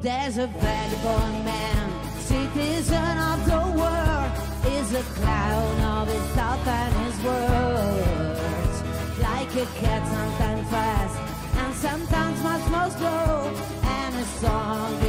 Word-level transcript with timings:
There's 0.00 0.38
a 0.38 0.46
vagabond 0.46 1.44
man, 1.44 2.20
citizen 2.20 3.18
of 3.18 3.44
the 3.44 3.64
world, 3.80 4.30
is 4.72 4.94
a 4.94 5.02
clown 5.02 5.80
of 5.80 6.06
his 6.06 6.22
thought 6.36 6.64
and 6.64 6.94
his 7.04 7.24
words. 7.24 8.76
Like 9.18 9.52
a 9.56 9.66
cat, 9.80 10.06
sometimes 10.06 10.70
fast, 10.70 11.18
and 11.56 11.74
sometimes 11.74 12.42
much 12.44 12.70
more 12.70 12.90
slow, 12.90 13.52
and 13.82 14.14
his 14.14 14.28
song 14.40 15.07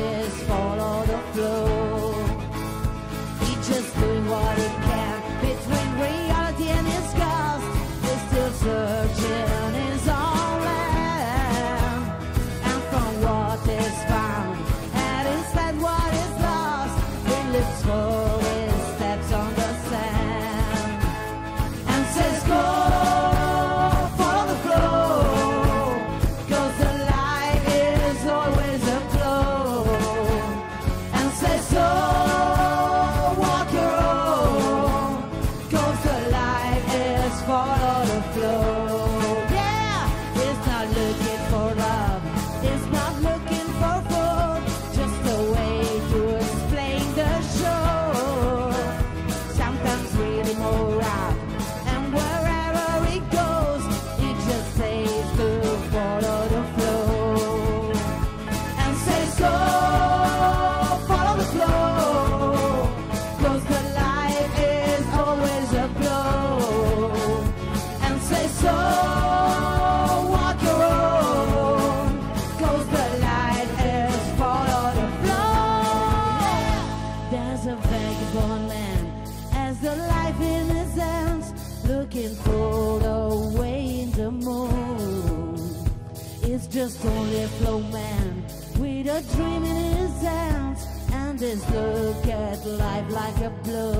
a 87.06 87.48
flow 87.60 87.80
man 87.80 88.44
with 88.78 89.08
a 89.08 89.22
dream 89.34 89.64
in 89.64 89.96
his 89.96 90.22
hands 90.22 90.86
and 91.14 91.40
his 91.40 91.70
look 91.70 92.26
at 92.28 92.66
life 92.66 93.10
like 93.10 93.38
a 93.38 93.50
blow. 93.64 93.94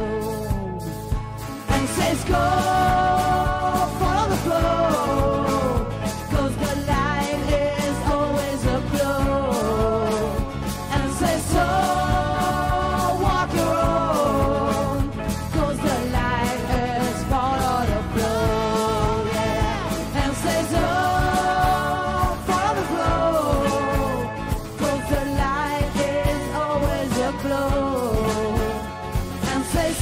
And 1.70 1.90
says, 1.90 2.24
Go, 2.26 3.59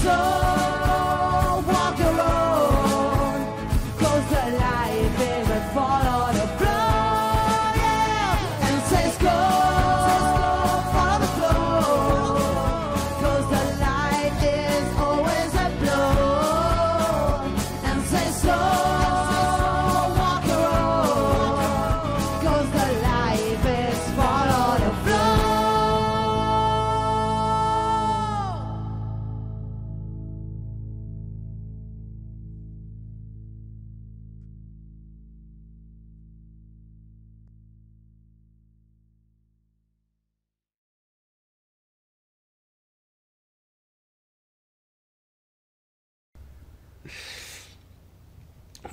soul. 0.07 0.46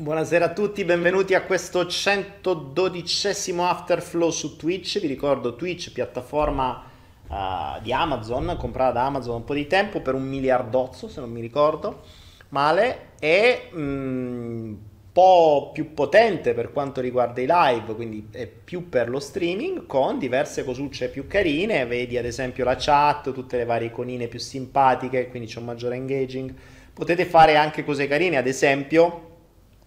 Buonasera 0.05 0.45
a 0.45 0.53
tutti, 0.53 0.85
benvenuti 0.85 1.33
a 1.33 1.45
questo 1.45 1.85
112esimo 1.85 3.61
Afterflow 3.61 4.29
su 4.29 4.55
Twitch. 4.55 5.01
Vi 5.01 5.07
ricordo 5.07 5.57
Twitch, 5.57 5.93
piattaforma 5.93 6.85
eh, 7.27 7.81
di 7.81 7.91
Amazon, 7.91 8.55
comprata 8.59 8.93
da 8.93 9.07
Amazon 9.07 9.37
un 9.37 9.45
po' 9.45 9.55
di 9.55 9.67
tempo 9.67 10.03
per 10.03 10.13
un 10.13 10.25
miliardozzo, 10.25 11.09
se 11.09 11.21
non 11.21 11.31
mi 11.31 11.41
ricordo 11.41 12.03
male, 12.51 13.13
e 13.19 13.71
un 13.73 14.77
po' 15.11 15.71
più 15.73 15.95
potente 15.95 16.53
per 16.53 16.71
quanto 16.71 17.01
riguarda 17.01 17.41
i 17.41 17.47
live, 17.49 17.95
quindi 17.95 18.29
è 18.31 18.47
più 18.47 18.91
per 18.91 19.09
lo 19.09 19.19
streaming, 19.19 19.87
con 19.87 20.19
diverse 20.19 20.65
cosucce 20.65 21.09
più 21.09 21.27
carine. 21.27 21.87
Vedi 21.87 22.19
ad 22.19 22.27
esempio 22.27 22.67
la 22.67 22.77
chat, 22.79 23.33
tutte 23.33 23.57
le 23.57 23.65
varie 23.65 23.87
iconine 23.87 24.29
più 24.29 24.39
simpatiche, 24.39 25.31
quindi 25.31 25.49
c'è 25.49 25.61
un 25.61 25.65
maggiore 25.65 25.97
engaging. 25.97 26.55
Potete 26.93 27.25
fare 27.25 27.57
anche 27.57 27.85
cose 27.85 28.07
carine, 28.07 28.37
ad 28.37 28.47
esempio 28.47 29.33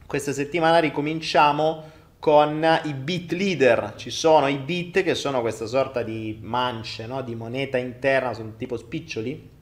questa 0.08 0.32
settimana 0.32 0.80
ricominciamo 0.80 1.84
con 2.18 2.66
i 2.86 2.94
bit 2.94 3.34
leader. 3.34 3.94
Ci 3.96 4.10
sono 4.10 4.48
i 4.48 4.58
bit 4.58 5.04
che 5.04 5.14
sono 5.14 5.42
questa 5.42 5.68
sorta 5.68 6.02
di 6.02 6.40
mance, 6.42 7.06
no? 7.06 7.22
di 7.22 7.36
moneta 7.36 7.78
interna, 7.78 8.34
sono 8.34 8.56
tipo 8.56 8.78
spiccioli 8.78 9.56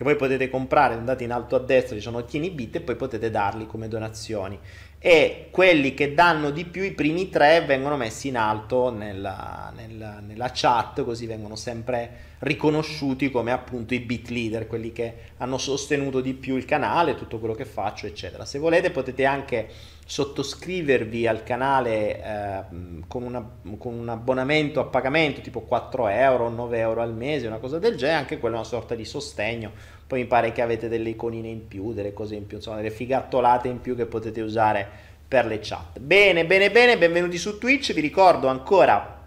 che 0.00 0.06
voi 0.06 0.16
potete 0.16 0.48
comprare, 0.48 0.94
andate 0.94 1.24
in 1.24 1.30
alto 1.32 1.56
a 1.56 1.58
destra, 1.58 1.94
ci 1.94 2.00
sono 2.00 2.18
ottieni 2.18 2.48
bit 2.50 2.76
e 2.76 2.80
poi 2.80 2.96
potete 2.96 3.28
darli 3.28 3.66
come 3.66 3.86
donazioni. 3.86 4.58
E 5.02 5.48
quelli 5.50 5.94
che 5.94 6.12
danno 6.12 6.50
di 6.50 6.66
più, 6.66 6.82
i 6.82 6.92
primi 6.92 7.30
tre, 7.30 7.62
vengono 7.62 7.96
messi 7.96 8.28
in 8.28 8.36
alto 8.36 8.90
nella, 8.90 9.72
nella, 9.74 10.20
nella 10.20 10.50
chat, 10.52 11.02
così 11.04 11.24
vengono 11.24 11.56
sempre 11.56 12.28
riconosciuti 12.40 13.30
come 13.30 13.50
appunto 13.50 13.94
i 13.94 14.00
bit 14.00 14.28
leader, 14.28 14.66
quelli 14.66 14.92
che 14.92 15.14
hanno 15.38 15.56
sostenuto 15.56 16.20
di 16.20 16.34
più 16.34 16.56
il 16.56 16.66
canale, 16.66 17.14
tutto 17.14 17.38
quello 17.38 17.54
che 17.54 17.64
faccio, 17.64 18.06
eccetera. 18.06 18.44
Se 18.44 18.58
volete 18.58 18.90
potete 18.90 19.24
anche 19.24 19.68
sottoscrivervi 20.04 21.26
al 21.26 21.44
canale 21.44 22.22
eh, 22.22 22.62
con, 23.08 23.22
una, 23.22 23.42
con, 23.78 23.94
un 23.94 24.08
abbonamento 24.10 24.80
a 24.80 24.84
pagamento 24.84 25.40
tipo 25.40 25.60
4 25.62 26.08
euro, 26.08 26.50
9 26.50 26.78
euro 26.78 27.00
al 27.00 27.14
mese, 27.14 27.46
una 27.46 27.56
cosa 27.56 27.78
del 27.78 27.96
genere, 27.96 28.18
anche 28.18 28.38
quella 28.38 28.56
è 28.56 28.58
una 28.58 28.68
sorta 28.68 28.94
di 28.94 29.06
sostegno. 29.06 29.72
Poi 30.10 30.22
mi 30.22 30.26
pare 30.26 30.50
che 30.50 30.60
avete 30.60 30.88
delle 30.88 31.10
iconine 31.10 31.46
in 31.46 31.68
più, 31.68 31.92
delle 31.92 32.12
cose 32.12 32.34
in 32.34 32.44
più, 32.44 32.56
insomma, 32.56 32.78
delle 32.78 32.90
figattolate 32.90 33.68
in 33.68 33.80
più 33.80 33.94
che 33.94 34.06
potete 34.06 34.40
usare 34.40 34.84
per 35.28 35.46
le 35.46 35.60
chat. 35.62 36.00
Bene, 36.00 36.44
bene, 36.46 36.72
bene, 36.72 36.98
benvenuti 36.98 37.38
su 37.38 37.58
Twitch. 37.58 37.92
Vi 37.92 38.00
ricordo 38.00 38.48
ancora 38.48 39.18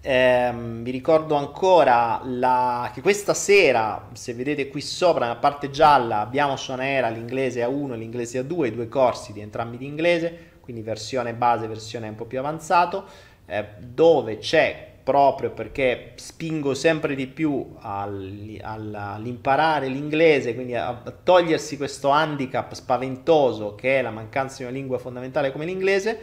Ehm, 0.00 0.84
vi 0.84 0.92
ricordo 0.92 1.34
ancora 1.34 2.20
la, 2.24 2.88
che 2.94 3.00
questa 3.00 3.34
sera, 3.34 4.10
se 4.12 4.32
vedete 4.32 4.68
qui 4.68 4.80
sopra 4.80 5.26
nella 5.26 5.40
parte 5.40 5.70
gialla, 5.70 6.20
abbiamo 6.20 6.54
su 6.54 6.70
Anaera 6.70 7.08
l'inglese 7.08 7.66
A1 7.66 7.94
e 7.94 7.96
l'inglese 7.96 8.40
A2, 8.40 8.66
i 8.66 8.70
due 8.70 8.86
corsi 8.86 9.32
di 9.32 9.40
entrambi 9.40 9.76
di 9.76 9.86
inglese, 9.86 10.52
quindi 10.60 10.82
versione 10.82 11.34
base, 11.34 11.66
versione 11.66 12.08
un 12.08 12.14
po' 12.14 12.26
più 12.26 12.38
avanzato, 12.38 13.06
eh, 13.46 13.64
dove 13.80 14.38
c'è 14.38 14.97
proprio 15.08 15.52
perché 15.52 16.12
spingo 16.16 16.74
sempre 16.74 17.14
di 17.14 17.26
più 17.26 17.76
al, 17.78 18.58
al, 18.60 18.94
all'imparare 18.94 19.88
l'inglese, 19.88 20.54
quindi 20.54 20.74
a, 20.74 20.92
togliersi 21.22 21.78
questo 21.78 22.10
handicap 22.10 22.74
spaventoso 22.74 23.74
che 23.74 24.00
è 24.00 24.02
la 24.02 24.10
mancanza 24.10 24.58
di 24.58 24.64
una 24.64 24.72
lingua 24.72 24.98
fondamentale 24.98 25.50
come 25.50 25.64
l'inglese 25.64 26.20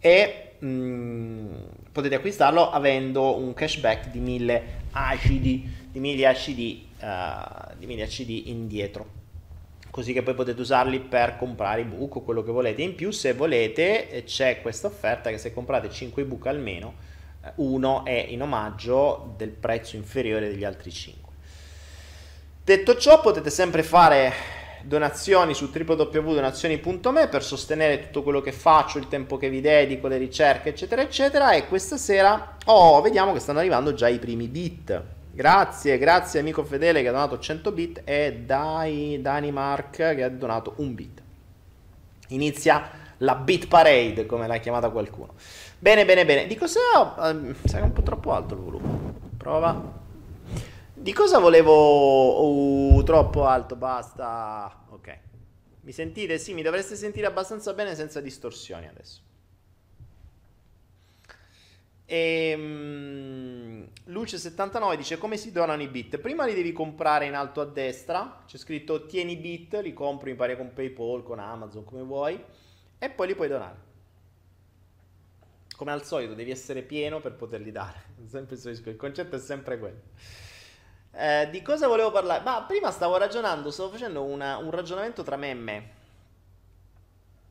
e 0.00 0.54
mh, 0.58 1.46
potete 1.92 2.16
acquistarlo 2.16 2.72
avendo 2.72 3.38
un 3.38 3.54
cashback 3.54 4.08
di 4.08 4.18
1000 4.18 4.62
acidi, 4.90 5.70
di 5.92 6.00
1000 6.00 6.26
acidi, 6.26 6.88
uh, 7.00 7.76
di 7.78 7.86
1000 7.86 8.02
acidi 8.02 8.50
indietro. 8.50 9.06
Così 9.92 10.12
che 10.12 10.24
poi 10.24 10.34
potete 10.34 10.60
usarli 10.60 10.98
per 10.98 11.36
comprare 11.36 11.82
ebook 11.82 12.16
o 12.16 12.22
quello 12.22 12.42
che 12.42 12.50
volete. 12.50 12.82
In 12.82 12.96
più, 12.96 13.12
se 13.12 13.32
volete, 13.32 14.24
c'è 14.26 14.60
questa 14.60 14.88
offerta 14.88 15.30
che 15.30 15.38
se 15.38 15.52
comprate 15.52 15.88
5 15.88 16.22
ebook 16.22 16.46
almeno, 16.46 17.07
uno 17.56 18.04
è 18.04 18.26
in 18.28 18.42
omaggio 18.42 19.34
del 19.36 19.50
prezzo 19.50 19.96
inferiore 19.96 20.48
degli 20.48 20.64
altri 20.64 20.90
5. 20.90 21.32
Detto 22.64 22.96
ciò, 22.96 23.20
potete 23.20 23.50
sempre 23.50 23.82
fare 23.82 24.32
donazioni 24.82 25.54
su 25.54 25.70
www.donazioni.me 25.72 27.28
per 27.28 27.42
sostenere 27.42 28.00
tutto 28.00 28.22
quello 28.22 28.40
che 28.40 28.52
faccio, 28.52 28.98
il 28.98 29.08
tempo 29.08 29.36
che 29.36 29.48
vi 29.48 29.60
dedico, 29.60 30.08
le 30.08 30.18
ricerche, 30.18 30.70
eccetera, 30.70 31.02
eccetera. 31.02 31.52
E 31.52 31.66
questa 31.66 31.96
sera, 31.96 32.56
oh, 32.66 33.00
vediamo 33.00 33.32
che 33.32 33.40
stanno 33.40 33.58
arrivando 33.58 33.94
già 33.94 34.08
i 34.08 34.18
primi 34.18 34.48
bit. 34.48 35.02
Grazie, 35.32 35.98
grazie 35.98 36.40
amico 36.40 36.64
fedele 36.64 37.00
che 37.00 37.08
ha 37.08 37.12
donato 37.12 37.38
100 37.38 37.72
bit 37.72 38.02
e 38.04 38.42
Dai, 38.44 39.18
Dani 39.20 39.52
Mark 39.52 39.96
che 39.96 40.22
ha 40.22 40.28
donato 40.28 40.74
un 40.76 40.94
bit. 40.94 41.22
Inizia 42.28 42.90
la 43.18 43.34
Bit 43.34 43.68
Parade, 43.68 44.26
come 44.26 44.46
l'ha 44.46 44.58
chiamata 44.58 44.90
qualcuno. 44.90 45.34
Bene, 45.80 46.04
bene, 46.04 46.24
bene. 46.24 46.46
Di 46.48 46.56
cosa... 46.56 46.80
Uh, 47.16 47.54
sai, 47.64 47.82
un 47.82 47.92
po' 47.92 48.02
troppo 48.02 48.32
alto 48.32 48.54
il 48.54 48.60
volume. 48.60 49.14
Prova. 49.36 50.00
Di 50.92 51.12
cosa 51.12 51.38
volevo... 51.38 52.94
Uh, 52.96 53.02
troppo 53.04 53.44
alto, 53.46 53.76
basta. 53.76 54.86
Ok. 54.88 55.18
Mi 55.82 55.92
sentite? 55.92 56.36
Sì, 56.38 56.52
mi 56.52 56.62
dovreste 56.62 56.96
sentire 56.96 57.26
abbastanza 57.26 57.72
bene 57.74 57.94
senza 57.94 58.20
distorsioni 58.20 58.88
adesso. 58.88 59.20
E, 62.04 62.54
um, 62.56 63.86
Luce79 64.08 64.96
dice 64.96 65.18
come 65.18 65.36
si 65.36 65.52
donano 65.52 65.82
i 65.82 65.88
bit? 65.88 66.18
Prima 66.18 66.44
li 66.44 66.54
devi 66.54 66.72
comprare 66.72 67.26
in 67.26 67.34
alto 67.34 67.60
a 67.60 67.66
destra, 67.66 68.42
c'è 68.46 68.56
scritto 68.56 69.06
tieni 69.06 69.36
bit, 69.36 69.78
li 69.82 69.92
compri, 69.92 70.30
mi 70.30 70.36
pare 70.36 70.56
con 70.56 70.72
PayPal, 70.72 71.22
con 71.22 71.38
Amazon, 71.38 71.84
come 71.84 72.02
vuoi, 72.02 72.42
e 72.98 73.10
poi 73.10 73.26
li 73.26 73.34
puoi 73.34 73.48
donare. 73.48 73.87
Come 75.78 75.92
al 75.92 76.04
solito 76.04 76.34
devi 76.34 76.50
essere 76.50 76.82
pieno 76.82 77.20
per 77.20 77.34
poterli 77.34 77.70
dare, 77.70 78.02
il 78.18 78.96
concetto 78.96 79.36
è 79.36 79.38
sempre 79.38 79.78
quello. 79.78 80.00
Eh, 81.12 81.48
di 81.52 81.62
cosa 81.62 81.86
volevo 81.86 82.10
parlare? 82.10 82.42
Ma 82.42 82.64
prima 82.64 82.90
stavo 82.90 83.16
ragionando, 83.16 83.70
stavo 83.70 83.90
facendo 83.90 84.24
una, 84.24 84.56
un 84.56 84.72
ragionamento 84.72 85.22
tra 85.22 85.36
me 85.36 85.50
e 85.50 85.54
me. 85.54 85.76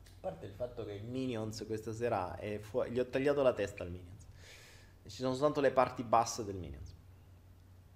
A 0.04 0.16
parte 0.20 0.44
il 0.44 0.52
fatto 0.52 0.84
che 0.84 0.92
il 0.92 1.04
Minions 1.04 1.64
questa 1.66 1.94
sera 1.94 2.36
è 2.36 2.58
fuori, 2.58 2.90
gli 2.90 2.98
ho 2.98 3.06
tagliato 3.06 3.40
la 3.40 3.54
testa 3.54 3.82
al 3.82 3.90
Minions. 3.90 4.26
Ci 5.06 5.16
sono 5.22 5.32
soltanto 5.32 5.62
le 5.62 5.70
parti 5.70 6.02
basse 6.02 6.44
del 6.44 6.56
Minions. 6.56 6.94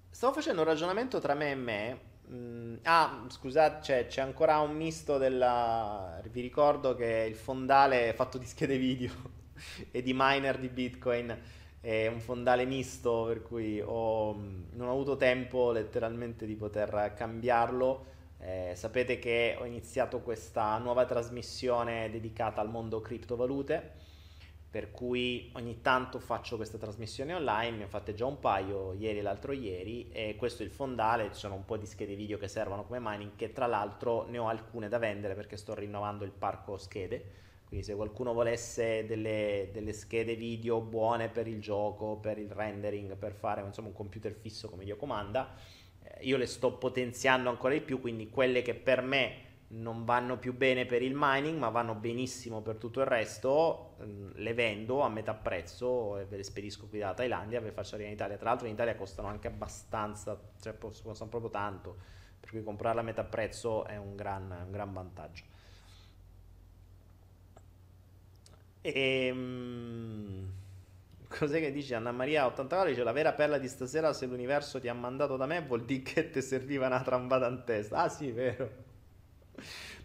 Stavo 0.08 0.32
facendo 0.32 0.62
un 0.62 0.66
ragionamento 0.66 1.20
tra 1.20 1.34
me 1.34 1.50
e 1.50 1.54
me. 1.56 2.00
Mm, 2.30 2.76
ah, 2.84 3.26
scusate, 3.28 3.80
c'è, 3.80 4.06
c'è, 4.06 4.22
ancora 4.22 4.60
un 4.60 4.74
misto 4.74 5.18
della... 5.18 6.22
Vi 6.30 6.40
ricordo 6.40 6.94
che 6.94 7.26
il 7.28 7.36
fondale 7.36 8.08
è 8.08 8.14
fatto 8.14 8.38
di 8.38 8.46
schede 8.46 8.78
video 8.78 9.40
e 9.90 10.02
di 10.02 10.12
miner 10.14 10.58
di 10.58 10.68
Bitcoin 10.68 11.38
è 11.80 12.06
un 12.06 12.20
fondale 12.20 12.64
misto 12.64 13.24
per 13.26 13.42
cui 13.42 13.80
ho, 13.80 14.32
non 14.34 14.88
ho 14.88 14.92
avuto 14.92 15.16
tempo 15.16 15.72
letteralmente 15.72 16.46
di 16.46 16.54
poter 16.54 17.12
cambiarlo. 17.16 18.10
Eh, 18.38 18.72
sapete 18.74 19.18
che 19.18 19.56
ho 19.58 19.64
iniziato 19.64 20.20
questa 20.20 20.76
nuova 20.78 21.04
trasmissione 21.04 22.10
dedicata 22.10 22.60
al 22.60 22.70
mondo 22.70 23.00
criptovalute, 23.00 23.94
per 24.70 24.90
cui 24.90 25.50
ogni 25.54 25.80
tanto 25.80 26.18
faccio 26.18 26.56
questa 26.56 26.78
trasmissione 26.78 27.34
online, 27.34 27.76
ne 27.78 27.84
ho 27.84 27.88
fatte 27.88 28.14
già 28.14 28.26
un 28.26 28.38
paio 28.38 28.94
ieri 28.94 29.18
e 29.18 29.22
l'altro 29.22 29.52
ieri 29.52 30.08
e 30.10 30.34
questo 30.36 30.62
è 30.62 30.66
il 30.66 30.72
fondale, 30.72 31.30
ci 31.32 31.40
sono 31.40 31.54
un 31.54 31.64
po' 31.64 31.76
di 31.76 31.86
schede 31.86 32.14
video 32.14 32.38
che 32.38 32.48
servono 32.48 32.84
come 32.84 32.98
mining 33.00 33.36
che 33.36 33.52
tra 33.52 33.66
l'altro 33.66 34.26
ne 34.28 34.38
ho 34.38 34.48
alcune 34.48 34.88
da 34.88 34.98
vendere 34.98 35.34
perché 35.34 35.56
sto 35.56 35.74
rinnovando 35.74 36.24
il 36.24 36.32
parco 36.32 36.78
schede 36.78 37.50
quindi 37.72 37.88
se 37.88 37.96
qualcuno 37.96 38.34
volesse 38.34 39.06
delle, 39.06 39.70
delle, 39.72 39.94
schede 39.94 40.36
video 40.36 40.82
buone 40.82 41.30
per 41.30 41.46
il 41.46 41.58
gioco, 41.58 42.18
per 42.18 42.36
il 42.36 42.50
rendering, 42.50 43.16
per 43.16 43.32
fare 43.32 43.62
insomma, 43.62 43.88
un 43.88 43.94
computer 43.94 44.34
fisso 44.34 44.68
come 44.68 44.84
Dio 44.84 44.96
comanda, 44.96 45.54
eh, 46.02 46.22
io 46.26 46.36
le 46.36 46.44
sto 46.44 46.76
potenziando 46.76 47.48
ancora 47.48 47.72
di 47.72 47.80
più, 47.80 47.98
quindi 47.98 48.28
quelle 48.28 48.60
che 48.60 48.74
per 48.74 49.00
me 49.00 49.36
non 49.68 50.04
vanno 50.04 50.36
più 50.36 50.54
bene 50.54 50.84
per 50.84 51.00
il 51.00 51.14
mining, 51.16 51.56
ma 51.56 51.70
vanno 51.70 51.94
benissimo 51.94 52.60
per 52.60 52.76
tutto 52.76 53.00
il 53.00 53.06
resto, 53.06 53.94
mh, 54.00 54.32
le 54.34 54.52
vendo 54.52 55.00
a 55.00 55.08
metà 55.08 55.32
prezzo 55.32 56.18
e 56.18 56.26
ve 56.26 56.36
le 56.36 56.42
spedisco 56.42 56.88
qui 56.88 56.98
dalla 56.98 57.14
Thailandia, 57.14 57.60
ve 57.60 57.68
le 57.68 57.72
faccio 57.72 57.94
arrivare 57.94 58.14
in 58.14 58.20
Italia. 58.20 58.36
Tra 58.36 58.50
l'altro 58.50 58.66
in 58.66 58.74
Italia 58.74 58.94
costano 58.96 59.28
anche 59.28 59.46
abbastanza, 59.46 60.38
cioè 60.60 60.76
costano 60.76 61.30
proprio 61.30 61.50
tanto, 61.50 61.96
per 62.38 62.50
cui 62.50 62.62
comprarla 62.62 63.00
a 63.00 63.04
metà 63.04 63.24
prezzo 63.24 63.86
è 63.86 63.96
un 63.96 64.14
gran, 64.14 64.50
un 64.66 64.70
gran 64.70 64.92
vantaggio. 64.92 65.51
Ehm... 68.82 70.50
Cos'è 71.38 71.60
che 71.60 71.72
dice 71.72 71.94
Anna 71.94 72.12
Maria 72.12 72.44
84? 72.46 72.90
Dice 72.90 73.02
la 73.02 73.12
vera 73.12 73.32
perla 73.32 73.56
di 73.56 73.66
stasera 73.66 74.12
se 74.12 74.26
l'universo 74.26 74.78
ti 74.80 74.88
ha 74.88 74.94
mandato 74.94 75.36
da 75.36 75.46
me 75.46 75.62
vuol 75.62 75.84
dire 75.84 76.02
che 76.02 76.30
ti 76.30 76.42
serviva 76.42 76.86
una 76.86 77.02
trambata 77.02 77.48
in 77.48 77.62
testa. 77.64 77.98
Ah 77.98 78.08
sì, 78.10 78.30
vero. 78.30 78.70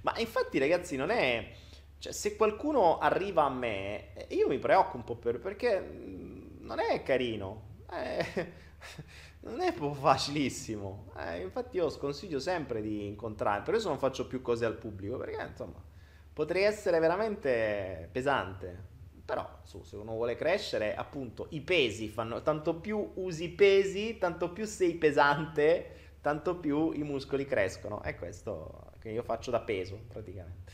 Ma 0.01 0.17
infatti 0.19 0.57
ragazzi 0.57 0.95
non 0.95 1.09
è... 1.09 1.51
Cioè 1.99 2.13
se 2.13 2.35
qualcuno 2.35 2.99
arriva 2.99 3.43
a 3.43 3.49
me, 3.49 4.13
io 4.29 4.47
mi 4.47 4.57
preoccupo 4.59 4.97
un 4.97 5.03
po' 5.03 5.15
per... 5.15 5.39
perché 5.39 5.79
mm, 5.81 6.65
non 6.65 6.79
è 6.79 7.03
carino. 7.03 7.81
Eh, 7.91 8.51
non 9.41 9.59
è 9.59 9.73
proprio 9.73 9.99
facilissimo. 10.01 11.11
Eh, 11.17 11.41
infatti 11.41 11.77
io 11.77 11.89
sconsiglio 11.89 12.39
sempre 12.39 12.81
di 12.81 13.05
incontrare. 13.05 13.61
Per 13.61 13.71
questo 13.71 13.89
non 13.89 13.97
faccio 13.99 14.27
più 14.27 14.41
cose 14.41 14.65
al 14.65 14.77
pubblico, 14.77 15.17
perché 15.17 15.43
insomma 15.43 15.83
potrei 16.37 16.65
essere 16.65 16.99
veramente 16.99 18.09
pesante. 18.11 18.95
Però 19.25 19.59
su, 19.63 19.81
se 19.81 19.95
uno 19.95 20.11
vuole 20.11 20.35
crescere, 20.35 20.93
appunto, 20.93 21.47
i 21.49 21.61
pesi 21.61 22.09
fanno 22.09 22.43
tanto 22.43 22.75
più 22.75 23.13
usi 23.15 23.45
i 23.45 23.49
pesi, 23.49 24.19
tanto 24.19 24.51
più 24.51 24.65
sei 24.65 24.93
pesante, 24.93 26.17
tanto 26.21 26.57
più 26.57 26.91
i 26.91 27.01
muscoli 27.01 27.43
crescono. 27.47 28.03
È 28.03 28.15
questo 28.15 28.91
che 28.99 29.09
io 29.09 29.23
faccio 29.23 29.49
da 29.49 29.61
peso, 29.61 29.99
praticamente. 30.07 30.71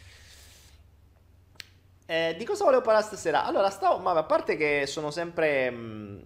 Eh, 2.08 2.36
di 2.38 2.44
cosa 2.44 2.66
volevo 2.66 2.82
parlare 2.82 3.06
stasera? 3.06 3.46
Allora, 3.46 3.70
stavo, 3.70 4.00
ma 4.00 4.12
a 4.12 4.24
parte 4.24 4.58
che 4.58 4.84
sono 4.86 5.12
sempre. 5.12 5.72
Mh, 5.72 5.78
mm, 5.78 6.20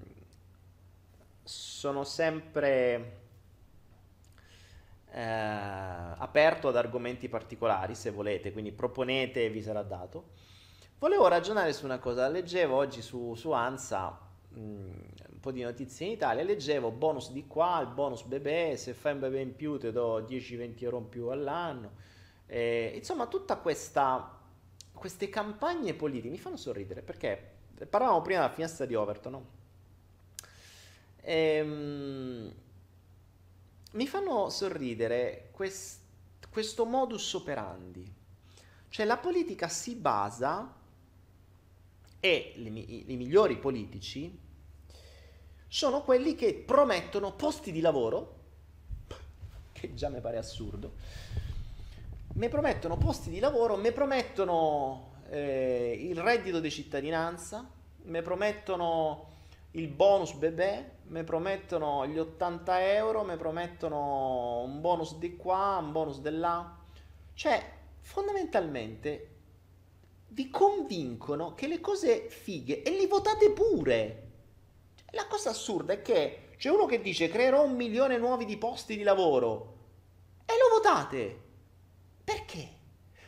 sono 1.44 2.04
sempre 2.04 3.17
eh, 5.18 6.16
aperto 6.18 6.68
ad 6.68 6.76
argomenti 6.76 7.28
particolari 7.28 7.96
se 7.96 8.12
volete, 8.12 8.52
quindi 8.52 8.72
proponete 8.72 9.46
e 9.46 9.50
vi 9.50 9.64
sarà 9.64 9.82
dato. 9.82 10.30
Volevo 11.00 11.28
ragionare 11.28 11.74
su 11.74 11.86
una 11.86 11.98
cosa, 11.98 12.28
leggevo 12.28 12.76
oggi 12.76 13.02
su, 13.02 13.34
su 13.34 13.52
ANSA 13.52 14.20
mh, 14.50 14.60
mm, 14.60 14.92
un 15.32 15.40
po' 15.40 15.52
di 15.52 15.64
notizie 15.64 16.06
in 16.06 16.12
Italia, 16.12 16.44
leggevo 16.44 16.92
bonus 16.92 17.32
di 17.32 17.48
qua, 17.48 17.80
il 17.82 17.88
bonus 17.88 18.24
bebè, 18.24 18.76
se 18.76 18.94
fai 18.94 19.14
un 19.14 19.20
bebè 19.20 19.40
in 19.40 19.56
più 19.56 19.80
ti 19.80 19.92
do 19.92 20.22
10-20 20.22 20.84
euro 20.84 20.98
in 21.00 21.10
più 21.10 21.28
all'anno, 21.28 21.92
eh, 22.46 22.92
insomma 22.96 23.26
tutta 23.26 23.58
questa 23.58 24.34
queste 24.94 25.30
campagne 25.30 25.94
politiche 25.94 26.30
mi 26.30 26.40
fanno 26.40 26.58
sorridere 26.58 27.02
perché 27.02 27.56
parlavamo 27.88 28.22
prima 28.22 28.40
della 28.40 28.52
finestra 28.52 28.86
di 28.86 28.96
Overton, 28.96 29.32
no? 29.32 29.46
Ehm, 31.22 32.52
mi 33.98 34.06
fanno 34.06 34.50
sorridere 34.50 35.50
quest, 35.52 36.02
questo 36.52 36.86
modus 36.86 37.34
operandi. 37.34 38.14
Cioè 38.90 39.06
la 39.06 39.18
politica 39.18 39.68
si 39.68 39.96
basa 39.96 40.72
e 42.20 42.54
i 42.56 43.16
migliori 43.16 43.58
politici 43.58 44.40
sono 45.68 46.04
quelli 46.04 46.36
che 46.36 46.54
promettono 46.54 47.34
posti 47.34 47.72
di 47.72 47.82
lavoro, 47.82 48.36
che 49.74 49.94
già 49.96 50.10
mi 50.10 50.22
pare 50.22 50.38
assurdo, 50.38 50.94
mi 52.34 52.50
promettono 52.50 52.98
posti 52.98 53.32
di 53.32 53.40
lavoro, 53.40 53.78
mi 53.78 53.92
promettono 53.92 55.16
eh, 55.30 55.98
il 56.00 56.20
reddito 56.20 56.60
di 56.60 56.70
cittadinanza, 56.70 57.68
mi 58.04 58.22
promettono 58.22 59.37
il 59.72 59.88
bonus 59.90 60.34
bebè, 60.34 60.92
mi 61.08 61.24
promettono 61.24 62.06
gli 62.08 62.18
80 62.18 62.94
euro, 62.94 63.24
mi 63.24 63.38
promettono 63.38 64.62
un 64.62 64.82
bonus 64.82 65.18
di 65.18 65.36
qua, 65.36 65.78
un 65.80 65.92
bonus 65.92 66.20
di 66.20 66.32
là. 66.32 66.78
Cioè, 67.34 67.74
fondamentalmente 68.00 69.36
vi 70.30 70.50
convincono 70.50 71.54
che 71.54 71.68
le 71.68 71.80
cose 71.80 72.30
fighe 72.30 72.84
e 72.84 72.92
li 72.92 73.08
votate 73.08 73.52
pure. 73.52 74.24
La 75.12 75.28
cosa 75.28 75.52
assurda 75.52 75.94
è 75.94 76.02
che 76.02 76.50
c'è 76.58 76.70
uno 76.70 76.86
che 76.86 77.02
dice 77.02 77.30
creerò 77.30 77.64
un 77.64 77.76
milione 77.76 78.18
nuovi 78.18 78.46
di 78.46 78.58
posti 78.58 78.98
di 78.98 79.04
lavoro 79.04 79.76
e 80.46 80.54
lo 80.58 80.76
votate. 80.76 81.42
Perché? 82.24 82.68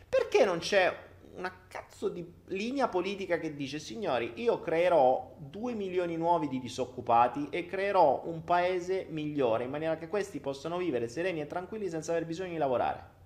Perché 0.07 0.45
non 0.45 0.59
c'è 0.59 1.08
una 1.35 1.65
cazzo 1.67 2.09
di 2.09 2.25
linea 2.47 2.87
politica 2.87 3.37
che 3.37 3.55
dice 3.55 3.79
signori 3.79 4.33
io 4.35 4.59
creerò 4.59 5.35
2 5.37 5.73
milioni 5.73 6.17
nuovi 6.17 6.47
di 6.47 6.59
disoccupati 6.59 7.47
e 7.49 7.65
creerò 7.65 8.23
un 8.25 8.43
paese 8.43 9.05
migliore 9.09 9.63
in 9.63 9.69
maniera 9.69 9.97
che 9.97 10.07
questi 10.07 10.39
possano 10.39 10.77
vivere 10.77 11.07
sereni 11.07 11.41
e 11.41 11.47
tranquilli 11.47 11.89
senza 11.89 12.11
aver 12.11 12.25
bisogno 12.25 12.51
di 12.51 12.57
lavorare. 12.57 13.17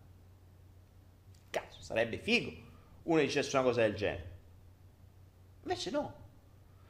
Cazzo, 1.50 1.81
sarebbe 1.81 2.17
figo 2.17 2.51
uno 3.03 3.19
dicesse 3.19 3.55
una 3.55 3.65
cosa 3.65 3.81
del 3.81 3.95
genere. 3.95 4.31
Invece 5.63 5.91
no. 5.91 6.13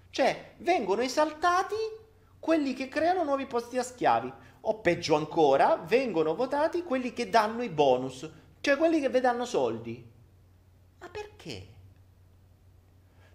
Cioè, 0.09 0.53
vengono 0.57 1.01
esaltati 1.01 1.75
quelli 2.39 2.73
che 2.73 2.87
creano 2.87 3.23
nuovi 3.23 3.45
posti 3.45 3.75
da 3.75 3.83
schiavi. 3.83 4.31
O 4.65 4.79
peggio 4.79 5.15
ancora, 5.15 5.75
vengono 5.75 6.35
votati 6.35 6.83
quelli 6.83 7.13
che 7.13 7.29
danno 7.29 7.63
i 7.63 7.69
bonus, 7.69 8.29
cioè 8.61 8.77
quelli 8.77 8.99
che 8.99 9.09
vi 9.09 9.19
danno 9.19 9.43
soldi. 9.45 10.11
Ma 11.03 11.09
perché? 11.09 11.67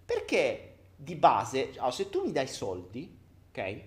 Perché 0.04 0.74
di 0.96 1.14
base, 1.14 1.72
oh, 1.78 1.90
se 1.90 2.08
tu 2.08 2.24
mi 2.24 2.32
dai 2.32 2.48
soldi, 2.48 3.16
ok? 3.50 3.82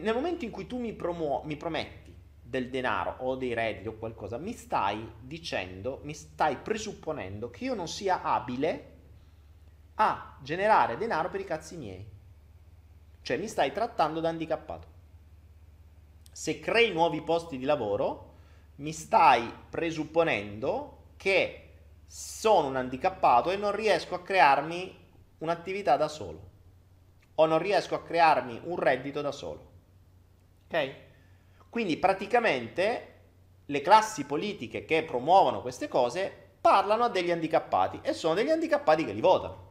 Nel 0.00 0.14
momento 0.14 0.44
in 0.44 0.50
cui 0.50 0.66
tu 0.66 0.78
mi, 0.78 0.92
promuo- 0.92 1.42
mi 1.44 1.56
prometti 1.56 2.12
del 2.42 2.68
denaro 2.70 3.16
o 3.20 3.36
dei 3.36 3.54
redditi 3.54 3.88
o 3.88 3.92
qualcosa, 3.96 4.36
mi 4.38 4.52
stai 4.52 5.08
dicendo, 5.20 6.00
mi 6.02 6.14
stai 6.14 6.56
presupponendo 6.56 7.50
che 7.50 7.64
io 7.64 7.74
non 7.74 7.86
sia 7.86 8.22
abile 8.22 8.86
a 9.96 10.36
generare 10.42 10.96
denaro 10.96 11.28
per 11.30 11.40
i 11.40 11.44
cazzi 11.44 11.76
miei. 11.76 12.04
Cioè 13.22 13.36
mi 13.38 13.48
stai 13.48 13.72
trattando 13.72 14.20
da 14.20 14.28
handicappato. 14.30 14.88
Se 16.32 16.58
crei 16.60 16.92
nuovi 16.92 17.22
posti 17.22 17.58
di 17.58 17.64
lavoro, 17.64 18.28
mi 18.76 18.92
stai 18.92 19.52
presupponendo 19.68 21.08
che 21.16 21.59
sono 22.12 22.66
un 22.66 22.74
handicappato 22.74 23.52
e 23.52 23.56
non 23.56 23.70
riesco 23.70 24.16
a 24.16 24.22
crearmi 24.22 24.98
un'attività 25.38 25.96
da 25.96 26.08
solo 26.08 26.48
o 27.36 27.46
non 27.46 27.60
riesco 27.60 27.94
a 27.94 28.02
crearmi 28.02 28.62
un 28.64 28.76
reddito 28.76 29.20
da 29.20 29.30
solo. 29.30 29.70
Ok? 30.66 30.94
Quindi 31.68 31.96
praticamente 31.98 33.14
le 33.64 33.80
classi 33.80 34.24
politiche 34.24 34.84
che 34.84 35.04
promuovono 35.04 35.60
queste 35.60 35.86
cose 35.86 36.48
parlano 36.60 37.04
a 37.04 37.08
degli 37.08 37.30
handicappati 37.30 38.00
e 38.02 38.12
sono 38.12 38.34
degli 38.34 38.50
handicappati 38.50 39.04
che 39.04 39.12
li 39.12 39.20
votano. 39.20 39.68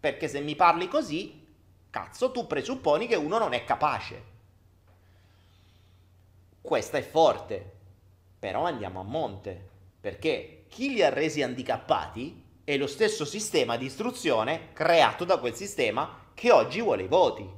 Perché 0.00 0.26
se 0.26 0.40
mi 0.40 0.56
parli 0.56 0.88
così, 0.88 1.46
cazzo, 1.90 2.32
tu 2.32 2.48
presupponi 2.48 3.06
che 3.06 3.14
uno 3.14 3.38
non 3.38 3.52
è 3.52 3.62
capace. 3.62 4.22
Questa 6.60 6.98
è 6.98 7.02
forte, 7.02 7.76
però 8.36 8.64
andiamo 8.64 8.98
a 8.98 9.04
monte, 9.04 9.68
perché 10.00 10.57
chi 10.68 10.92
li 10.92 11.02
ha 11.02 11.08
resi 11.08 11.42
handicappati 11.42 12.44
è 12.64 12.76
lo 12.76 12.86
stesso 12.86 13.24
sistema 13.24 13.76
di 13.76 13.86
istruzione 13.86 14.72
creato 14.72 15.24
da 15.24 15.38
quel 15.38 15.54
sistema 15.54 16.30
che 16.34 16.52
oggi 16.52 16.80
vuole 16.80 17.04
i 17.04 17.08
voti. 17.08 17.48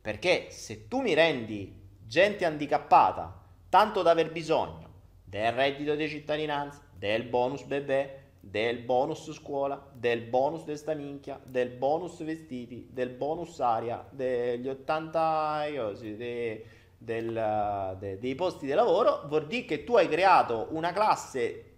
Perché 0.00 0.48
se 0.50 0.88
tu 0.88 1.00
mi 1.00 1.14
rendi 1.14 1.80
gente 2.06 2.44
handicappata 2.44 3.40
tanto 3.68 4.02
da 4.02 4.10
aver 4.10 4.30
bisogno 4.30 4.90
del 5.24 5.52
reddito 5.52 5.94
di 5.94 6.08
cittadinanza, 6.08 6.82
del 6.94 7.24
bonus 7.24 7.62
bebè, 7.62 8.20
del 8.38 8.80
bonus 8.80 9.32
scuola, 9.32 9.90
del 9.94 10.22
bonus 10.22 10.64
di 10.64 10.76
sta 10.76 10.94
minchia, 10.94 11.40
del 11.42 11.70
bonus 11.70 12.22
vestiti, 12.22 12.88
del 12.90 13.10
bonus 13.10 13.60
aria, 13.60 14.04
degli 14.10 14.68
80 14.68 15.66
iosi, 15.70 16.16
de, 16.16 16.66
del, 17.04 17.96
de, 17.98 18.18
dei 18.18 18.34
posti 18.34 18.66
di 18.66 18.72
lavoro, 18.72 19.24
vuol 19.26 19.46
dire 19.46 19.64
che 19.64 19.84
tu 19.84 19.96
hai 19.96 20.08
creato 20.08 20.68
una 20.70 20.92
classe 20.92 21.70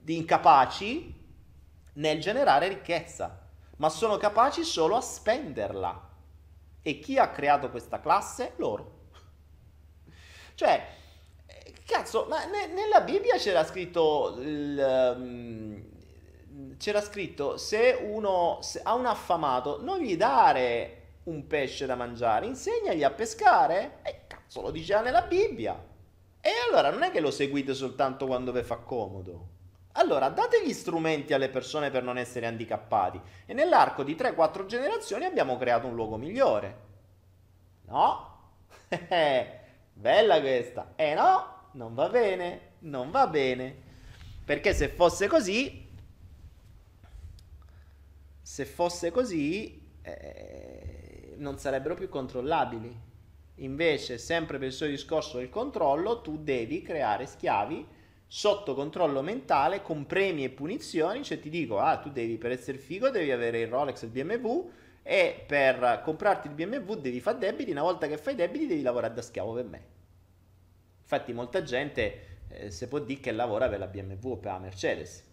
di 0.00 0.16
incapaci 0.16 1.14
nel 1.94 2.20
generare 2.20 2.68
ricchezza, 2.68 3.46
ma 3.76 3.88
sono 3.88 4.16
capaci 4.16 4.62
solo 4.62 4.96
a 4.96 5.00
spenderla. 5.00 6.06
E 6.82 6.98
chi 7.00 7.18
ha 7.18 7.28
creato 7.30 7.70
questa 7.70 8.00
classe? 8.00 8.52
Loro. 8.56 8.96
Cioè, 10.58 10.86
cazzo, 11.84 12.26
ma 12.28 12.44
ne, 12.46 12.66
nella 12.66 13.00
Bibbia 13.02 13.36
c'era 13.36 13.64
scritto 13.64 14.36
il, 14.40 15.14
um, 15.16 15.82
c'era 16.76 17.00
scritto 17.00 17.56
se 17.56 17.96
uno 18.02 18.58
se 18.60 18.80
ha 18.82 18.94
un 18.94 19.06
affamato 19.06 19.80
non 19.82 20.00
gli 20.00 20.16
dare 20.16 20.98
un 21.24 21.46
pesce 21.46 21.86
da 21.86 21.94
mangiare, 21.94 22.46
insegnagli 22.46 23.04
a 23.04 23.10
pescare. 23.10 23.98
E 24.02 24.26
cazzo, 24.48 24.62
lo 24.62 24.70
diceva 24.70 25.02
nella 25.02 25.22
Bibbia. 25.22 25.86
E 26.40 26.50
allora 26.66 26.90
non 26.90 27.02
è 27.02 27.10
che 27.10 27.20
lo 27.20 27.30
seguite 27.30 27.74
soltanto 27.74 28.26
quando 28.26 28.50
vi 28.50 28.62
fa 28.62 28.76
comodo. 28.76 29.56
Allora, 29.92 30.28
date 30.28 30.64
gli 30.64 30.72
strumenti 30.72 31.34
alle 31.34 31.48
persone 31.48 31.90
per 31.90 32.02
non 32.02 32.18
essere 32.18 32.46
handicappati 32.46 33.20
e 33.46 33.52
nell'arco 33.52 34.02
di 34.02 34.14
3-4 34.14 34.66
generazioni 34.66 35.24
abbiamo 35.24 35.56
creato 35.58 35.86
un 35.86 35.94
luogo 35.94 36.16
migliore. 36.16 36.86
No? 37.86 38.36
Bella 39.92 40.40
questa. 40.40 40.92
Eh 40.94 41.14
no, 41.14 41.70
non 41.72 41.94
va 41.94 42.08
bene, 42.08 42.60
non 42.80 43.10
va 43.10 43.26
bene. 43.26 43.86
Perché 44.44 44.72
se 44.72 44.88
fosse 44.88 45.26
così, 45.26 45.86
se 48.40 48.64
fosse 48.64 49.10
così, 49.10 49.90
eh, 50.02 51.34
non 51.36 51.58
sarebbero 51.58 51.94
più 51.94 52.08
controllabili. 52.08 53.06
Invece, 53.58 54.18
sempre 54.18 54.58
per 54.58 54.68
il 54.68 54.72
suo 54.72 54.86
discorso 54.86 55.38
del 55.38 55.48
controllo, 55.48 56.20
tu 56.20 56.38
devi 56.38 56.82
creare 56.82 57.26
schiavi 57.26 57.86
sotto 58.26 58.74
controllo 58.74 59.22
mentale 59.22 59.82
con 59.82 60.06
premi 60.06 60.44
e 60.44 60.50
punizioni, 60.50 61.24
cioè 61.24 61.40
ti 61.40 61.48
dico, 61.48 61.78
ah, 61.78 61.96
tu 61.96 62.10
devi 62.10 62.36
per 62.36 62.50
essere 62.50 62.78
figo 62.78 63.08
devi 63.08 63.32
avere 63.32 63.60
il 63.60 63.68
Rolex 63.68 64.02
e 64.02 64.06
il 64.06 64.12
BMW 64.12 64.70
e 65.02 65.44
per 65.46 66.02
comprarti 66.04 66.48
il 66.48 66.54
BMW 66.54 66.94
devi 66.94 67.20
fare 67.20 67.38
debiti, 67.38 67.70
una 67.70 67.82
volta 67.82 68.06
che 68.06 68.18
fai 68.18 68.34
debiti 68.34 68.66
devi 68.66 68.82
lavorare 68.82 69.14
da 69.14 69.22
schiavo 69.22 69.54
per 69.54 69.64
me. 69.64 69.82
Infatti 71.00 71.32
molta 71.32 71.62
gente 71.62 72.26
eh, 72.48 72.70
si 72.70 72.86
può 72.86 72.98
dire 72.98 73.20
che 73.20 73.32
lavora 73.32 73.68
per 73.68 73.78
la 73.78 73.86
BMW 73.86 74.32
o 74.32 74.36
per 74.36 74.52
la 74.52 74.58
Mercedes, 74.58 75.24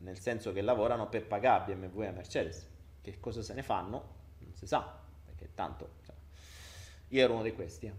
nel 0.00 0.18
senso 0.20 0.52
che 0.52 0.62
lavorano 0.62 1.08
per 1.08 1.26
pagare 1.26 1.74
BMW 1.74 2.02
e 2.02 2.10
Mercedes. 2.12 2.70
Che 3.02 3.18
cosa 3.18 3.42
se 3.42 3.54
ne 3.54 3.62
fanno? 3.62 4.14
Non 4.38 4.54
si 4.54 4.66
sa, 4.66 4.98
perché 5.24 5.50
tanto... 5.52 6.04
Io 7.08 7.22
ero 7.22 7.34
uno 7.34 7.42
di 7.42 7.52
questi. 7.52 7.92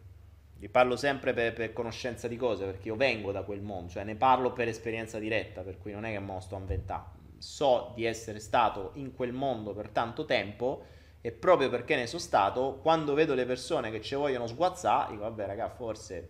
Vi 0.60 0.70
parlo 0.70 0.96
sempre 0.96 1.34
per, 1.34 1.54
per, 1.54 1.72
conoscenza 1.72 2.28
di 2.28 2.36
cose, 2.36 2.66
perché 2.66 2.88
io 2.88 2.96
vengo 2.96 3.32
da 3.32 3.44
quel 3.44 3.62
mondo, 3.62 3.92
cioè 3.92 4.04
ne 4.04 4.16
parlo 4.16 4.54
per 4.54 4.68
esperienza 4.68 5.20
diretta, 5.20 5.62
per 5.62 5.78
cui 5.78 5.92
non 5.92 6.04
è 6.04 6.12
che 6.12 6.20
mo 6.20 6.40
sto 6.40 6.56
a 6.56 6.60
inventare. 6.60 7.16
So 7.38 7.94
di 7.96 8.06
essere 8.06 8.40
stato 8.40 8.92
in 8.96 9.14
quel 9.14 9.32
mondo 9.32 9.74
per 9.74 9.90
tanto 9.90 10.26
tempo 10.26 10.84
e 11.22 11.32
proprio 11.32 11.70
perché 11.70 11.96
ne 11.96 12.08
sono 12.08 12.22
stato, 12.22 12.80
quando 12.82 13.14
vedo 13.14 13.36
le 13.36 13.46
persone 13.46 13.92
che 13.92 14.02
ci 14.02 14.16
vogliono 14.16 14.48
sguazzare, 14.48 15.12
dico 15.12 15.24
vabbè 15.24 15.46
raga, 15.46 15.70
forse 15.70 16.30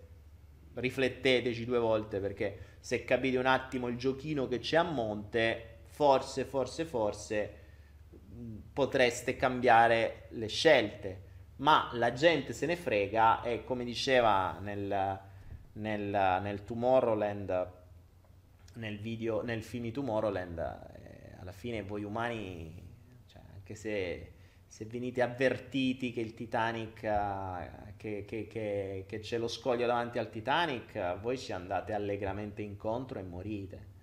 rifletteteci 0.74 1.66
due 1.66 1.80
volte 1.80 2.20
perché 2.20 2.76
se 2.80 3.04
capite 3.04 3.38
un 3.38 3.46
attimo 3.46 3.88
il 3.88 3.98
giochino 3.98 4.48
che 4.48 4.60
c'è 4.60 4.78
a 4.78 4.84
monte, 4.84 5.80
forse, 5.86 6.44
forse, 6.44 6.86
forse 6.86 7.54
potreste 8.74 9.36
cambiare 9.36 10.28
le 10.32 10.48
scelte 10.48 11.27
ma 11.58 11.90
la 11.94 12.14
gente 12.14 12.54
se 12.54 12.66
ne 12.66 12.76
frega 12.76 13.42
e 13.42 13.64
come 13.64 13.84
diceva 13.84 14.58
nel, 14.62 15.20
nel, 15.74 16.40
nel 16.42 16.64
Tomorrowland, 16.64 17.72
nel 18.74 19.00
video, 19.00 19.42
nel 19.44 19.64
film 19.64 19.84
di 19.84 19.92
Tomorrowland, 19.92 20.58
eh, 20.60 21.36
alla 21.40 21.52
fine 21.52 21.82
voi 21.82 22.04
umani, 22.04 22.74
cioè, 23.28 23.42
anche 23.56 23.74
se, 23.76 24.34
se, 24.68 24.86
venite 24.86 25.22
avvertiti 25.22 26.14
che 26.14 26.22
il 26.22 26.36
Titanic, 26.36 27.02
uh, 27.04 27.96
che, 27.98 28.24
che, 28.26 28.48
che, 28.48 29.06
che 29.08 29.20
c'è 29.20 29.38
lo 29.40 29.48
scoglio 29.48 29.88
davanti 29.88 30.20
al 30.20 30.30
Titanic, 30.30 31.20
voi 31.20 31.40
ci 31.40 31.54
andate 31.54 31.94
allegramente 31.94 32.62
incontro 32.62 33.18
e 33.18 33.24
morite. 33.24 33.96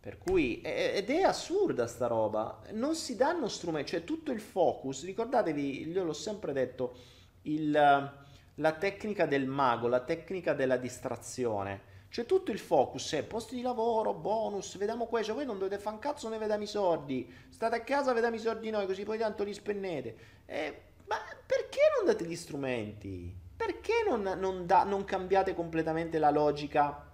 Per 0.00 0.18
cui, 0.18 0.60
ed 0.60 1.10
è 1.10 1.22
assurda 1.22 1.86
sta 1.86 2.06
roba, 2.06 2.60
non 2.70 2.94
si 2.94 3.16
danno 3.16 3.48
strumenti, 3.48 3.90
cioè 3.90 4.04
tutto 4.04 4.30
il 4.30 4.40
focus, 4.40 5.04
ricordatevi, 5.04 5.88
io 5.88 6.04
l'ho 6.04 6.12
sempre 6.12 6.52
detto, 6.52 6.94
il, 7.42 7.72
la 7.72 8.72
tecnica 8.72 9.26
del 9.26 9.46
mago, 9.46 9.88
la 9.88 10.00
tecnica 10.00 10.54
della 10.54 10.76
distrazione, 10.76 11.96
cioè 12.10 12.26
tutto 12.26 12.52
il 12.52 12.58
focus 12.58 13.12
è 13.14 13.24
posti 13.24 13.56
di 13.56 13.60
lavoro, 13.60 14.14
bonus, 14.14 14.78
vediamo 14.78 15.06
questo, 15.06 15.34
voi 15.34 15.44
non 15.44 15.58
dovete 15.58 15.80
fare 15.80 15.96
un 15.96 16.00
cazzo, 16.00 16.28
ne 16.28 16.38
vediamo 16.38 16.62
i 16.62 16.68
soldi, 16.68 17.30
state 17.48 17.76
a 17.76 17.80
casa, 17.82 18.12
vediamo 18.12 18.36
i 18.36 18.40
soldi 18.40 18.70
noi, 18.70 18.86
così 18.86 19.02
poi 19.02 19.18
tanto 19.18 19.44
li 19.44 19.52
spennete. 19.52 20.16
Eh, 20.46 20.80
ma 21.06 21.16
perché 21.44 21.80
non 21.96 22.06
date 22.06 22.24
gli 22.24 22.36
strumenti? 22.36 23.34
Perché 23.56 24.04
non, 24.08 24.22
non, 24.38 24.64
da, 24.64 24.84
non 24.84 25.04
cambiate 25.04 25.54
completamente 25.54 26.18
la 26.18 26.30
logica 26.30 27.04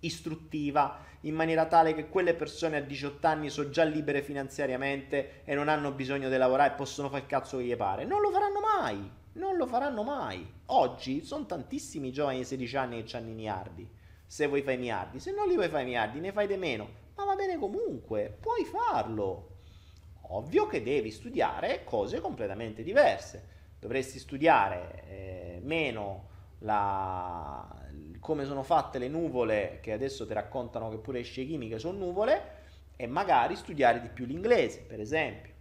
istruttiva 0.00 1.04
in 1.22 1.34
maniera 1.34 1.66
tale 1.66 1.94
che 1.94 2.08
quelle 2.08 2.34
persone 2.34 2.76
a 2.76 2.80
18 2.80 3.26
anni 3.26 3.50
sono 3.50 3.70
già 3.70 3.82
libere 3.82 4.22
finanziariamente 4.22 5.42
e 5.44 5.54
non 5.54 5.68
hanno 5.68 5.90
bisogno 5.92 6.28
di 6.28 6.36
lavorare 6.36 6.72
e 6.72 6.76
possono 6.76 7.08
fare 7.08 7.22
il 7.22 7.28
cazzo 7.28 7.58
che 7.58 7.64
gli 7.64 7.76
pare. 7.76 8.04
Non 8.04 8.20
lo 8.20 8.30
faranno 8.30 8.60
mai, 8.60 9.10
non 9.32 9.56
lo 9.56 9.66
faranno 9.66 10.04
mai. 10.04 10.46
Oggi 10.66 11.24
sono 11.24 11.46
tantissimi 11.46 12.12
giovani 12.12 12.38
di 12.38 12.44
16 12.44 12.76
anni 12.76 13.02
che 13.02 13.16
hanno 13.16 13.30
i 13.30 13.34
miliardi. 13.34 13.96
se 14.26 14.46
vuoi 14.46 14.60
fare 14.60 14.74
i 14.74 14.78
miliardi. 14.78 15.20
Se 15.20 15.32
non 15.32 15.48
li 15.48 15.54
vuoi 15.54 15.68
fare 15.68 15.82
i 15.82 15.86
miliardi, 15.86 16.20
ne 16.20 16.32
fai 16.32 16.46
di 16.46 16.56
meno. 16.56 17.06
Ma 17.16 17.24
va 17.24 17.34
bene 17.34 17.58
comunque, 17.58 18.36
puoi 18.40 18.64
farlo. 18.64 19.56
Ovvio 20.30 20.66
che 20.66 20.82
devi 20.82 21.10
studiare 21.10 21.82
cose 21.84 22.20
completamente 22.20 22.82
diverse. 22.82 23.56
Dovresti 23.80 24.18
studiare 24.18 25.04
eh, 25.08 25.60
meno 25.62 26.28
la, 26.58 27.66
come 28.20 28.44
sono 28.44 28.62
fatte 28.62 28.98
le 28.98 29.08
nuvole, 29.08 29.78
che 29.80 29.92
adesso 29.92 30.26
ti 30.26 30.32
raccontano 30.32 30.88
che 30.90 30.98
pure 30.98 31.18
le 31.18 31.24
scie 31.24 31.44
chimiche 31.44 31.78
sono 31.78 31.98
nuvole, 31.98 32.56
e 32.96 33.06
magari 33.06 33.54
studiare 33.54 34.00
di 34.00 34.08
più 34.08 34.26
l'inglese, 34.26 34.80
per 34.80 35.00
esempio 35.00 35.56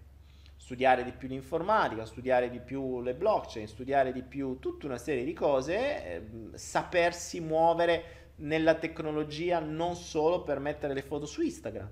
studiare 0.68 1.06
di 1.06 1.14
più 1.14 1.30
l'informatica, 1.30 2.04
studiare 2.04 2.50
di 2.50 2.60
più 2.60 3.00
le 3.00 3.14
blockchain, 3.14 3.68
studiare 3.68 4.12
di 4.12 4.22
più 4.22 4.60
tutta 4.60 4.86
una 4.86 4.98
serie 4.98 5.24
di 5.24 5.32
cose, 5.32 5.76
eh, 5.78 6.22
sapersi 6.56 7.40
muovere 7.40 8.34
nella 8.40 8.76
tecnologia 8.76 9.60
non 9.60 9.96
solo 9.96 10.44
per 10.44 10.60
mettere 10.60 10.94
le 10.94 11.04
foto 11.04 11.26
su 11.26 11.42
Instagram. 11.42 11.90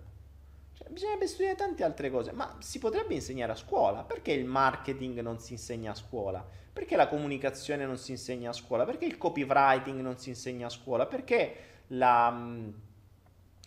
Cioè, 0.85 0.93
bisognerebbe 0.93 1.27
studiare 1.27 1.55
tante 1.55 1.83
altre 1.83 2.11
cose, 2.11 2.31
ma 2.31 2.57
si 2.59 2.77
potrebbe 2.77 3.15
insegnare 3.15 3.51
a 3.51 3.55
scuola. 3.55 4.03
Perché 4.03 4.31
il 4.31 4.45
marketing 4.45 5.19
non 5.21 5.39
si 5.39 5.53
insegna 5.53 5.91
a 5.91 5.95
scuola? 5.95 6.45
Perché 6.71 6.95
la 6.95 7.07
comunicazione 7.07 7.85
non 7.85 7.97
si 7.97 8.11
insegna 8.11 8.51
a 8.51 8.53
scuola? 8.53 8.85
Perché 8.85 9.05
il 9.05 9.17
copywriting 9.17 9.99
non 10.01 10.17
si 10.17 10.29
insegna 10.29 10.67
a 10.67 10.69
scuola? 10.69 11.05
Perché 11.05 11.55
la 11.87 12.73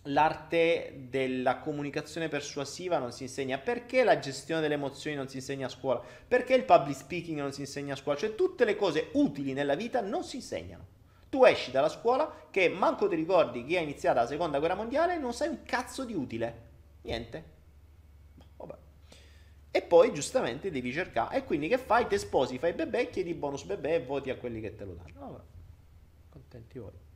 l'arte 0.03 1.07
della 1.11 1.59
comunicazione 1.59 2.29
persuasiva 2.29 2.99
non 2.99 3.13
si 3.13 3.25
insegna, 3.25 3.59
perché 3.59 4.05
la 4.05 4.19
gestione 4.19 4.61
delle 4.61 4.75
emozioni 4.75 5.17
non 5.17 5.29
si 5.29 5.37
insegna 5.37 5.67
a 5.67 5.71
scuola, 5.71 6.01
perché 6.27 6.55
il 6.55 6.65
public 6.65 6.97
speaking 6.97 7.39
non 7.39 7.53
si 7.53 7.61
insegna 7.61 7.93
a 7.93 7.97
scuola, 7.97 8.17
cioè 8.17 8.35
tutte 8.35 8.65
le 8.65 8.77
cose 8.77 9.11
utili 9.15 9.53
nella 9.53 9.75
vita 9.75 10.01
non 10.01 10.25
si 10.25 10.37
insegnano. 10.37 10.87
Tu 11.29 11.45
esci 11.45 11.71
dalla 11.71 11.91
scuola 11.91 12.47
che 12.51 12.71
manco 12.71 13.07
ti 13.07 13.17
ricordi 13.17 13.65
che 13.65 13.77
è 13.77 13.83
iniziata 13.83 14.23
la 14.23 14.27
seconda 14.27 14.59
guerra 14.59 14.75
mondiale 14.75 15.15
e 15.15 15.19
non 15.19 15.35
sai 15.35 15.49
un 15.49 15.63
cazzo 15.63 16.05
di 16.05 16.15
utile. 16.15 16.68
Niente. 17.09 17.45
Vabbè. 18.57 18.75
E 19.71 19.83
poi 19.83 20.13
giustamente 20.13 20.71
devi 20.71 20.93
cercare. 20.93 21.39
E 21.39 21.45
quindi 21.45 21.67
che 21.67 21.79
fai? 21.79 22.07
Te 22.07 22.19
sposi, 22.19 22.59
fai 22.59 22.75
bebè, 22.75 23.09
chiedi 23.09 23.33
bonus 23.33 23.65
bebè 23.65 23.95
e 23.95 24.05
voti 24.05 24.29
a 24.29 24.37
quelli 24.37 24.61
che 24.61 24.75
te 24.75 24.85
lo 24.85 24.93
danno. 24.93 25.19
Vabbè. 25.19 25.43
Contenti 26.29 26.79
voi. 26.79 27.07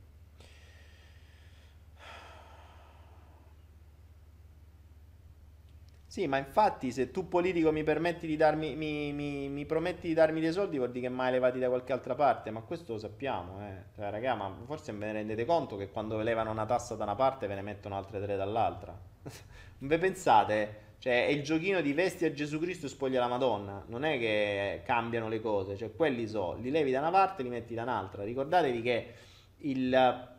Sì, 6.07 6.27
ma 6.27 6.37
infatti 6.37 6.91
se 6.91 7.09
tu 7.09 7.27
politico 7.27 7.71
mi 7.71 7.83
di 7.83 8.35
darmi, 8.35 8.75
mi, 8.75 9.11
mi, 9.13 9.49
mi 9.49 9.65
prometti 9.65 10.07
di 10.07 10.13
darmi 10.13 10.39
dei 10.39 10.51
soldi 10.51 10.77
vuol 10.77 10.91
dire 10.91 11.07
che 11.07 11.13
mai 11.13 11.31
levati 11.31 11.57
da 11.57 11.69
qualche 11.69 11.91
altra 11.91 12.13
parte, 12.13 12.51
ma 12.51 12.61
questo 12.61 12.93
lo 12.93 12.99
sappiamo, 12.99 13.65
eh. 13.67 13.85
Cioè, 13.95 14.11
raga, 14.11 14.35
ma 14.35 14.55
forse 14.65 14.91
ve 14.91 15.07
ne 15.07 15.13
rendete 15.13 15.43
conto 15.45 15.75
che 15.75 15.89
quando 15.89 16.19
levano 16.21 16.51
una 16.51 16.65
tassa 16.67 16.95
da 16.95 17.03
una 17.03 17.15
parte 17.15 17.47
ve 17.47 17.55
ne 17.55 17.63
mettono 17.63 17.95
altre 17.97 18.21
tre 18.21 18.35
dall'altra? 18.35 18.95
non 19.83 19.89
ve 19.89 19.97
pensate? 19.97 20.81
Cioè, 20.99 21.25
è 21.25 21.29
il 21.29 21.43
giochino 21.43 21.81
di 21.81 21.91
vesti 21.91 22.23
a 22.23 22.31
Gesù 22.31 22.57
Cristo 22.57 22.85
e 22.85 22.89
spoglia 22.89 23.19
la 23.19 23.27
Madonna. 23.27 23.83
Non 23.87 24.05
è 24.05 24.17
che 24.17 24.81
cambiano 24.85 25.27
le 25.27 25.41
cose, 25.41 25.75
cioè 25.75 25.93
quelli 25.93 26.25
so, 26.25 26.53
li 26.53 26.71
levi 26.71 26.91
da 26.91 26.99
una 26.99 27.11
parte 27.11 27.41
e 27.41 27.43
li 27.43 27.49
metti 27.49 27.73
da 27.73 27.83
un'altra. 27.83 28.23
Ricordatevi 28.23 28.81
che 28.81 29.13
il, 29.57 30.29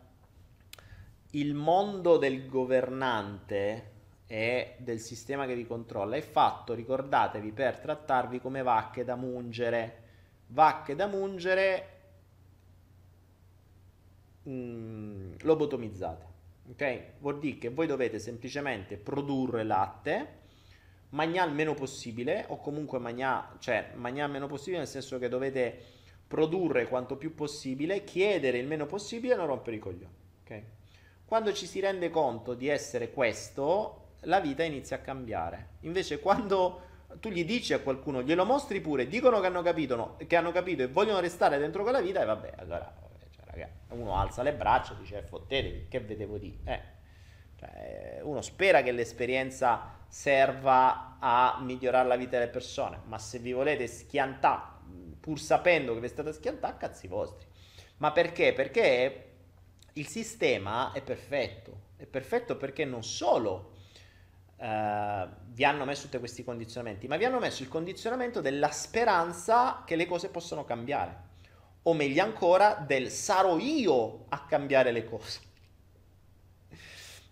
il 1.29 1.53
mondo 1.53 2.17
del 2.17 2.47
governante 2.47 3.91
e 4.25 4.77
del 4.79 4.99
sistema 4.99 5.45
che 5.45 5.53
vi 5.53 5.67
controlla 5.67 6.15
è 6.15 6.21
fatto, 6.21 6.73
ricordatevi, 6.73 7.51
per 7.51 7.77
trattarvi 7.77 8.41
come 8.41 8.63
vacche 8.63 9.03
da 9.03 9.15
mungere. 9.15 10.01
Vacche 10.47 10.95
da 10.95 11.05
mungere 11.05 11.89
mm, 14.49 15.33
lobotomizzate. 15.41 16.34
Ok? 16.71 17.03
Vuol 17.19 17.39
dire 17.39 17.57
che 17.57 17.69
voi 17.69 17.87
dovete 17.87 18.19
semplicemente 18.19 18.97
produrre 18.97 19.63
latte, 19.63 20.43
mangiare 21.09 21.49
il 21.49 21.55
meno 21.55 21.73
possibile, 21.73 22.45
o 22.49 22.57
comunque 22.57 22.99
mangiare, 22.99 23.57
cioè 23.59 23.91
mangiare 23.95 24.27
il 24.27 24.33
meno 24.33 24.47
possibile 24.47 24.79
nel 24.79 24.87
senso 24.87 25.19
che 25.19 25.29
dovete 25.29 25.77
produrre 26.27 26.87
quanto 26.87 27.17
più 27.17 27.35
possibile, 27.35 28.03
chiedere 28.03 28.57
il 28.57 28.67
meno 28.67 28.85
possibile 28.85 29.33
e 29.33 29.37
non 29.37 29.47
rompere 29.47 29.75
i 29.75 29.79
coglioni. 29.79 30.15
Ok? 30.43 30.61
Quando 31.25 31.53
ci 31.53 31.65
si 31.65 31.79
rende 31.79 32.09
conto 32.09 32.53
di 32.53 32.67
essere 32.67 33.11
questo, 33.11 34.13
la 34.21 34.39
vita 34.39 34.63
inizia 34.63 34.97
a 34.97 34.99
cambiare. 34.99 35.69
Invece 35.81 36.19
quando 36.19 36.81
tu 37.19 37.29
gli 37.29 37.45
dici 37.45 37.73
a 37.73 37.79
qualcuno, 37.79 38.21
glielo 38.23 38.43
mostri 38.43 38.81
pure, 38.81 39.07
dicono 39.07 39.39
che 39.39 39.47
hanno 39.47 39.61
capito, 39.61 39.95
no, 39.95 40.17
che 40.27 40.35
hanno 40.35 40.51
capito 40.51 40.83
e 40.83 40.87
vogliono 40.87 41.19
restare 41.19 41.57
dentro 41.57 41.83
quella 41.83 42.01
vita, 42.01 42.21
e 42.21 42.25
vabbè, 42.25 42.53
allora 42.57 43.04
uno 43.89 44.15
alza 44.15 44.43
le 44.43 44.53
braccia 44.53 44.93
e 44.93 44.97
dice, 44.97 45.17
eh, 45.19 45.21
fottetevi, 45.23 45.87
che 45.87 45.99
vedevo 45.99 46.37
di... 46.37 46.57
Eh. 46.63 46.93
Cioè, 47.57 48.19
uno 48.23 48.41
spera 48.41 48.81
che 48.81 48.91
l'esperienza 48.91 50.03
serva 50.07 51.17
a 51.19 51.59
migliorare 51.61 52.07
la 52.07 52.15
vita 52.15 52.37
delle 52.37 52.49
persone, 52.49 52.99
ma 53.05 53.17
se 53.17 53.39
vi 53.39 53.53
volete 53.53 53.87
schiantare, 53.87 54.73
pur 55.19 55.39
sapendo 55.39 55.93
che 55.93 55.99
vi 55.99 56.07
state 56.07 56.33
schiantando, 56.33 56.77
cazzi 56.77 57.07
vostri. 57.07 57.45
Ma 57.97 58.11
perché? 58.11 58.53
Perché 58.53 59.31
il 59.93 60.07
sistema 60.07 60.91
è 60.91 61.01
perfetto. 61.01 61.83
È 61.95 62.05
perfetto 62.05 62.57
perché 62.57 62.85
non 62.85 63.03
solo 63.03 63.73
Uh, 64.57 65.27
vi 65.47 65.65
hanno 65.65 65.83
messo 65.83 66.03
tutti 66.05 66.17
questi 66.17 66.41
condizionamenti, 66.45 67.09
ma 67.09 67.17
vi 67.17 67.25
hanno 67.25 67.39
messo 67.39 67.61
il 67.61 67.67
condizionamento 67.67 68.39
della 68.39 68.71
speranza 68.71 69.83
che 69.85 69.97
le 69.97 70.05
cose 70.05 70.29
possano 70.29 70.63
cambiare. 70.63 71.23
O 71.87 71.93
meglio 71.93 72.23
ancora, 72.23 72.83
del 72.85 73.09
sarò 73.11 73.59
io 73.59 74.25
a 74.29 74.45
cambiare 74.45 74.91
le 74.91 75.05
cose. 75.05 75.39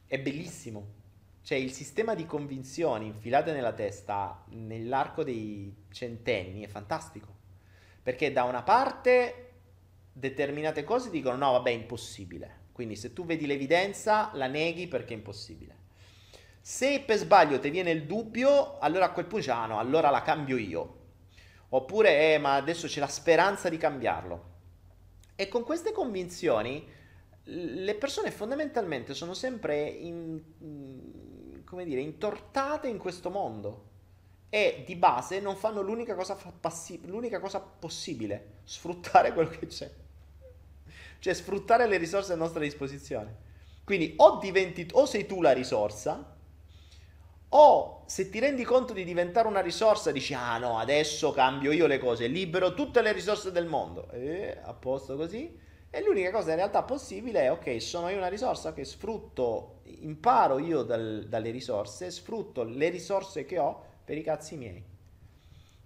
È 0.05 0.19
bellissimo. 0.19 1.01
Cioè, 1.41 1.57
il 1.57 1.71
sistema 1.71 2.13
di 2.13 2.25
convinzioni 2.27 3.07
infilate 3.07 3.51
nella 3.51 3.73
testa 3.73 4.43
nell'arco 4.49 5.23
dei 5.23 5.75
centenni 5.91 6.63
è 6.63 6.67
fantastico. 6.67 7.35
Perché 8.03 8.31
da 8.31 8.43
una 8.43 8.61
parte 8.61 9.53
determinate 10.13 10.83
cose 10.83 11.09
dicono 11.09 11.35
no, 11.35 11.53
vabbè, 11.53 11.71
è 11.71 11.73
impossibile. 11.73 12.61
Quindi 12.71 12.95
se 12.95 13.11
tu 13.11 13.25
vedi 13.25 13.47
l'evidenza, 13.47 14.29
la 14.33 14.47
neghi 14.47 14.87
perché 14.87 15.13
è 15.13 15.17
impossibile. 15.17 15.75
Se 16.61 17.01
per 17.01 17.17
sbaglio 17.17 17.59
ti 17.59 17.71
viene 17.71 17.89
il 17.89 18.05
dubbio, 18.05 18.77
allora 18.77 19.05
a 19.05 19.11
quel 19.11 19.25
punto 19.25 19.51
ah 19.51 19.65
no, 19.65 19.79
allora 19.79 20.11
la 20.11 20.21
cambio 20.21 20.57
io. 20.57 21.01
Oppure, 21.75 22.33
eh, 22.33 22.37
ma 22.37 22.53
adesso 22.53 22.87
c'è 22.87 22.99
la 22.99 23.07
speranza 23.07 23.67
di 23.67 23.77
cambiarlo. 23.77 24.51
E 25.35 25.47
con 25.47 25.63
queste 25.63 25.91
convinzioni 25.91 26.87
le 27.45 27.95
persone 27.95 28.31
fondamentalmente 28.31 29.13
sono 29.15 29.33
sempre 29.33 29.87
in, 29.87 30.39
come 31.65 31.83
dire, 31.83 31.99
intortate 31.99 32.87
in 32.87 32.99
questo 32.99 33.31
mondo 33.31 33.89
e 34.49 34.83
di 34.85 34.95
base 34.95 35.39
non 35.39 35.55
fanno 35.55 35.81
l'unica 35.81 36.13
cosa, 36.13 36.35
passi- 36.35 37.01
l'unica 37.05 37.39
cosa 37.39 37.59
possibile, 37.59 38.59
sfruttare 38.63 39.33
quello 39.33 39.49
che 39.49 39.65
c'è. 39.65 39.91
Cioè 41.17 41.33
sfruttare 41.33 41.87
le 41.87 41.97
risorse 41.97 42.33
a 42.33 42.35
nostra 42.35 42.59
disposizione. 42.59 43.51
Quindi 43.83 44.13
o 44.17 44.37
diventi 44.37 44.87
o 44.91 45.07
sei 45.07 45.25
tu 45.25 45.41
la 45.41 45.53
risorsa 45.53 46.32
o 47.55 48.03
se 48.05 48.29
ti 48.29 48.39
rendi 48.39 48.63
conto 48.63 48.93
di 48.93 49.03
diventare 49.03 49.47
una 49.47 49.61
risorsa, 49.61 50.11
dici: 50.11 50.33
Ah 50.33 50.57
no, 50.57 50.77
adesso 50.77 51.31
cambio 51.31 51.71
io 51.71 51.87
le 51.87 51.99
cose, 51.99 52.27
libero 52.27 52.73
tutte 52.73 53.01
le 53.01 53.11
risorse 53.11 53.51
del 53.51 53.65
mondo. 53.65 54.09
E 54.11 54.57
a 54.61 54.73
posto 54.73 55.15
così. 55.15 55.59
E 55.89 56.03
l'unica 56.03 56.31
cosa 56.31 56.51
in 56.51 56.57
realtà 56.57 56.83
possibile 56.83 57.41
è: 57.41 57.51
Ok, 57.51 57.81
sono 57.81 58.09
io 58.09 58.17
una 58.17 58.27
risorsa 58.27 58.73
che 58.73 58.83
sfrutto, 58.85 59.81
imparo 59.83 60.57
io 60.59 60.83
dal, 60.83 61.25
dalle 61.27 61.51
risorse, 61.51 62.09
sfrutto 62.09 62.63
le 62.63 62.89
risorse 62.89 63.45
che 63.45 63.59
ho 63.59 63.83
per 64.03 64.17
i 64.17 64.23
cazzi 64.23 64.57
miei. 64.57 64.83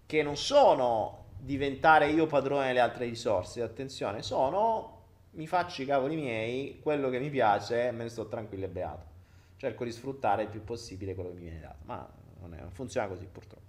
Che 0.06 0.24
non 0.24 0.38
sono 0.38 1.26
diventare 1.38 2.10
io 2.10 2.28
padrone 2.28 2.68
delle 2.68 2.80
altre 2.80 3.06
risorse, 3.06 3.62
attenzione, 3.62 4.22
sono 4.22 4.96
mi 5.32 5.46
faccio 5.46 5.82
i 5.82 5.86
cavoli 5.86 6.16
miei, 6.16 6.80
quello 6.82 7.10
che 7.10 7.20
mi 7.20 7.30
piace, 7.30 7.92
me 7.92 8.04
ne 8.04 8.10
sto 8.10 8.28
tranquillo 8.28 8.66
e 8.66 8.70
beato 8.70 9.16
cerco 9.58 9.84
di 9.84 9.92
sfruttare 9.92 10.44
il 10.44 10.50
più 10.50 10.64
possibile 10.64 11.16
quello 11.16 11.30
che 11.30 11.36
mi 11.36 11.42
viene 11.44 11.60
dato, 11.60 11.78
ma 11.86 12.08
non, 12.40 12.54
è, 12.54 12.60
non 12.60 12.72
funziona 12.72 13.08
così 13.08 13.26
purtroppo. 13.26 13.66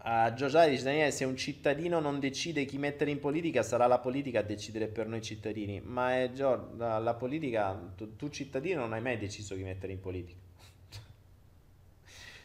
Uh, 0.00 0.32
Giorgione 0.32 0.70
dice 0.70 0.84
Daniele 0.84 1.10
se 1.10 1.24
un 1.24 1.36
cittadino 1.36 1.98
non 2.00 2.18
decide 2.20 2.64
chi 2.64 2.78
mettere 2.78 3.10
in 3.10 3.18
politica 3.18 3.62
sarà 3.62 3.86
la 3.86 3.98
politica 3.98 4.38
a 4.38 4.42
decidere 4.42 4.86
per 4.86 5.06
noi 5.06 5.20
cittadini. 5.20 5.80
Ma 5.80 6.22
è 6.22 6.30
Gior- 6.32 6.76
la, 6.76 6.98
la, 6.98 7.14
politica 7.14 7.92
tu, 7.96 8.16
tu, 8.16 8.30
cittadino 8.30 8.80
non 8.80 8.92
hai 8.92 9.02
mai 9.02 9.18
deciso 9.18 9.54
chi 9.54 9.62
mettere 9.62 9.92
in 9.92 10.00
politica. 10.00 10.38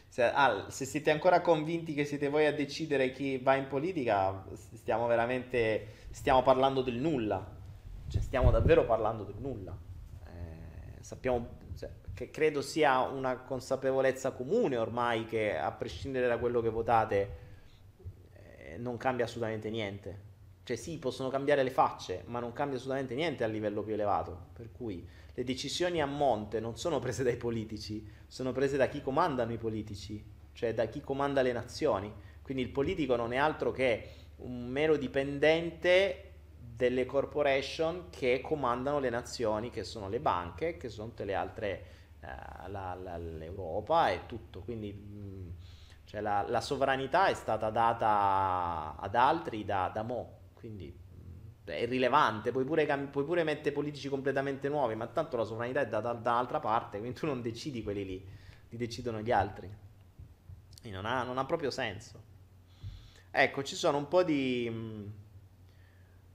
Se, 0.08 0.22
ah, 0.24 0.66
se, 0.68 0.84
siete 0.84 1.10
ancora 1.10 1.40
convinti 1.40 1.94
che 1.94 2.04
siete 2.04 2.28
voi 2.28 2.46
a 2.46 2.52
decidere 2.52 3.10
chi 3.10 3.38
va 3.38 3.54
in 3.54 3.66
politica 3.66 4.44
stiamo 4.74 5.06
veramente 5.06 5.86
stiamo 6.10 6.42
parlando 6.42 6.82
del 6.82 6.94
nulla 6.94 7.53
cioè, 8.14 8.22
stiamo 8.22 8.52
davvero 8.52 8.84
parlando 8.84 9.24
del 9.24 9.34
nulla. 9.38 9.76
Eh, 10.26 11.02
sappiamo 11.02 11.58
cioè, 11.76 11.90
che 12.14 12.30
credo 12.30 12.62
sia 12.62 13.00
una 13.00 13.38
consapevolezza 13.38 14.30
comune 14.30 14.76
ormai 14.76 15.24
che 15.24 15.58
a 15.58 15.72
prescindere 15.72 16.28
da 16.28 16.38
quello 16.38 16.60
che 16.60 16.68
votate 16.68 17.36
eh, 18.34 18.76
non 18.78 18.96
cambia 18.98 19.24
assolutamente 19.24 19.68
niente. 19.68 20.32
Cioè 20.62 20.76
sì, 20.76 20.96
possono 20.98 21.28
cambiare 21.28 21.64
le 21.64 21.70
facce, 21.70 22.22
ma 22.26 22.38
non 22.38 22.52
cambia 22.52 22.76
assolutamente 22.76 23.16
niente 23.16 23.42
a 23.42 23.48
livello 23.48 23.82
più 23.82 23.94
elevato. 23.94 24.46
Per 24.52 24.70
cui 24.70 25.04
le 25.34 25.42
decisioni 25.42 26.00
a 26.00 26.06
monte 26.06 26.60
non 26.60 26.76
sono 26.76 27.00
prese 27.00 27.24
dai 27.24 27.36
politici, 27.36 28.08
sono 28.28 28.52
prese 28.52 28.76
da 28.76 28.86
chi 28.86 29.02
comandano 29.02 29.52
i 29.52 29.58
politici, 29.58 30.24
cioè 30.52 30.72
da 30.72 30.86
chi 30.86 31.00
comanda 31.00 31.42
le 31.42 31.50
nazioni. 31.50 32.12
Quindi 32.42 32.62
il 32.62 32.70
politico 32.70 33.16
non 33.16 33.32
è 33.32 33.38
altro 33.38 33.72
che 33.72 34.08
un 34.36 34.68
mero 34.68 34.96
dipendente 34.96 36.33
delle 36.76 37.06
corporation 37.06 38.06
che 38.10 38.40
comandano 38.40 38.98
le 38.98 39.08
nazioni, 39.08 39.70
che 39.70 39.84
sono 39.84 40.08
le 40.08 40.18
banche, 40.18 40.76
che 40.76 40.88
sono 40.88 41.08
tutte 41.08 41.24
le 41.24 41.34
altre, 41.34 41.84
eh, 42.20 42.68
la, 42.68 42.94
la, 42.94 43.16
l'Europa 43.16 44.10
e 44.10 44.26
tutto. 44.26 44.60
Quindi 44.60 44.92
mh, 44.92 45.54
cioè 46.04 46.20
la, 46.20 46.44
la, 46.48 46.60
sovranità 46.60 47.26
è 47.26 47.34
stata 47.34 47.70
data 47.70 48.96
ad 48.98 49.14
altri 49.14 49.64
da, 49.64 49.88
da 49.94 50.02
Mo, 50.02 50.38
quindi 50.54 50.86
mh, 50.86 51.70
è 51.70 51.82
irrilevante, 51.82 52.50
puoi 52.50 52.64
pure, 52.64 52.86
puoi 53.08 53.24
pure 53.24 53.44
mettere 53.44 53.72
politici 53.72 54.08
completamente 54.08 54.68
nuovi, 54.68 54.96
ma 54.96 55.06
tanto 55.06 55.36
la 55.36 55.44
sovranità 55.44 55.80
è 55.80 55.86
data 55.86 56.12
dall'altra 56.12 56.58
parte, 56.58 56.98
quindi 56.98 57.16
tu 57.16 57.26
non 57.26 57.40
decidi 57.40 57.84
quelli 57.84 58.04
lì, 58.04 58.28
li 58.70 58.76
decidono 58.76 59.20
gli 59.20 59.30
altri. 59.30 59.72
Non 60.90 61.06
ha, 61.06 61.22
non 61.22 61.38
ha 61.38 61.44
proprio 61.46 61.70
senso. 61.70 62.32
Ecco, 63.30 63.62
ci 63.62 63.74
sono 63.74 63.96
un 63.96 64.06
po' 64.06 64.22
di 64.22 65.22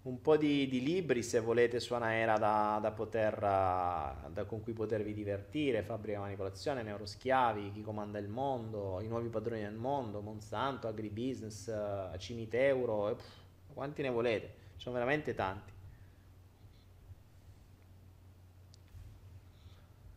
un 0.01 0.21
po' 0.21 0.37
di, 0.37 0.67
di, 0.69 0.81
libri 0.81 1.21
se 1.21 1.39
volete 1.41 1.79
su 1.81 1.93
Anaera 1.93 2.37
da, 2.37 2.79
da 2.81 2.91
poter, 2.91 3.33
uh, 3.35 4.31
da, 4.31 4.45
con 4.45 4.61
cui 4.61 4.71
potervi 4.71 5.13
divertire, 5.13 5.83
Fabbrica 5.83 6.19
Manipolazione, 6.19 6.83
Neuroschiavi, 6.83 7.71
Chi 7.71 7.81
comanda 7.81 8.17
il 8.17 8.29
mondo, 8.29 9.01
I 9.01 9.07
nuovi 9.07 9.27
padroni 9.27 9.61
del 9.61 9.75
mondo, 9.75 10.21
Monsanto, 10.21 10.87
Agribusiness, 10.87 11.67
uh, 11.67 12.17
Cimiteuro, 12.17 13.15
pff, 13.15 13.73
quanti 13.73 14.01
ne 14.01 14.09
volete, 14.09 14.53
sono 14.77 14.95
veramente 14.95 15.33
tanti. 15.33 15.73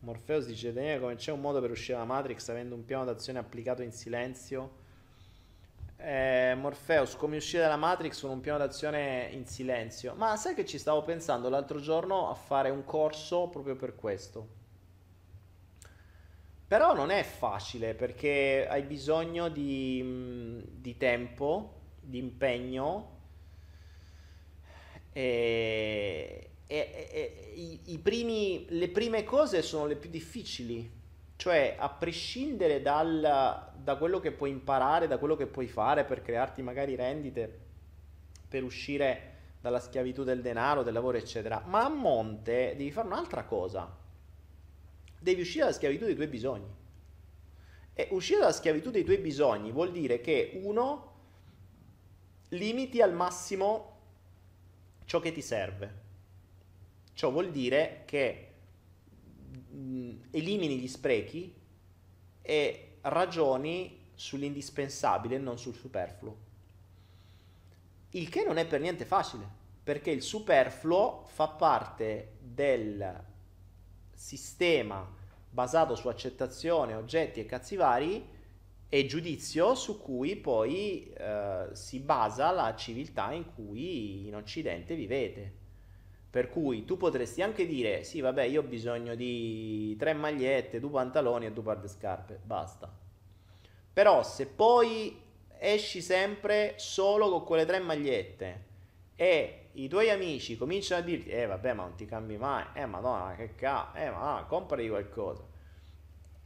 Morpheus 0.01 0.47
dice 0.47 0.73
Daniele 0.73 1.01
come 1.01 1.15
c'è 1.15 1.31
un 1.31 1.41
modo 1.41 1.61
per 1.61 1.71
uscire 1.71 1.97
dalla 1.97 2.13
Matrix 2.13 2.49
avendo 2.49 2.75
un 2.75 2.85
piano 2.85 3.05
d'azione 3.05 3.39
applicato 3.39 3.83
in 3.83 3.93
silenzio 3.93 4.81
eh, 6.05 6.55
Morpheus, 6.57 7.17
come 7.17 7.37
uscire 7.37 7.63
dalla 7.63 7.77
Matrix 7.77 8.21
con 8.21 8.31
un 8.31 8.41
piano 8.41 8.59
d'azione 8.59 9.29
in 9.33 9.47
silenzio. 9.47 10.15
Ma 10.15 10.37
sai 10.37 10.55
che 10.55 10.67
ci 10.67 10.79
stavo 10.79 11.03
pensando 11.03 11.49
l'altro 11.49 11.81
giorno 11.81 12.29
a 12.29 12.35
fare 12.35 12.71
un 12.71 12.85
corso 12.85 13.49
proprio 13.49 13.77
per 13.77 13.95
questo. 13.95 14.61
Però 16.67 16.95
non 16.95 17.11
è 17.11 17.23
facile 17.23 17.95
perché 17.95 18.67
hai 18.69 18.83
bisogno 18.83 19.49
di, 19.49 20.65
di 20.71 20.97
tempo, 20.97 21.81
di 22.01 22.19
impegno 22.19 23.21
e, 25.13 26.51
e, 26.67 27.09
e 27.13 27.53
i, 27.55 27.81
i 27.93 27.99
primi, 27.99 28.65
le 28.71 28.89
prime 28.89 29.23
cose 29.23 29.61
sono 29.61 29.87
le 29.87 29.97
più 29.97 30.09
difficili 30.09 31.01
cioè, 31.43 31.75
a 31.77 31.89
prescindere 31.89 32.81
dal, 32.83 33.73
da 33.75 33.97
quello 33.97 34.21
che 34.21 34.31
puoi 34.31 34.51
imparare, 34.51 35.09
da 35.09 35.19
quello 35.19 35.35
che 35.35 35.49
puoi 35.49 35.67
fare 35.67 36.05
per 36.05 36.23
crearti 36.23 36.63
magari 36.63 36.95
rendite, 36.95 37.59
per 38.47 38.63
uscire 38.63 39.57
dalla 39.61 39.81
schiavitù 39.81 40.23
del 40.23 40.41
denaro, 40.41 40.85
del 40.85 40.93
lavoro, 40.93 41.17
eccetera, 41.17 41.61
ma 41.67 41.83
a 41.85 41.89
monte 41.89 42.75
devi 42.77 42.93
fare 42.93 43.09
un'altra 43.09 43.43
cosa. 43.43 43.93
Devi 45.19 45.41
uscire 45.41 45.65
dalla 45.65 45.75
schiavitù 45.75 46.05
dei 46.05 46.15
tuoi 46.15 46.29
bisogni. 46.29 46.73
E 47.93 48.07
uscire 48.13 48.39
dalla 48.39 48.53
schiavitù 48.53 48.93
dei 48.93 49.03
tuoi 49.03 49.19
bisogni 49.19 49.73
vuol 49.73 49.91
dire 49.91 50.21
che 50.21 50.61
uno 50.63 51.13
limiti 52.51 53.03
al 53.03 53.15
massimo 53.15 53.97
ciò 55.07 55.19
che 55.19 55.33
ti 55.33 55.43
serve. 55.43 56.01
Ciò 57.15 57.33
vuol 57.33 57.51
dire 57.51 58.03
che 58.05 58.52
elimini 60.31 60.79
gli 60.79 60.89
sprechi 60.89 61.55
e 62.41 62.97
ragioni 63.03 64.11
sull'indispensabile 64.15 65.39
non 65.39 65.59
sul 65.59 65.75
superfluo. 65.75 66.51
Il 68.11 68.29
che 68.29 68.45
non 68.45 68.59
è 68.59 68.67
per 68.67 68.81
niente 68.81 69.05
facile, 69.05 69.47
perché 69.83 70.11
il 70.11 70.23
superfluo 70.23 71.25
fa 71.27 71.49
parte 71.49 72.37
del 72.41 73.25
sistema 74.15 75.21
basato 75.51 75.95
su 75.95 76.09
accettazione, 76.09 76.95
oggetti 76.95 77.41
e 77.41 77.47
cazzi 77.47 77.77
vari 77.77 78.25
e 78.89 79.07
giudizio 79.07 79.75
su 79.75 80.01
cui 80.01 80.37
poi 80.37 81.11
eh, 81.13 81.69
si 81.73 81.99
basa 82.01 82.51
la 82.51 82.75
civiltà 82.77 83.33
in 83.33 83.47
cui 83.55 84.27
in 84.27 84.37
Occidente 84.37 84.95
vivete. 84.95 85.61
Per 86.33 86.49
cui 86.49 86.87
tu 86.87 86.97
potresti 86.97 87.43
anche 87.43 87.67
dire, 87.67 88.05
sì 88.05 88.21
vabbè 88.21 88.45
io 88.45 88.63
ho 88.63 88.65
bisogno 88.65 89.15
di 89.15 89.95
tre 89.99 90.15
magliette, 90.15 90.81
due 90.81 90.89
pantaloni 90.89 91.45
e 91.45 91.53
due 91.53 91.63
par 91.63 91.79
di 91.79 91.89
scarpe, 91.89 92.41
basta. 92.43 92.91
Però 93.93 94.23
se 94.23 94.47
poi 94.47 95.21
esci 95.59 96.01
sempre 96.01 96.73
solo 96.79 97.29
con 97.29 97.45
quelle 97.45 97.67
tre 97.67 97.81
magliette 97.81 98.65
e 99.15 99.67
i 99.73 99.89
tuoi 99.89 100.09
amici 100.09 100.57
cominciano 100.57 101.03
a 101.03 101.05
dirti, 101.05 101.29
eh 101.29 101.45
vabbè 101.45 101.75
ma 101.75 101.83
non 101.83 101.97
ti 101.97 102.07
cambi 102.07 102.39
mai, 102.39 102.65
eh 102.73 102.87
madonna 102.87 103.35
che 103.35 103.55
cazzo, 103.55 103.99
eh 103.99 104.09
ma 104.09 104.41
no, 104.41 104.47
comprati 104.47 104.89
qualcosa. 104.89 105.45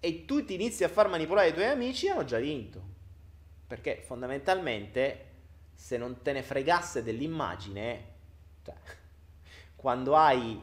E 0.00 0.24
tu 0.24 0.44
ti 0.44 0.54
inizi 0.54 0.82
a 0.82 0.88
far 0.88 1.08
manipolare 1.08 1.50
i 1.50 1.52
tuoi 1.52 1.66
amici, 1.66 2.08
hanno 2.08 2.24
già 2.24 2.38
vinto. 2.38 2.82
Perché 3.68 4.02
fondamentalmente 4.04 5.26
se 5.74 5.96
non 5.96 6.22
te 6.22 6.32
ne 6.32 6.42
fregasse 6.42 7.04
dell'immagine, 7.04 8.04
cioè 8.64 8.74
quando 9.86 10.16
hai 10.16 10.60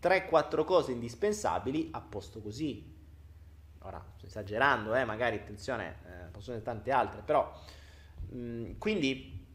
3-4 0.00 0.64
cose 0.64 0.90
indispensabili, 0.90 1.90
a 1.92 2.00
posto 2.00 2.40
così. 2.40 2.96
Ora, 3.80 4.02
sto 4.16 4.24
esagerando, 4.24 4.94
eh, 4.94 5.04
magari, 5.04 5.36
attenzione, 5.36 5.96
eh, 6.06 6.30
possono 6.30 6.56
essere 6.56 6.62
tante 6.62 6.90
altre, 6.90 7.20
però, 7.20 7.52
mh, 8.30 8.38
mm, 8.38 8.70
quindi, 8.78 9.46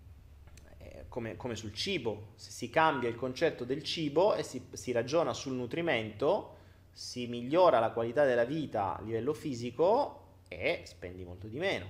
eh, 0.78 1.06
come, 1.08 1.36
come, 1.38 1.56
sul 1.56 1.74
cibo, 1.74 2.34
se 2.36 2.52
si 2.52 2.70
cambia 2.70 3.10
il 3.10 3.16
concetto 3.16 3.64
del 3.64 3.82
cibo 3.82 4.36
e 4.36 4.44
si, 4.44 4.68
si 4.74 4.92
ragiona 4.92 5.34
sul 5.34 5.54
nutrimento, 5.54 6.58
si 6.92 7.26
migliora 7.26 7.80
la 7.80 7.90
qualità 7.90 8.26
della 8.26 8.46
vita 8.46 8.96
a 8.96 9.02
livello 9.02 9.34
fisico 9.34 10.44
e 10.48 10.84
spendi 10.86 11.24
molto 11.24 11.48
di 11.48 11.58
meno. 11.58 11.88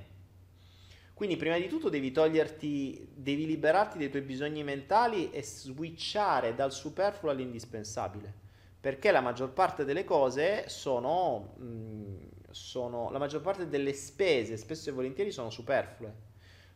Quindi 1.20 1.36
prima 1.36 1.58
di 1.58 1.68
tutto 1.68 1.90
devi 1.90 2.14
toglierti, 2.14 3.10
devi 3.14 3.46
liberarti 3.46 3.98
dei 3.98 4.10
tuoi 4.10 4.22
bisogni 4.22 4.64
mentali 4.64 5.32
e 5.32 5.44
switchare 5.44 6.56
dal 6.56 6.72
superfluo 6.72 7.30
all'indispensabile. 7.30 8.34
Perché 8.80 9.12
la 9.12 9.20
maggior 9.20 9.52
parte 9.52 9.84
delle 9.84 10.06
cose 10.06 10.70
sono, 10.70 11.56
mm, 11.60 12.16
sono, 12.52 13.12
la 13.12 13.20
maggior 13.20 13.42
parte 13.42 13.68
delle 13.68 13.92
spese, 13.92 14.56
spesso 14.56 14.92
e 14.92 14.94
volentieri, 14.94 15.30
sono 15.30 15.50
superflue. 15.50 16.16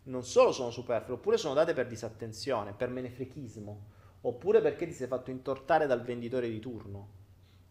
Non 0.04 0.26
solo 0.26 0.52
sono 0.52 0.72
superflue, 0.72 1.16
oppure 1.16 1.38
sono 1.38 1.54
date 1.54 1.74
per 1.74 1.88
disattenzione, 1.88 2.74
per 2.74 2.90
menefrechismo, 2.90 3.86
oppure 4.20 4.60
perché 4.60 4.86
ti 4.86 4.92
sei 4.92 5.08
fatto 5.08 5.32
intortare 5.32 5.88
dal 5.88 6.04
venditore 6.04 6.50
di 6.50 6.60
turno. 6.60 7.08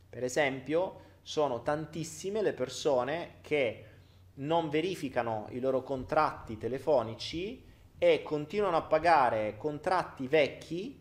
Per 0.08 0.24
esempio, 0.24 1.00
sono 1.20 1.60
tantissime 1.60 2.40
le 2.40 2.54
persone 2.54 3.40
che 3.42 3.91
non 4.34 4.68
verificano 4.68 5.46
i 5.50 5.60
loro 5.60 5.82
contratti 5.82 6.56
telefonici 6.56 7.64
e 7.98 8.22
continuano 8.22 8.76
a 8.76 8.82
pagare 8.82 9.56
contratti 9.56 10.26
vecchi 10.26 11.00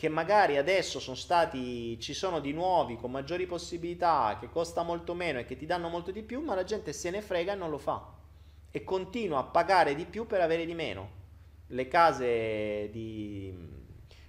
che 0.00 0.08
magari 0.08 0.56
adesso 0.56 0.98
sono 0.98 1.16
stati, 1.16 1.98
ci 2.00 2.14
sono 2.14 2.40
di 2.40 2.52
nuovi 2.52 2.96
con 2.96 3.10
maggiori 3.10 3.44
possibilità, 3.44 4.38
che 4.40 4.48
costa 4.48 4.82
molto 4.82 5.12
meno 5.12 5.38
e 5.38 5.44
che 5.44 5.56
ti 5.56 5.66
danno 5.66 5.90
molto 5.90 6.10
di 6.10 6.22
più, 6.22 6.40
ma 6.40 6.54
la 6.54 6.64
gente 6.64 6.94
se 6.94 7.10
ne 7.10 7.20
frega 7.20 7.52
e 7.52 7.56
non 7.56 7.68
lo 7.68 7.76
fa 7.76 8.18
e 8.70 8.84
continua 8.84 9.40
a 9.40 9.44
pagare 9.44 9.94
di 9.94 10.06
più 10.06 10.26
per 10.26 10.40
avere 10.40 10.64
di 10.64 10.74
meno. 10.74 11.18
Le 11.66 11.88
case 11.88 12.88
di, 12.90 13.54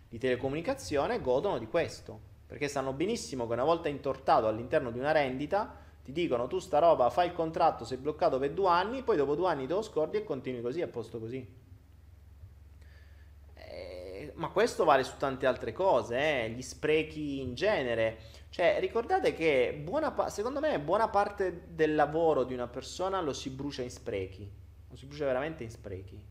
di 0.10 0.18
telecomunicazione 0.18 1.22
godono 1.22 1.58
di 1.58 1.68
questo, 1.68 2.20
perché 2.48 2.68
sanno 2.68 2.92
benissimo 2.94 3.48
che 3.48 3.54
una 3.54 3.64
volta 3.64 3.88
intortato 3.88 4.48
all'interno 4.48 4.92
di 4.92 5.00
una 5.00 5.12
rendita, 5.12 5.81
ti 6.04 6.12
dicono 6.12 6.48
tu 6.48 6.60
sta 6.60 6.80
roba 6.80 7.10
fai 7.10 7.28
il 7.28 7.34
contratto, 7.34 7.86
sei 7.86 7.98
bloccato 7.98 8.40
per 8.40 8.52
due 8.52 8.70
anni, 8.70 9.04
poi 9.04 9.18
dopo 9.18 9.36
due 9.36 9.50
anni 9.50 9.68
te 9.68 9.74
lo 9.74 9.82
scordi 9.82 10.18
e 10.18 10.24
continui 10.24 10.62
così 10.62 10.82
a 10.82 10.88
posto 10.88 11.20
così. 11.20 11.60
Eh, 13.54 14.32
ma 14.36 14.50
questo 14.50 14.84
vale 14.84 15.04
su 15.04 15.18
tante 15.18 15.46
altre 15.46 15.74
cose, 15.74 16.18
eh, 16.18 16.50
gli 16.50 16.62
sprechi 16.62 17.42
in 17.42 17.54
genere. 17.54 18.18
Cioè, 18.50 18.78
ricordate 18.80 19.34
che 19.34 19.80
buona 19.82 20.30
secondo 20.30 20.60
me 20.60 20.80
buona 20.80 21.08
parte 21.08 21.68
del 21.70 21.96
lavoro 21.96 22.44
di 22.44 22.54
una 22.54 22.68
persona 22.68 23.22
lo 23.22 23.32
si 23.32 23.50
brucia 23.50 23.82
in 23.82 23.92
sprechi, 23.92 24.50
lo 24.90 24.96
si 24.96 25.06
brucia 25.06 25.26
veramente 25.26 25.64
in 25.64 25.70
sprechi. 25.70 26.30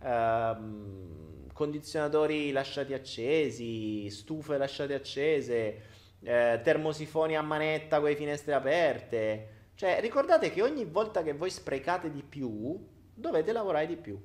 Uh, 0.00 1.46
condizionatori 1.52 2.52
lasciati 2.52 2.94
accesi, 2.94 4.08
stufe 4.10 4.56
lasciate 4.56 4.94
accese, 4.94 5.82
eh, 6.22 6.60
termosifoni 6.62 7.36
a 7.36 7.42
manetta 7.42 8.00
con 8.00 8.08
le 8.08 8.16
finestre 8.16 8.54
aperte. 8.54 9.48
Cioè, 9.74 10.00
ricordate 10.00 10.50
che 10.50 10.62
ogni 10.62 10.84
volta 10.84 11.22
che 11.22 11.32
voi 11.32 11.50
sprecate 11.50 12.10
di 12.10 12.22
più, 12.22 12.84
dovete 13.14 13.52
lavorare 13.52 13.86
di 13.86 13.96
più. 13.96 14.20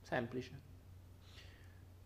Semplice. 0.00 0.60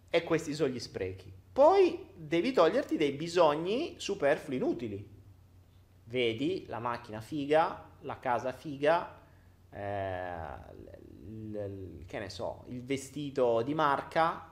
E 0.08 0.24
questi 0.24 0.54
sono 0.54 0.72
gli 0.72 0.78
sprechi. 0.78 1.32
Poi 1.52 2.08
devi 2.14 2.52
toglierti 2.52 2.96
dei 2.96 3.12
bisogni 3.12 3.96
superflui 3.98 4.56
inutili. 4.56 5.10
Vedi 6.04 6.64
la 6.66 6.78
macchina 6.78 7.20
figa, 7.20 7.90
la 8.00 8.18
casa 8.18 8.52
figa, 8.52 9.20
eh, 9.70 10.34
l- 11.26 11.56
l- 11.56 12.04
che 12.06 12.18
ne 12.18 12.30
so, 12.30 12.64
il 12.68 12.82
vestito 12.82 13.62
di 13.62 13.74
marca, 13.74 14.50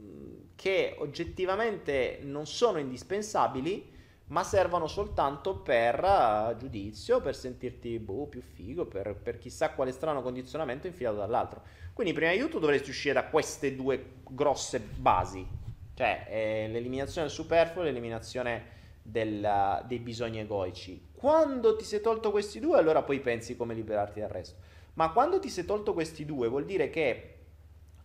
mm, 0.00 0.40
che 0.58 0.96
oggettivamente 0.98 2.18
non 2.22 2.44
sono 2.44 2.78
indispensabili, 2.78 3.94
ma 4.26 4.42
servono 4.42 4.88
soltanto 4.88 5.54
per 5.58 6.02
uh, 6.02 6.56
giudizio, 6.56 7.20
per 7.20 7.36
sentirti 7.36 7.96
boh, 8.00 8.26
più 8.26 8.42
figo, 8.42 8.84
per, 8.86 9.14
per, 9.14 9.38
chissà 9.38 9.70
quale 9.70 9.92
strano 9.92 10.20
condizionamento 10.20 10.88
infilato 10.88 11.18
dall'altro. 11.18 11.62
Quindi 11.92 12.12
prima 12.12 12.32
di 12.32 12.38
tutto 12.38 12.58
dovresti 12.58 12.90
uscire 12.90 13.14
da 13.14 13.26
queste 13.26 13.76
due 13.76 14.14
grosse 14.28 14.80
basi, 14.80 15.46
cioè 15.94 16.26
eh, 16.28 16.68
l'eliminazione 16.72 17.28
del 17.28 17.36
superfluo 17.36 17.84
e 17.84 17.86
l'eliminazione 17.86 18.64
del, 19.00 19.84
dei 19.86 20.00
bisogni 20.00 20.40
egoici. 20.40 21.10
Quando 21.14 21.76
ti 21.76 21.84
sei 21.84 22.00
tolto 22.00 22.32
questi 22.32 22.58
due, 22.58 22.78
allora 22.78 23.02
poi 23.02 23.20
pensi 23.20 23.56
come 23.56 23.74
liberarti 23.74 24.18
dal 24.18 24.28
resto. 24.28 24.56
Ma 24.94 25.12
quando 25.12 25.38
ti 25.38 25.50
sei 25.50 25.64
tolto 25.64 25.92
questi 25.92 26.24
due, 26.24 26.48
vuol 26.48 26.64
dire 26.64 26.90
che 26.90 27.36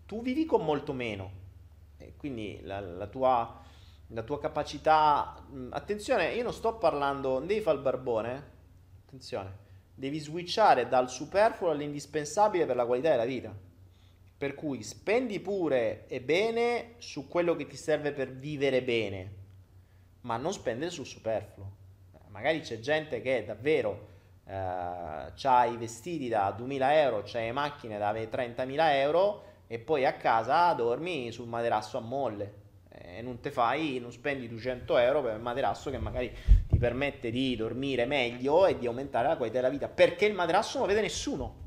tu 0.06 0.22
vivi 0.22 0.46
con 0.46 0.64
molto 0.64 0.94
meno. 0.94 1.42
E 2.06 2.14
quindi 2.18 2.60
la, 2.64 2.80
la, 2.80 3.08
tua, 3.08 3.62
la 4.08 4.24
tua 4.24 4.40
capacità... 4.40 5.46
Attenzione, 5.70 6.34
io 6.34 6.44
non 6.44 6.54
sto 6.54 6.76
parlando... 6.76 7.40
Devi 7.40 7.62
fare 7.62 7.78
il 7.78 7.84
barbone. 7.84 8.44
Attenzione. 9.06 9.62
Devi 9.96 10.20
switchare 10.20 10.88
dal 10.88 11.10
superfluo 11.10 11.70
all'indispensabile 11.70 12.66
per 12.66 12.76
la 12.76 12.86
qualità 12.86 13.10
della 13.10 13.26
vita. 13.26 13.54
Per 14.38 14.56
cui 14.56 14.84
spendi 14.84 15.40
pure 15.40 16.08
e 16.08 16.22
bene 16.22 16.96
su 16.98 17.28
quello 17.28 17.56
che 17.56 17.68
ti 17.68 17.78
serve 17.78 18.12
per 18.12 18.32
vivere 18.32 18.82
bene 18.84 19.42
ma 20.24 20.38
non 20.38 20.54
spendere 20.54 20.92
sul 20.92 21.06
superfluo. 21.06 21.82
Magari 22.28 22.62
c'è 22.62 22.80
gente 22.80 23.22
che 23.22 23.46
davvero 23.46 24.08
eh, 24.46 24.54
ha 24.54 25.66
i 25.66 25.78
vestiti 25.78 26.28
da 26.28 26.52
2000 26.52 27.02
euro, 27.02 27.24
le 27.32 27.52
macchine 27.52 27.98
da 27.98 28.12
30.000 28.12 28.76
euro 28.96 29.44
e 29.74 29.80
poi 29.80 30.06
a 30.06 30.14
casa 30.14 30.72
dormi 30.74 31.32
sul 31.32 31.48
materasso 31.48 31.98
a 31.98 32.00
molle 32.00 32.62
e 32.90 33.24
non 33.24 33.40
te 33.40 33.50
fai, 33.50 33.98
non 33.98 34.12
spendi 34.12 34.48
200 34.48 34.98
euro 35.00 35.24
per 35.24 35.34
il 35.36 35.42
materasso 35.42 35.90
che 35.90 35.98
magari 35.98 36.32
ti 36.70 36.78
permette 36.78 37.32
di 37.32 37.56
dormire 37.56 38.06
meglio 38.06 38.68
e 38.68 38.78
di 38.78 38.86
aumentare 38.86 39.30
la 39.30 39.36
qualità 39.36 39.62
della 39.62 39.72
vita 39.72 39.88
perché 39.88 40.28
il 40.28 40.36
materasso 40.36 40.78
non 40.78 40.86
lo 40.86 40.94
vede 40.94 41.04
nessuno. 41.04 41.62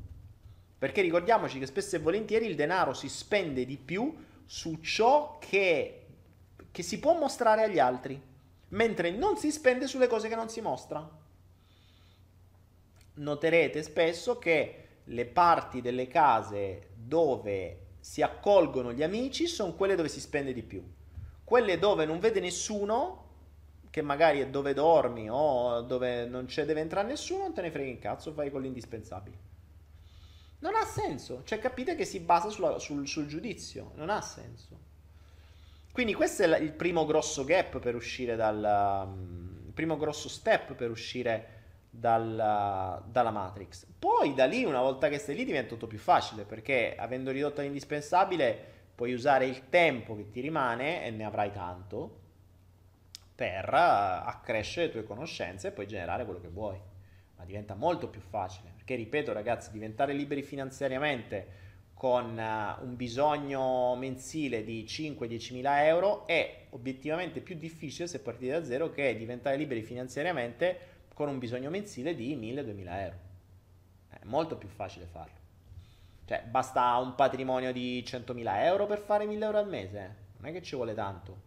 Perché 0.77 1.01
ricordiamoci 1.01 1.59
che 1.59 1.65
spesso 1.65 1.97
e 1.97 1.99
volentieri 1.99 2.45
il 2.45 2.55
denaro 2.55 2.93
si 2.93 3.09
spende 3.09 3.65
di 3.65 3.75
più 3.75 4.15
su 4.45 4.79
ciò 4.79 5.37
che, 5.37 6.05
che 6.71 6.83
si 6.83 6.99
può 6.99 7.13
mostrare 7.17 7.63
agli 7.63 7.79
altri 7.79 8.21
mentre 8.69 9.11
non 9.11 9.35
si 9.35 9.51
spende 9.51 9.85
sulle 9.85 10.07
cose 10.07 10.29
che 10.29 10.35
non 10.35 10.47
si 10.47 10.61
mostra. 10.61 11.05
Noterete 13.15 13.83
spesso 13.83 14.37
che 14.37 14.87
le 15.03 15.25
parti 15.25 15.81
delle 15.81 16.07
case 16.07 16.91
dove 16.95 17.81
si 18.07 18.21
accolgono 18.21 18.93
gli 18.93 19.03
amici 19.03 19.47
sono 19.47 19.73
quelle 19.73 19.95
dove 19.95 20.07
si 20.07 20.21
spende 20.21 20.53
di 20.53 20.63
più. 20.63 20.81
Quelle 21.43 21.77
dove 21.77 22.05
non 22.05 22.19
vede 22.19 22.39
nessuno, 22.39 23.25
che 23.89 24.01
magari 24.01 24.39
è 24.39 24.47
dove 24.47 24.73
dormi 24.73 25.29
o 25.29 25.81
dove 25.81 26.25
non 26.25 26.45
c'è 26.45 26.63
deve 26.63 26.79
entrare 26.79 27.05
nessuno, 27.05 27.43
non 27.43 27.53
te 27.53 27.61
ne 27.61 27.69
frega 27.69 27.89
in 27.89 27.99
cazzo, 27.99 28.31
fai 28.31 28.49
con 28.49 28.61
l'indispensabile. 28.61 29.37
Non 30.59 30.73
ha 30.75 30.85
senso, 30.85 31.41
cioè 31.43 31.59
capite 31.59 31.95
che 31.95 32.05
si 32.05 32.21
basa 32.21 32.47
sulla, 32.47 32.79
sul, 32.79 33.05
sul 33.05 33.27
giudizio, 33.27 33.91
non 33.95 34.09
ha 34.09 34.21
senso. 34.21 34.79
Quindi 35.91 36.13
questo 36.13 36.43
è 36.43 36.57
il 36.59 36.71
primo 36.71 37.05
grosso 37.05 37.43
gap 37.43 37.79
per 37.79 37.93
uscire 37.93 38.37
dal... 38.37 39.15
Il 39.65 39.73
primo 39.73 39.97
grosso 39.97 40.29
step 40.29 40.75
per 40.75 40.89
uscire 40.89 41.56
dal, 41.99 43.01
dalla 43.09 43.31
Matrix. 43.31 43.87
Poi 43.97 44.33
da 44.35 44.45
lì, 44.45 44.63
una 44.63 44.81
volta 44.81 45.09
che 45.09 45.17
stai 45.17 45.35
lì, 45.35 45.45
diventa 45.45 45.69
tutto 45.69 45.87
più 45.87 45.97
facile 45.97 46.43
perché 46.43 46.95
avendo 46.95 47.31
ridotto 47.31 47.61
l'indispensabile 47.61 48.75
puoi 48.93 49.13
usare 49.13 49.45
il 49.45 49.69
tempo 49.69 50.15
che 50.15 50.29
ti 50.29 50.39
rimane 50.41 51.05
e 51.05 51.11
ne 51.11 51.25
avrai 51.25 51.51
tanto 51.51 52.25
per 53.33 53.69
uh, 53.71 54.27
accrescere 54.27 54.87
le 54.87 54.91
tue 54.91 55.03
conoscenze 55.03 55.67
e 55.67 55.71
poi 55.71 55.87
generare 55.87 56.23
quello 56.23 56.39
che 56.39 56.49
vuoi. 56.49 56.79
Ma 57.35 57.45
diventa 57.45 57.75
molto 57.75 58.09
più 58.09 58.21
facile 58.21 58.71
perché, 58.75 58.95
ripeto, 58.95 59.33
ragazzi, 59.33 59.71
diventare 59.71 60.13
liberi 60.13 60.43
finanziariamente 60.43 61.65
con 61.93 62.37
uh, 62.37 62.83
un 62.85 62.95
bisogno 62.95 63.95
mensile 63.95 64.63
di 64.63 64.83
5-10 64.83 65.53
mila 65.53 65.83
euro 65.85 66.27
è 66.27 66.65
obiettivamente 66.69 67.41
più 67.41 67.55
difficile 67.55 68.07
se 68.07 68.19
partite 68.19 68.51
da 68.51 68.63
zero 68.63 68.91
che 68.91 69.15
diventare 69.15 69.57
liberi 69.57 69.81
finanziariamente 69.81 70.96
con 71.17 71.27
un 71.29 71.39
bisogno 71.39 71.71
mensile 71.71 72.13
di 72.13 72.37
1000-2000 72.37 72.99
euro. 72.99 73.17
È 74.09 74.19
molto 74.25 74.55
più 74.55 74.67
facile 74.67 75.07
farlo. 75.07 75.35
Cioè, 76.25 76.43
basta 76.43 76.95
un 76.97 77.15
patrimonio 77.15 77.73
di 77.73 78.03
100.000 78.05 78.63
euro 78.65 78.85
per 78.85 78.99
fare 78.99 79.25
1000 79.25 79.45
euro 79.45 79.57
al 79.57 79.67
mese. 79.67 79.99
Eh? 79.99 80.09
Non 80.37 80.49
è 80.49 80.53
che 80.53 80.61
ci 80.61 80.75
vuole 80.75 80.93
tanto. 80.93 81.41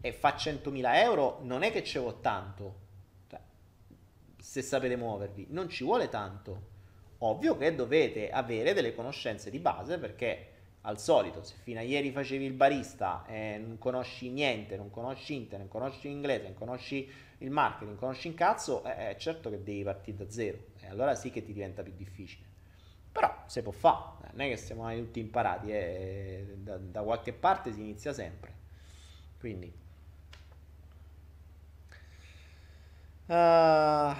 E 0.00 0.12
fa 0.12 0.34
100.000 0.34 0.96
euro 0.96 1.38
non 1.42 1.62
è 1.62 1.70
che 1.70 1.84
ci 1.84 1.98
vuole 1.98 2.18
tanto. 2.20 2.74
Cioè, 3.28 3.38
se 4.36 4.62
sapete 4.62 4.96
muovervi, 4.96 5.46
non 5.50 5.68
ci 5.68 5.84
vuole 5.84 6.08
tanto 6.08 6.76
Ovvio 7.20 7.56
che 7.56 7.74
dovete 7.74 8.30
avere 8.30 8.74
delle 8.74 8.94
conoscenze 8.94 9.50
di 9.50 9.58
base 9.58 9.98
perché 9.98 10.46
al 10.82 11.00
solito 11.00 11.42
se 11.42 11.56
fino 11.62 11.80
a 11.80 11.82
ieri 11.82 12.12
facevi 12.12 12.44
il 12.44 12.52
barista 12.52 13.26
e 13.26 13.58
non 13.58 13.76
conosci 13.78 14.30
niente, 14.30 14.76
non 14.76 14.90
conosci 14.90 15.34
internet, 15.34 15.68
non 15.68 15.80
conosci 15.80 16.08
l'inglese, 16.08 16.44
non 16.44 16.54
conosci 16.54 17.10
il 17.38 17.50
marketing, 17.50 17.90
non 17.90 17.98
conosci 17.98 18.28
un 18.28 18.34
cazzo, 18.34 18.84
eh, 18.84 19.16
certo 19.18 19.50
che 19.50 19.62
devi 19.62 19.82
partire 19.84 20.16
da 20.16 20.30
zero 20.30 20.58
e 20.80 20.88
allora 20.88 21.14
sì 21.14 21.30
che 21.30 21.44
ti 21.44 21.52
diventa 21.52 21.82
più 21.82 21.92
difficile. 21.94 22.46
Però 23.12 23.44
si 23.46 23.62
può 23.62 23.72
fare, 23.72 24.28
non 24.32 24.46
è 24.46 24.48
che 24.48 24.56
siamo 24.56 24.92
tutti 24.96 25.20
imparati, 25.20 25.70
eh, 25.70 26.54
da, 26.58 26.76
da 26.76 27.02
qualche 27.02 27.32
parte 27.32 27.72
si 27.72 27.80
inizia 27.80 28.12
sempre. 28.12 28.52
Quindi... 29.38 29.86
Uh, 33.26 34.14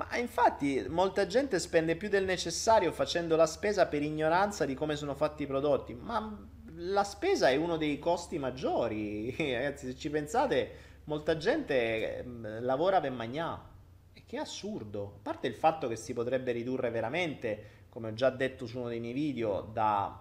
Ma 0.00 0.16
infatti 0.16 0.82
molta 0.88 1.26
gente 1.26 1.58
spende 1.58 1.94
più 1.94 2.08
del 2.08 2.24
necessario 2.24 2.90
facendo 2.90 3.36
la 3.36 3.44
spesa 3.44 3.86
per 3.86 4.02
ignoranza 4.02 4.64
di 4.64 4.72
come 4.74 4.96
sono 4.96 5.14
fatti 5.14 5.42
i 5.42 5.46
prodotti, 5.46 5.92
ma 5.92 6.38
la 6.76 7.04
spesa 7.04 7.50
è 7.50 7.56
uno 7.56 7.76
dei 7.76 7.98
costi 7.98 8.38
maggiori, 8.38 9.34
ragazzi, 9.52 9.88
se 9.88 9.94
ci 9.94 10.08
pensate, 10.08 10.70
molta 11.04 11.36
gente 11.36 12.16
ehm, 12.16 12.62
lavora 12.62 12.98
per 13.00 13.10
magnà. 13.10 13.62
E 14.14 14.22
che 14.24 14.38
assurdo, 14.38 15.16
a 15.16 15.20
parte 15.22 15.46
il 15.46 15.54
fatto 15.54 15.86
che 15.86 15.96
si 15.96 16.14
potrebbe 16.14 16.52
ridurre 16.52 16.88
veramente, 16.88 17.64
come 17.90 18.08
ho 18.08 18.14
già 18.14 18.30
detto 18.30 18.64
su 18.64 18.78
uno 18.78 18.88
dei 18.88 19.00
miei 19.00 19.12
video, 19.12 19.68
da, 19.70 20.18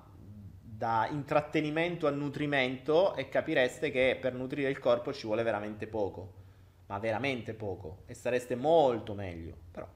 da 0.62 1.08
intrattenimento 1.10 2.06
a 2.06 2.10
nutrimento 2.10 3.16
e 3.16 3.30
capireste 3.30 3.92
che 3.92 4.18
per 4.20 4.34
nutrire 4.34 4.70
il 4.70 4.80
corpo 4.80 5.14
ci 5.14 5.26
vuole 5.26 5.44
veramente 5.44 5.88
poco 5.88 6.39
ma 6.90 6.98
veramente 6.98 7.54
poco 7.54 8.04
e 8.08 8.16
sareste 8.16 8.56
molto 8.56 9.14
meglio, 9.14 9.56
però. 9.72 9.88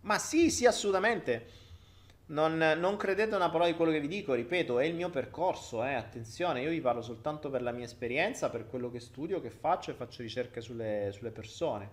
Ma 0.00 0.18
sì, 0.18 0.50
sì, 0.50 0.66
assolutamente. 0.66 1.62
Non, 2.26 2.56
non, 2.56 2.96
credete 2.96 3.34
una 3.34 3.50
parola 3.50 3.66
di 3.66 3.76
quello 3.76 3.90
che 3.90 4.00
vi 4.00 4.08
dico, 4.08 4.32
ripeto, 4.32 4.78
è 4.78 4.84
il 4.86 4.94
mio 4.94 5.10
percorso, 5.10 5.84
eh. 5.84 5.92
attenzione, 5.92 6.62
io 6.62 6.70
vi 6.70 6.80
parlo 6.80 7.02
soltanto 7.02 7.50
per 7.50 7.60
la 7.60 7.70
mia 7.70 7.84
esperienza, 7.84 8.48
per 8.48 8.66
quello 8.66 8.90
che 8.90 8.98
studio, 8.98 9.42
che 9.42 9.50
faccio 9.50 9.90
e 9.90 9.94
faccio 9.94 10.22
ricerche 10.22 10.62
sulle, 10.62 11.10
sulle 11.12 11.30
persone. 11.30 11.90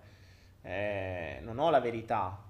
Eh, 0.62 1.40
non 1.42 1.58
ho 1.58 1.68
la 1.68 1.80
verità, 1.80 2.42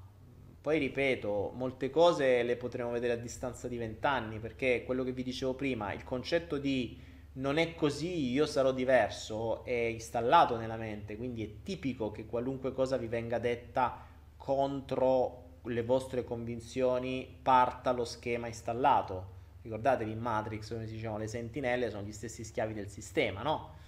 poi 0.63 0.79
ripeto, 0.79 1.51
molte 1.57 1.91
cose 1.91 2.45
le 2.45 2.57
potremo 2.57 2.93
vedere 2.93 3.15
a 3.15 3.17
distanza 3.17 3.67
di 3.67 3.77
vent'anni, 3.77 4.39
perché 4.39 4.85
quello 4.85 5.03
che 5.03 5.11
vi 5.11 5.25
dicevo 5.25 5.55
prima, 5.55 5.93
il 5.93 6.05
concetto 6.05 6.57
di 6.57 6.99
non 7.35 7.57
è 7.57 7.75
così, 7.75 8.31
io 8.31 8.47
sarò 8.47 8.73
diverso, 8.73 9.65
è 9.65 9.73
installato 9.73 10.57
nella 10.57 10.77
mente, 10.77 11.17
quindi 11.17 11.45
è 11.45 11.51
tipico 11.65 12.13
che 12.13 12.27
qualunque 12.27 12.73
cosa 12.73 12.97
vi 12.97 13.09
venga 13.09 13.41
detta 13.41 14.07
contro 14.37 15.41
le 15.65 15.83
vostre 15.83 16.23
convinzioni 16.23 17.39
parta 17.43 17.91
lo 17.91 18.05
schema 18.05 18.47
installato. 18.47 19.41
Ricordatevi 19.63 20.13
in 20.13 20.21
Matrix, 20.21 20.69
come 20.69 20.87
si 20.87 20.95
dicevano, 20.95 21.19
le 21.19 21.27
sentinelle 21.27 21.91
sono 21.91 22.03
gli 22.03 22.13
stessi 22.13 22.45
schiavi 22.45 22.73
del 22.73 22.89
sistema, 22.89 23.43
no? 23.43 23.81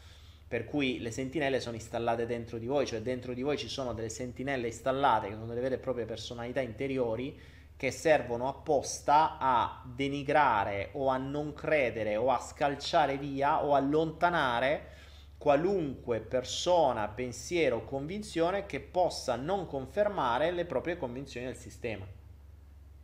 Per 0.55 0.67
cui 0.67 1.01
le 1.01 1.11
sentinelle 1.11 1.59
sono 1.59 1.75
installate 1.75 2.27
dentro 2.27 2.59
di 2.59 2.67
voi, 2.67 2.87
cioè 2.87 3.03
dentro 3.03 3.35
di 3.35 3.43
voi 3.43 3.59
ci 3.59 3.67
sono 3.67 3.93
delle 3.93 4.09
sentinelle 4.09 4.69
installate 4.69 5.27
che 5.27 5.33
sono 5.33 5.47
delle 5.47 5.61
vere 5.61 5.75
e 5.75 5.79
proprie 5.79 6.05
personalità 6.05 6.61
interiori 6.61 7.37
che 7.77 7.91
servono 7.91 8.47
apposta 8.47 9.37
a 9.41 9.83
denigrare 9.85 10.91
o 10.93 11.09
a 11.09 11.17
non 11.17 11.55
credere 11.55 12.15
o 12.15 12.31
a 12.31 12.39
scalciare 12.39 13.19
via 13.19 13.65
o 13.65 13.75
allontanare 13.75 14.91
qualunque 15.39 16.21
persona, 16.21 17.09
pensiero 17.09 17.79
o 17.79 17.85
convinzione 17.85 18.65
che 18.65 18.79
possa 18.79 19.35
non 19.35 19.67
confermare 19.67 20.53
le 20.53 20.67
proprie 20.67 20.97
convinzioni 20.97 21.47
del 21.47 21.57
sistema. 21.57 22.07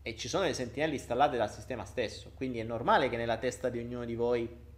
E 0.02 0.16
ci 0.16 0.28
sono 0.28 0.44
le 0.44 0.54
sentinelle 0.54 0.94
installate 0.94 1.36
dal 1.36 1.50
sistema 1.50 1.84
stesso, 1.84 2.30
quindi 2.36 2.60
è 2.60 2.62
normale 2.62 3.08
che 3.08 3.16
nella 3.16 3.38
testa 3.38 3.70
di 3.70 3.80
ognuno 3.80 4.04
di 4.04 4.14
voi, 4.14 4.68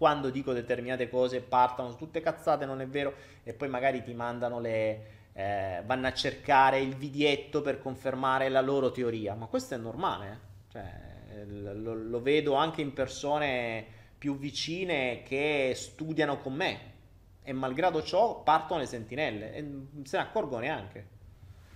quando 0.00 0.30
dico 0.30 0.54
determinate 0.54 1.10
cose, 1.10 1.42
partano 1.42 1.94
tutte 1.94 2.22
cazzate, 2.22 2.64
non 2.64 2.80
è 2.80 2.86
vero, 2.86 3.12
e 3.42 3.52
poi 3.52 3.68
magari 3.68 4.02
ti 4.02 4.14
mandano 4.14 4.58
le... 4.58 5.18
Eh, 5.34 5.82
vanno 5.84 6.06
a 6.06 6.14
cercare 6.14 6.80
il 6.80 6.96
vidietto 6.96 7.60
per 7.60 7.82
confermare 7.82 8.48
la 8.48 8.62
loro 8.62 8.90
teoria, 8.92 9.34
ma 9.34 9.44
questo 9.44 9.74
è 9.74 9.76
normale, 9.76 10.30
eh? 10.30 10.72
cioè, 10.72 11.44
lo, 11.44 11.92
lo 11.92 12.22
vedo 12.22 12.54
anche 12.54 12.80
in 12.80 12.94
persone 12.94 13.84
più 14.16 14.38
vicine 14.38 15.22
che 15.22 15.74
studiano 15.76 16.38
con 16.38 16.54
me, 16.54 16.80
e 17.42 17.52
malgrado 17.52 18.02
ciò 18.02 18.42
partono 18.42 18.80
le 18.80 18.86
sentinelle. 18.86 19.52
E 19.52 19.60
non 19.60 20.04
se 20.04 20.16
ne 20.16 20.22
accorgono 20.22 20.62
neanche. 20.62 21.06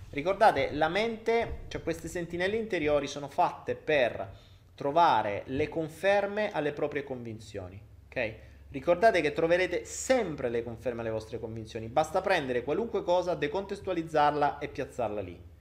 Ricordate, 0.09 0.71
la 0.71 0.89
mente, 0.89 1.65
cioè 1.67 1.83
queste 1.83 2.07
sentinelle 2.07 2.55
interiori 2.55 3.05
sono 3.05 3.27
fatte 3.27 3.75
per 3.75 4.31
trovare 4.73 5.43
le 5.45 5.69
conferme 5.69 6.51
alle 6.51 6.73
proprie 6.73 7.03
convinzioni, 7.03 7.79
ok? 8.15 8.33
Ricordate 8.69 9.21
che 9.21 9.33
troverete 9.33 9.85
sempre 9.85 10.49
le 10.49 10.63
conferme 10.63 11.01
alle 11.01 11.09
vostre 11.09 11.39
convinzioni, 11.39 11.87
basta 11.87 12.21
prendere 12.21 12.63
qualunque 12.63 13.03
cosa, 13.03 13.35
decontestualizzarla 13.35 14.57
e 14.59 14.67
piazzarla 14.69 15.21
lì. 15.21 15.53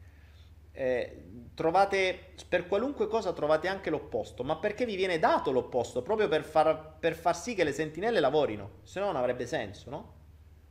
Eh, 0.77 1.23
trovate 1.55 2.33
per 2.49 2.67
qualunque 2.67 3.07
cosa 3.07 3.33
trovate 3.33 3.69
anche 3.69 3.91
l'opposto, 3.91 4.43
ma 4.43 4.57
perché 4.57 4.85
vi 4.85 4.97
viene 4.97 5.19
dato 5.19 5.53
l'opposto? 5.53 6.03
Proprio 6.03 6.27
per 6.27 6.43
far, 6.43 6.97
per 6.99 7.15
far 7.15 7.37
sì 7.37 7.55
che 7.55 7.63
le 7.63 7.73
sentinelle 7.73 8.19
lavorino, 8.19 8.79
se 8.83 8.99
no 8.99 9.07
non 9.07 9.17
avrebbe 9.17 9.47
senso, 9.47 9.91
no? 9.91 10.13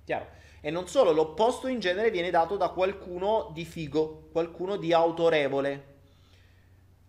Chiaro? 0.04 0.28
E 0.60 0.70
non 0.70 0.88
solo, 0.88 1.12
l'opposto 1.12 1.68
in 1.68 1.80
genere 1.80 2.12
viene 2.12 2.30
dato 2.30 2.58
da 2.58 2.70
qualcuno 2.70 3.52
di 3.54 3.64
figo, 3.64 4.30
qualcuno 4.32 4.76
di 4.76 4.92
autorevole. 4.92 5.92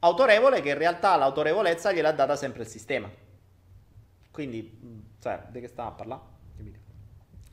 Autorevole 0.01 0.61
che 0.61 0.69
in 0.69 0.79
realtà 0.79 1.17
l'autorevolezza 1.17 1.93
gliel'ha 1.93 2.13
data 2.13 2.37
sempre 2.37 2.63
il 2.63 2.69
sistema. 2.69 3.11
Quindi, 4.35 5.07
cioè, 5.20 5.44
di 5.49 5.61
che 5.61 5.68
stiamo 5.68 5.90
a 5.90 5.92
parlare? 5.92 6.20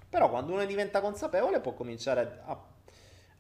Però 0.10 0.30
quando 0.30 0.54
uno 0.54 0.66
diventa 0.66 1.00
consapevole 1.00 1.62
può 1.62 1.74
cominciare 1.74 2.42
a 2.44 2.70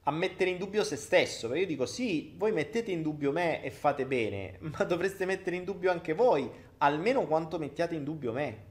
a 0.03 0.11
mettere 0.11 0.49
in 0.49 0.57
dubbio 0.57 0.83
se 0.83 0.95
stesso. 0.95 1.47
Perché 1.47 1.61
io 1.61 1.67
dico, 1.67 1.85
sì, 1.85 2.33
voi 2.37 2.51
mettete 2.51 2.91
in 2.91 3.01
dubbio 3.01 3.31
me 3.31 3.63
e 3.63 3.71
fate 3.71 4.05
bene, 4.05 4.57
ma 4.77 4.83
dovreste 4.83 5.25
mettere 5.25 5.55
in 5.55 5.63
dubbio 5.63 5.91
anche 5.91 6.13
voi, 6.13 6.49
almeno 6.77 7.25
quanto 7.27 7.59
mettiate 7.59 7.95
in 7.95 8.03
dubbio 8.03 8.31
me. 8.31 8.69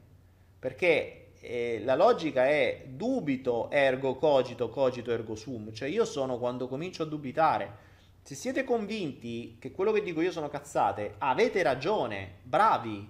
Perché 0.59 1.33
eh, 1.41 1.81
la 1.85 1.95
logica 1.95 2.47
è 2.47 2.85
dubito 2.87 3.71
ergo 3.71 4.17
cogito, 4.17 4.69
cogito 4.69 5.13
ergo 5.13 5.35
sum. 5.35 5.73
Cioè 5.73 5.89
io 5.89 6.05
sono 6.05 6.39
quando 6.39 6.69
comincio 6.69 7.03
a 7.03 7.07
dubitare. 7.07 7.89
Se 8.23 8.35
siete 8.35 8.65
convinti 8.65 9.57
che 9.59 9.71
quello 9.71 9.93
che 9.93 10.03
dico 10.03 10.21
io 10.21 10.31
sono 10.31 10.49
cazzate, 10.49 11.15
avete 11.19 11.63
ragione, 11.63 12.41
bravi, 12.43 13.09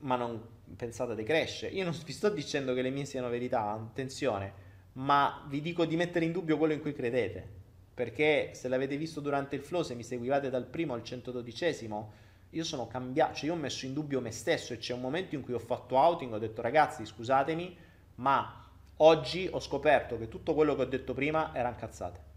ma 0.00 0.16
non 0.16 0.40
pensate 0.76 1.14
di 1.14 1.22
crescere. 1.22 1.74
Io 1.74 1.84
non 1.84 1.96
vi 2.04 2.12
sto 2.12 2.28
dicendo 2.28 2.74
che 2.74 2.82
le 2.82 2.90
mie 2.90 3.04
siano 3.04 3.28
verità, 3.28 3.70
attenzione 3.70 4.68
ma 4.92 5.44
vi 5.48 5.60
dico 5.60 5.84
di 5.84 5.96
mettere 5.96 6.24
in 6.24 6.32
dubbio 6.32 6.56
quello 6.56 6.72
in 6.72 6.80
cui 6.80 6.92
credete. 6.92 7.58
Perché 7.94 8.50
se 8.54 8.68
l'avete 8.68 8.96
visto 8.96 9.20
durante 9.20 9.56
il 9.56 9.62
flow, 9.62 9.82
se 9.82 9.94
mi 9.94 10.02
seguivate 10.02 10.50
dal 10.50 10.64
primo 10.64 10.94
al 10.94 11.02
112, 11.02 11.88
io 12.50 12.64
sono 12.64 12.86
cambiato, 12.86 13.34
cioè 13.34 13.46
io 13.46 13.52
ho 13.54 13.58
messo 13.58 13.86
in 13.86 13.92
dubbio 13.92 14.20
me 14.20 14.32
stesso 14.32 14.72
e 14.72 14.78
c'è 14.78 14.94
un 14.94 15.00
momento 15.00 15.34
in 15.34 15.42
cui 15.42 15.52
ho 15.52 15.58
fatto 15.58 15.96
outing, 15.96 16.32
ho 16.32 16.38
detto 16.38 16.62
ragazzi 16.62 17.04
scusatemi, 17.04 17.76
ma 18.16 18.68
oggi 18.96 19.48
ho 19.50 19.60
scoperto 19.60 20.18
che 20.18 20.28
tutto 20.28 20.54
quello 20.54 20.74
che 20.74 20.82
ho 20.82 20.86
detto 20.86 21.14
prima 21.14 21.54
erano 21.54 21.76
cazzate. 21.76 22.29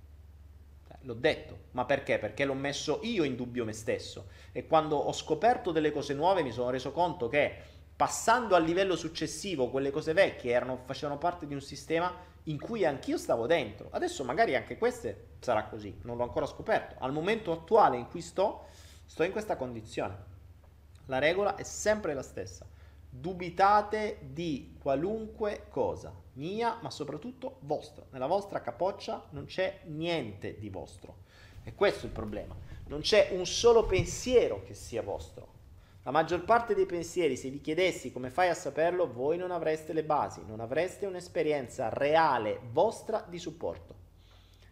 L'ho 1.05 1.13
detto, 1.13 1.57
ma 1.71 1.85
perché? 1.85 2.17
Perché 2.17 2.45
l'ho 2.45 2.53
messo 2.53 2.99
io 3.03 3.23
in 3.23 3.35
dubbio 3.35 3.65
me 3.65 3.73
stesso 3.73 4.27
e 4.53 4.65
quando 4.65 4.95
ho 4.95 5.11
scoperto 5.11 5.71
delle 5.71 5.91
cose 5.91 6.13
nuove 6.13 6.43
mi 6.43 6.51
sono 6.51 6.69
reso 6.69 6.91
conto 6.91 7.27
che 7.27 7.55
passando 7.95 8.55
al 8.55 8.63
livello 8.63 8.95
successivo 8.95 9.69
quelle 9.69 9.91
cose 9.91 10.13
vecchie 10.13 10.53
erano, 10.53 10.81
facevano 10.85 11.17
parte 11.17 11.45
di 11.45 11.53
un 11.53 11.61
sistema 11.61 12.13
in 12.43 12.59
cui 12.59 12.85
anch'io 12.85 13.17
stavo 13.17 13.47
dentro. 13.47 13.89
Adesso 13.91 14.23
magari 14.23 14.55
anche 14.55 14.77
queste 14.77 15.31
sarà 15.39 15.65
così, 15.65 15.97
non 16.03 16.17
l'ho 16.17 16.23
ancora 16.23 16.45
scoperto. 16.45 16.95
Al 16.99 17.11
momento 17.11 17.51
attuale 17.51 17.97
in 17.97 18.07
cui 18.07 18.21
sto, 18.21 18.67
sto 19.05 19.23
in 19.23 19.31
questa 19.31 19.57
condizione. 19.57 20.31
La 21.07 21.19
regola 21.19 21.55
è 21.55 21.63
sempre 21.63 22.13
la 22.13 22.23
stessa. 22.23 22.65
Dubitate 23.15 24.17
di 24.31 24.75
qualunque 24.81 25.67
cosa, 25.69 26.11
mia, 26.33 26.79
ma 26.81 26.89
soprattutto 26.89 27.57
vostra. 27.59 28.03
Nella 28.09 28.25
vostra 28.25 28.61
capoccia 28.61 29.27
non 29.29 29.45
c'è 29.45 29.81
niente 29.85 30.57
di 30.57 30.69
vostro. 30.69 31.17
E 31.63 31.75
questo 31.75 32.05
è 32.05 32.05
il 32.07 32.11
problema. 32.11 32.55
Non 32.87 33.01
c'è 33.01 33.29
un 33.33 33.45
solo 33.45 33.85
pensiero 33.85 34.63
che 34.63 34.73
sia 34.73 35.03
vostro. 35.03 35.51
La 36.01 36.09
maggior 36.09 36.43
parte 36.43 36.73
dei 36.73 36.87
pensieri, 36.87 37.37
se 37.37 37.49
vi 37.49 37.61
chiedessi 37.61 38.11
come 38.11 38.31
fai 38.31 38.49
a 38.49 38.55
saperlo, 38.55 39.13
voi 39.13 39.37
non 39.37 39.51
avreste 39.51 39.93
le 39.93 40.03
basi, 40.03 40.41
non 40.47 40.59
avreste 40.59 41.05
un'esperienza 41.05 41.89
reale 41.89 42.61
vostra 42.71 43.23
di 43.29 43.37
supporto. 43.37 43.95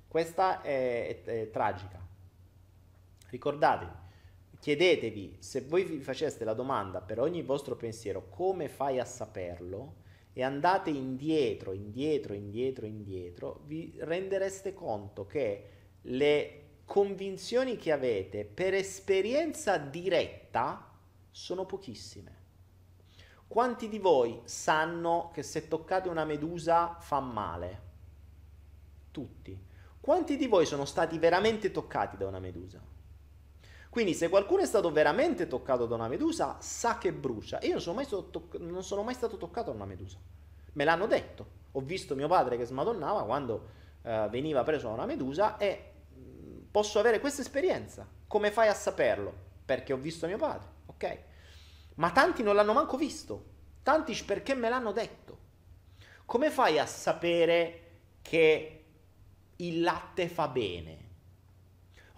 Questa 0.08 0.62
è, 0.62 1.21
è, 1.23 1.41
è 1.41 1.49
tragica. 1.51 1.99
Ricordatevi, 3.30 3.91
chiedetevi 4.62 5.38
se 5.39 5.62
voi 5.62 5.84
vi 5.84 6.00
faceste 6.02 6.45
la 6.45 6.54
domanda 6.54 7.02
per 7.02 7.19
ogni 7.19 7.41
vostro 7.41 7.76
pensiero 7.76 8.30
come 8.30 8.69
fai 8.69 9.00
a 9.00 9.06
saperlo 9.06 9.95
e 10.34 10.43
andate 10.43 10.91
indietro, 10.91 11.74
indietro, 11.74 12.36
indietro, 12.36 12.86
indietro, 12.86 13.63
vi 13.65 13.95
rendereste 13.97 14.76
conto 14.76 15.26
che 15.26 15.69
le 16.02 16.58
convinzioni 16.86 17.76
che 17.76 17.91
avete 17.91 18.45
per 18.45 18.76
esperienza 18.76 19.78
diretta 19.78 20.93
sono 21.32 21.65
pochissime. 21.65 22.39
Quanti 23.47 23.89
di 23.89 23.97
voi 23.97 24.41
sanno 24.43 25.32
che 25.34 25.41
se 25.41 25.67
toccate 25.67 26.08
una 26.08 26.24
medusa 26.24 26.97
fa 27.00 27.19
male? 27.19 27.82
Tutti. 29.10 29.60
Quanti 30.00 30.38
di 30.38 30.45
voi 30.45 30.67
sono 30.67 30.86
stati 30.86 31.17
veramente 31.17 31.71
toccati 31.71 32.15
da 32.15 32.28
una 32.28 32.39
medusa? 32.39 32.91
Quindi 33.91 34.15
se 34.15 34.30
qualcuno 34.30 34.63
è 34.63 34.65
stato 34.65 34.91
veramente 34.91 35.47
toccato 35.47 35.86
da 35.86 35.93
una 35.95 36.08
medusa, 36.08 36.58
sa 36.60 36.97
che 36.97 37.13
brucia. 37.13 37.60
Io 37.62 37.73
non 37.73 37.82
sono 37.82 37.95
mai 37.95 38.06
stato, 38.06 38.30
toc- 38.32 38.60
non 38.60 38.84
sono 38.84 39.04
mai 39.04 39.13
stato 39.13 39.38
toccato 39.38 39.69
da 39.69 39.75
una 39.75 39.86
medusa. 39.86 40.17
Me 40.73 40.84
l'hanno 40.84 41.06
detto. 41.06 41.60
Ho 41.73 41.82
visto 41.82 42.15
mio 42.15 42.27
padre 42.27 42.58
che 42.58 42.65
smadonnava 42.65 43.23
quando 43.25 43.67
eh, 44.01 44.27
veniva 44.32 44.63
preso 44.63 44.88
da 44.88 44.93
una 44.93 45.06
medusa 45.06 45.58
e 45.58 45.91
mh, 46.15 46.69
posso 46.71 46.97
avere 46.97 47.19
questa 47.19 47.41
esperienza. 47.41 48.08
Come 48.27 48.49
fai 48.49 48.69
a 48.69 48.73
saperlo? 48.73 49.34
Perché 49.65 49.93
ho 49.93 49.97
visto 49.97 50.25
mio 50.25 50.38
padre 50.38 50.80
ok? 51.01 51.17
Ma 51.95 52.12
tanti 52.12 52.43
non 52.43 52.56
l'hanno 52.56 52.73
manco 52.73 52.97
visto, 52.97 53.45
tanti 53.84 54.13
perché 54.23 54.54
me 54.54 54.69
l'hanno 54.69 54.91
detto. 54.91 55.39
Come 56.25 56.49
fai 56.49 56.80
a 56.80 56.86
sapere 56.86 57.89
che 58.21 58.86
il 59.58 59.82
latte 59.82 60.30
fa 60.30 60.47
bene? 60.47 61.10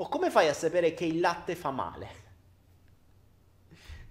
O 0.03 0.09
come 0.09 0.29
fai 0.29 0.49
a 0.49 0.53
sapere 0.53 0.93
che 0.93 1.05
il 1.05 1.21
latte 1.21 1.55
fa 1.55 1.71
male? 1.71 2.07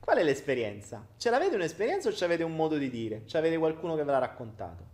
Qual 0.01 0.17
è 0.17 0.23
l'esperienza? 0.23 1.07
Ce 1.19 1.29
l'avete 1.29 1.55
un'esperienza 1.55 2.09
o 2.09 2.13
ce 2.15 2.23
l'avete 2.23 2.45
un 2.45 2.57
modo 2.57 2.79
di 2.79 2.89
dire? 2.89 3.25
Ce 3.27 3.37
l'avete 3.37 3.59
qualcuno 3.59 3.95
che 3.95 4.03
ve 4.03 4.11
l'ha 4.11 4.19
raccontato? 4.19 4.87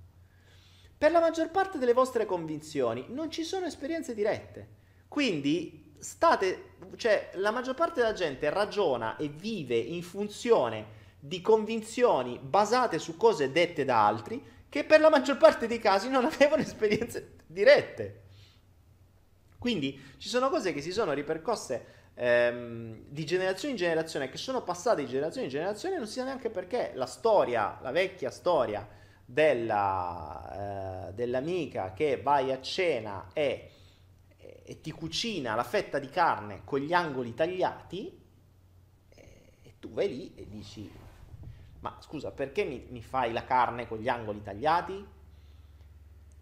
Per 0.99 1.13
la 1.13 1.21
maggior 1.21 1.53
parte 1.53 1.79
delle 1.79 1.93
vostre 1.93 2.27
convinzioni 2.27 3.07
non 3.11 3.31
ci 3.31 3.45
sono 3.45 3.67
esperienze 3.67 4.13
dirette. 4.13 4.67
Quindi 5.07 5.95
state, 6.01 6.73
cioè 6.97 7.31
la 7.35 7.53
maggior 7.53 7.77
parte 7.77 8.01
della 8.01 8.13
gente 8.13 8.51
ragiona 8.51 9.17
e 9.19 9.29
vive 9.29 9.77
in 9.77 10.03
funzione 10.03 10.97
di 11.21 11.41
convinzioni 11.41 12.41
basate 12.43 12.99
su 12.99 13.17
cose 13.17 13.53
dette 13.53 13.85
da 13.85 14.05
altri 14.05 14.45
che 14.69 14.83
per 14.83 14.99
la 14.99 15.11
maggior 15.11 15.37
parte 15.37 15.69
dei 15.69 15.79
casi 15.79 16.09
non 16.09 16.25
avevano 16.25 16.63
esperienze 16.63 17.37
dirette. 17.47 18.27
Quindi 19.59 20.01
ci 20.19 20.29
sono 20.29 20.49
cose 20.51 20.73
che 20.73 20.81
si 20.81 20.93
sono 20.93 21.13
ripercosse 21.13 22.11
ehm, 22.15 23.05
di 23.09 23.27
generazione 23.27 23.73
in 23.73 23.79
generazione, 23.79 24.29
che 24.29 24.39
sono 24.39 24.63
passate 24.63 25.03
di 25.03 25.09
generazione 25.09 25.47
in 25.47 25.53
generazione 25.53 25.97
e 25.97 25.99
non 25.99 26.07
si 26.07 26.15
sa 26.15 26.25
neanche 26.25 26.51
perché. 26.51 26.93
La 26.95 27.07
storia, 27.07 27.79
la 27.83 27.91
vecchia 27.91 28.31
storia 28.31 28.87
della, 29.25 31.09
eh, 31.09 31.13
dell'amica 31.13 31.93
che 31.93 32.21
vai 32.21 32.53
a 32.53 32.61
cena 32.61 33.29
e 33.33 33.71
e 34.69 34.83
ti 34.83 34.91
cucina 34.91 35.55
la 35.55 35.65
fetta 35.65 35.99
di 35.99 36.11
carne 36.11 36.61
con 36.65 36.81
gli 36.81 36.93
angoli 36.93 37.33
tagliati 37.33 38.21
e, 39.09 39.53
e 39.63 39.75
tu 39.81 39.91
vai 39.93 40.09
lì 40.09 40.35
e 40.35 40.47
dici 40.47 40.93
ma 41.81 41.97
scusa 42.01 42.33
perché 42.33 42.65
mi, 42.65 42.87
mi 42.91 43.01
fai 43.03 43.33
la 43.33 43.45
carne 43.45 43.89
con 43.89 43.97
gli 43.97 44.09
angoli 44.09 44.43
tagliati? 44.43 45.07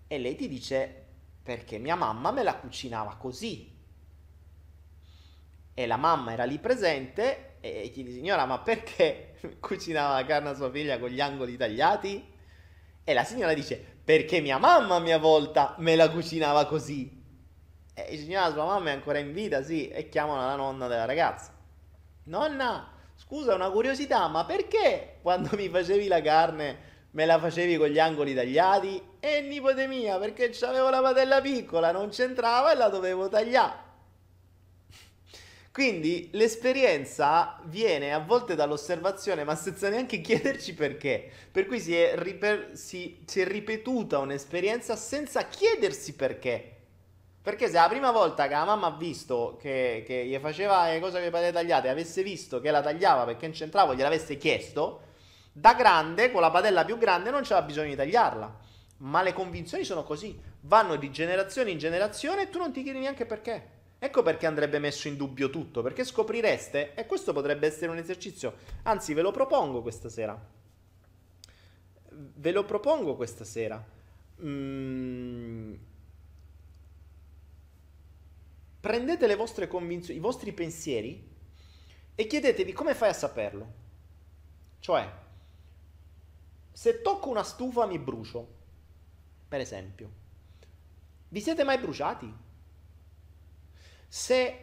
E 0.09 0.19
lei 0.19 0.35
ti 0.35 0.49
dice 0.49 1.06
perché 1.47 1.79
mia 1.79 1.95
mamma 1.95 2.33
me 2.33 2.43
la 2.43 2.57
cucinava 2.57 3.15
così. 3.15 3.73
E 5.73 5.87
la 5.87 5.97
mamma 5.97 6.33
era 6.33 6.43
lì 6.43 6.59
presente 6.59 7.59
e 7.61 7.91
chiedi 7.93 8.13
signora 8.13 8.47
ma 8.47 8.59
perché 8.59 9.39
cucinava 9.61 10.15
la 10.15 10.27
carne 10.27 10.49
a 10.49 10.55
sua 10.55 10.71
figlia 10.73 10.99
con 10.99 11.09
gli 11.09 11.21
angoli 11.21 11.57
tagliati? 11.57 12.35
E 13.05 13.15
la 13.15 13.23
signora 13.23 13.55
dice, 13.55 13.77
perché 14.05 14.41
mia 14.41 14.59
mamma 14.59 14.97
a 14.97 15.01
mia 15.01 15.19
volta 15.19 15.77
me 15.79 15.95
la 15.95 16.11
cucinava 16.11 16.67
così. 16.67 17.23
E 17.95 18.17
signora, 18.19 18.51
sua 18.51 18.65
mamma 18.65 18.91
è 18.91 18.95
ancora 18.95 19.19
in 19.19 19.33
vita, 19.33 19.63
sì, 19.63 19.89
e 19.89 20.09
chiamano 20.09 20.41
la 20.41 20.57
nonna 20.57 20.89
della 20.89 21.05
ragazza. 21.05 21.55
Nonna, 22.25 22.91
scusa, 23.15 23.55
una 23.55 23.71
curiosità, 23.71 24.27
ma 24.27 24.45
perché 24.45 25.19
quando 25.23 25.51
mi 25.55 25.69
facevi 25.69 26.09
la 26.09 26.21
carne 26.21 26.95
me 27.13 27.25
la 27.25 27.39
facevi 27.39 27.77
con 27.77 27.87
gli 27.87 28.01
angoli 28.01 28.35
tagliati? 28.35 29.01
E 29.27 29.41
nipote 29.41 29.89
mia, 29.89 30.18
perché 30.18 30.55
avevo 30.61 30.89
la 30.89 31.01
padella 31.01 31.41
piccola, 31.41 31.91
non 31.91 32.11
c'entrava 32.11 32.70
e 32.70 32.77
la 32.77 32.89
dovevo 32.89 33.29
tagliare. 33.29 33.85
Quindi 35.72 36.29
l'esperienza 36.35 37.59
viene 37.64 38.14
a 38.14 38.20
volte 38.20 38.55
dall'osservazione, 38.55 39.43
ma 39.43 39.57
senza 39.57 39.89
neanche 39.89 40.20
chiederci 40.20 40.74
perché. 40.74 41.29
Per 41.51 41.66
cui 41.66 41.81
si 41.81 41.97
è, 41.97 42.14
riper- 42.16 42.74
si, 42.74 43.24
si 43.27 43.41
è 43.41 43.45
ripetuta 43.45 44.20
un'esperienza 44.20 44.95
senza 44.95 45.49
chiedersi 45.49 46.14
perché. 46.14 46.77
Perché 47.43 47.66
se 47.66 47.74
la 47.74 47.89
prima 47.89 48.12
volta 48.12 48.47
che 48.47 48.55
la 48.55 48.64
mamma 48.64 48.87
ha 48.87 48.97
visto 48.97 49.59
che, 49.61 50.05
che 50.07 50.24
gli 50.24 50.39
faceva 50.39 50.89
le 50.89 51.01
cose 51.01 51.14
con 51.14 51.22
le 51.22 51.31
patate 51.31 51.53
tagliate, 51.53 51.89
avesse 51.89 52.22
visto 52.22 52.61
che 52.61 52.70
la 52.70 52.81
tagliava 52.81 53.24
perché 53.24 53.47
non 53.47 53.57
c'entrava, 53.57 53.93
gliel'avesse 53.95 54.37
chiesto, 54.37 55.01
da 55.51 55.74
grande, 55.74 56.31
con 56.31 56.43
la 56.43 56.53
padella 56.53 56.85
più 56.85 56.97
grande, 56.97 57.31
non 57.31 57.43
c'era 57.43 57.62
bisogno 57.62 57.89
di 57.89 57.97
tagliarla. 57.97 58.66
Ma 58.99 59.23
le 59.23 59.33
convinzioni 59.33 59.85
sono 59.85 60.05
così, 60.05 60.39
vanno 60.63 60.97
di 60.97 61.11
generazione 61.11 61.71
in 61.71 61.79
generazione 61.79 62.43
e 62.43 62.51
tu 62.51 62.59
non 62.59 62.73
ti 62.73 62.83
chiedi 62.83 62.99
neanche 62.99 63.27
perché. 63.27 63.75
Ecco 63.99 64.23
perché 64.23 64.47
andrebbe 64.47 64.79
messo 64.79 65.09
in 65.09 65.17
dubbio 65.17 65.49
tutto, 65.49 65.83
perché 65.83 66.05
scoprireste, 66.05 66.95
e 66.95 67.07
questo 67.07 67.33
potrebbe 67.33 67.67
essere 67.67 67.91
un 67.91 67.97
esercizio, 67.97 68.55
anzi 68.83 69.15
ve 69.15 69.23
lo 69.23 69.31
propongo 69.31 69.81
questa 69.81 70.09
sera, 70.11 70.39
ve 72.11 72.53
lo 72.53 72.65
propongo 72.65 73.17
questa 73.17 73.45
sera. 73.45 73.83
Mm. 74.43 75.75
Prendete 78.81 79.27
le 79.27 79.35
vostre 79.35 79.67
convinzioni, 79.67 80.19
i 80.19 80.23
vostri 80.23 80.53
pensieri 80.53 81.35
e 82.15 82.27
chiedetevi 82.27 82.73
come 82.73 82.95
fai 82.95 83.09
a 83.09 83.15
saperlo. 83.15 83.73
Cioè, 84.79 85.11
se 86.71 87.03
tocco 87.03 87.31
una 87.31 87.43
stufa 87.43 87.87
mi 87.87 87.99
brucio, 87.99 88.56
per 89.49 89.61
esempio. 89.61 90.11
Vi 91.29 91.41
siete 91.41 91.65
mai 91.65 91.79
bruciati? 91.79 92.33
Se 94.09 94.61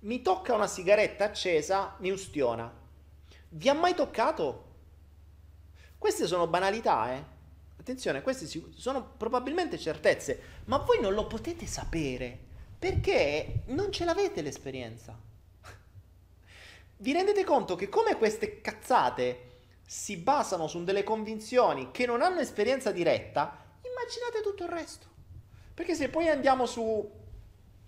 mi 0.00 0.22
tocca 0.22 0.54
una 0.54 0.66
sigaretta 0.66 1.24
accesa, 1.24 1.96
mi 2.00 2.10
ustiona. 2.10 2.72
Vi 3.48 3.68
ha 3.68 3.74
mai 3.74 3.94
toccato? 3.94 4.70
Queste 5.98 6.26
sono 6.26 6.46
banalità, 6.46 7.12
eh? 7.12 7.24
Attenzione, 7.78 8.22
queste 8.22 8.46
sono 8.74 9.14
probabilmente 9.16 9.78
certezze, 9.78 10.60
ma 10.66 10.78
voi 10.78 11.00
non 11.00 11.14
lo 11.14 11.26
potete 11.26 11.66
sapere 11.66 12.50
perché 12.78 13.62
non 13.66 13.92
ce 13.92 14.04
l'avete 14.04 14.42
l'esperienza. 14.42 15.16
Vi 16.96 17.12
rendete 17.12 17.44
conto 17.44 17.76
che 17.76 17.88
come 17.88 18.16
queste 18.16 18.60
cazzate 18.60 19.50
si 19.86 20.16
basano 20.16 20.66
su 20.66 20.82
delle 20.82 21.04
convinzioni 21.04 21.90
che 21.92 22.06
non 22.06 22.22
hanno 22.22 22.40
esperienza 22.40 22.90
diretta, 22.90 23.61
immaginate 23.92 24.42
tutto 24.42 24.64
il 24.64 24.70
resto. 24.70 25.06
Perché 25.74 25.94
se 25.94 26.08
poi 26.08 26.28
andiamo 26.28 26.66
su 26.66 27.20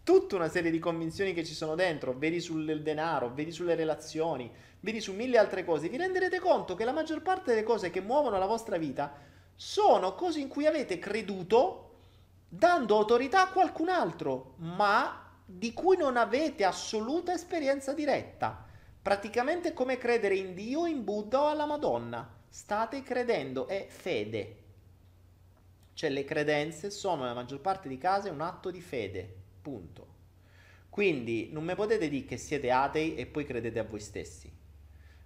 tutta 0.03 0.37
una 0.37 0.49
serie 0.49 0.71
di 0.71 0.79
convinzioni 0.79 1.33
che 1.33 1.45
ci 1.45 1.55
sono 1.55 1.75
dentro, 1.75 2.13
vedi 2.13 2.41
sul 2.41 2.83
denaro, 2.83 3.33
vedi 3.33 3.51
sulle 3.51 3.75
relazioni, 3.75 4.51
vedi 4.81 5.01
su 5.01 5.13
mille 5.15 5.39
altre 5.39 5.65
cose, 5.65 5.89
vi 5.89 5.97
renderete 5.97 6.39
conto 6.39 6.75
che 6.75 6.85
la 6.85 6.93
maggior 6.93 7.23
parte 7.23 7.51
delle 7.51 7.65
cose 7.65 7.91
che 7.91 8.01
muovono 8.01 8.39
la 8.39 8.47
vostra 8.47 8.77
vita 8.77 9.13
sono 9.57 10.15
cose 10.15 10.41
in 10.41 10.49
cui 10.49 10.67
avete 10.67 10.99
creduto 10.99 11.81
dando 12.49 12.97
autorità 12.97 13.43
a 13.43 13.51
qualcun 13.51 13.89
altro, 13.89 14.55
ma 14.59 15.33
di 15.45 15.73
cui 15.73 15.97
non 15.97 16.17
avete 16.17 16.65
assoluta 16.65 17.33
esperienza 17.33 17.93
diretta. 17.93 18.65
Praticamente 19.01 19.73
come 19.73 19.99
credere 19.99 20.37
in 20.37 20.55
Dio, 20.55 20.87
in 20.87 21.05
Buddha 21.05 21.43
o 21.43 21.49
alla 21.49 21.67
Madonna. 21.67 22.29
State 22.49 23.03
credendo, 23.03 23.67
è 23.67 23.87
fede. 23.89 24.64
Cioè 25.95 26.11
le 26.11 26.25
credenze 26.25 26.91
sono 26.91 27.23
nella 27.23 27.35
maggior 27.35 27.61
parte 27.61 27.89
dei 27.89 27.99
casi 27.99 28.29
un 28.29 28.41
atto 28.41 28.71
di 28.71 28.81
fede 28.81 29.43
Punto. 29.65 30.07
Quindi 30.91 31.49
non 31.51 31.65
mi 31.65 31.75
potete 31.75 32.09
dire 32.11 32.27
che 32.27 32.37
siete 32.37 32.71
atei 32.71 33.15
e 33.15 33.25
poi 33.25 33.47
credete 33.47 33.79
a 33.79 33.85
voi 33.85 33.99
stessi. 33.99 34.53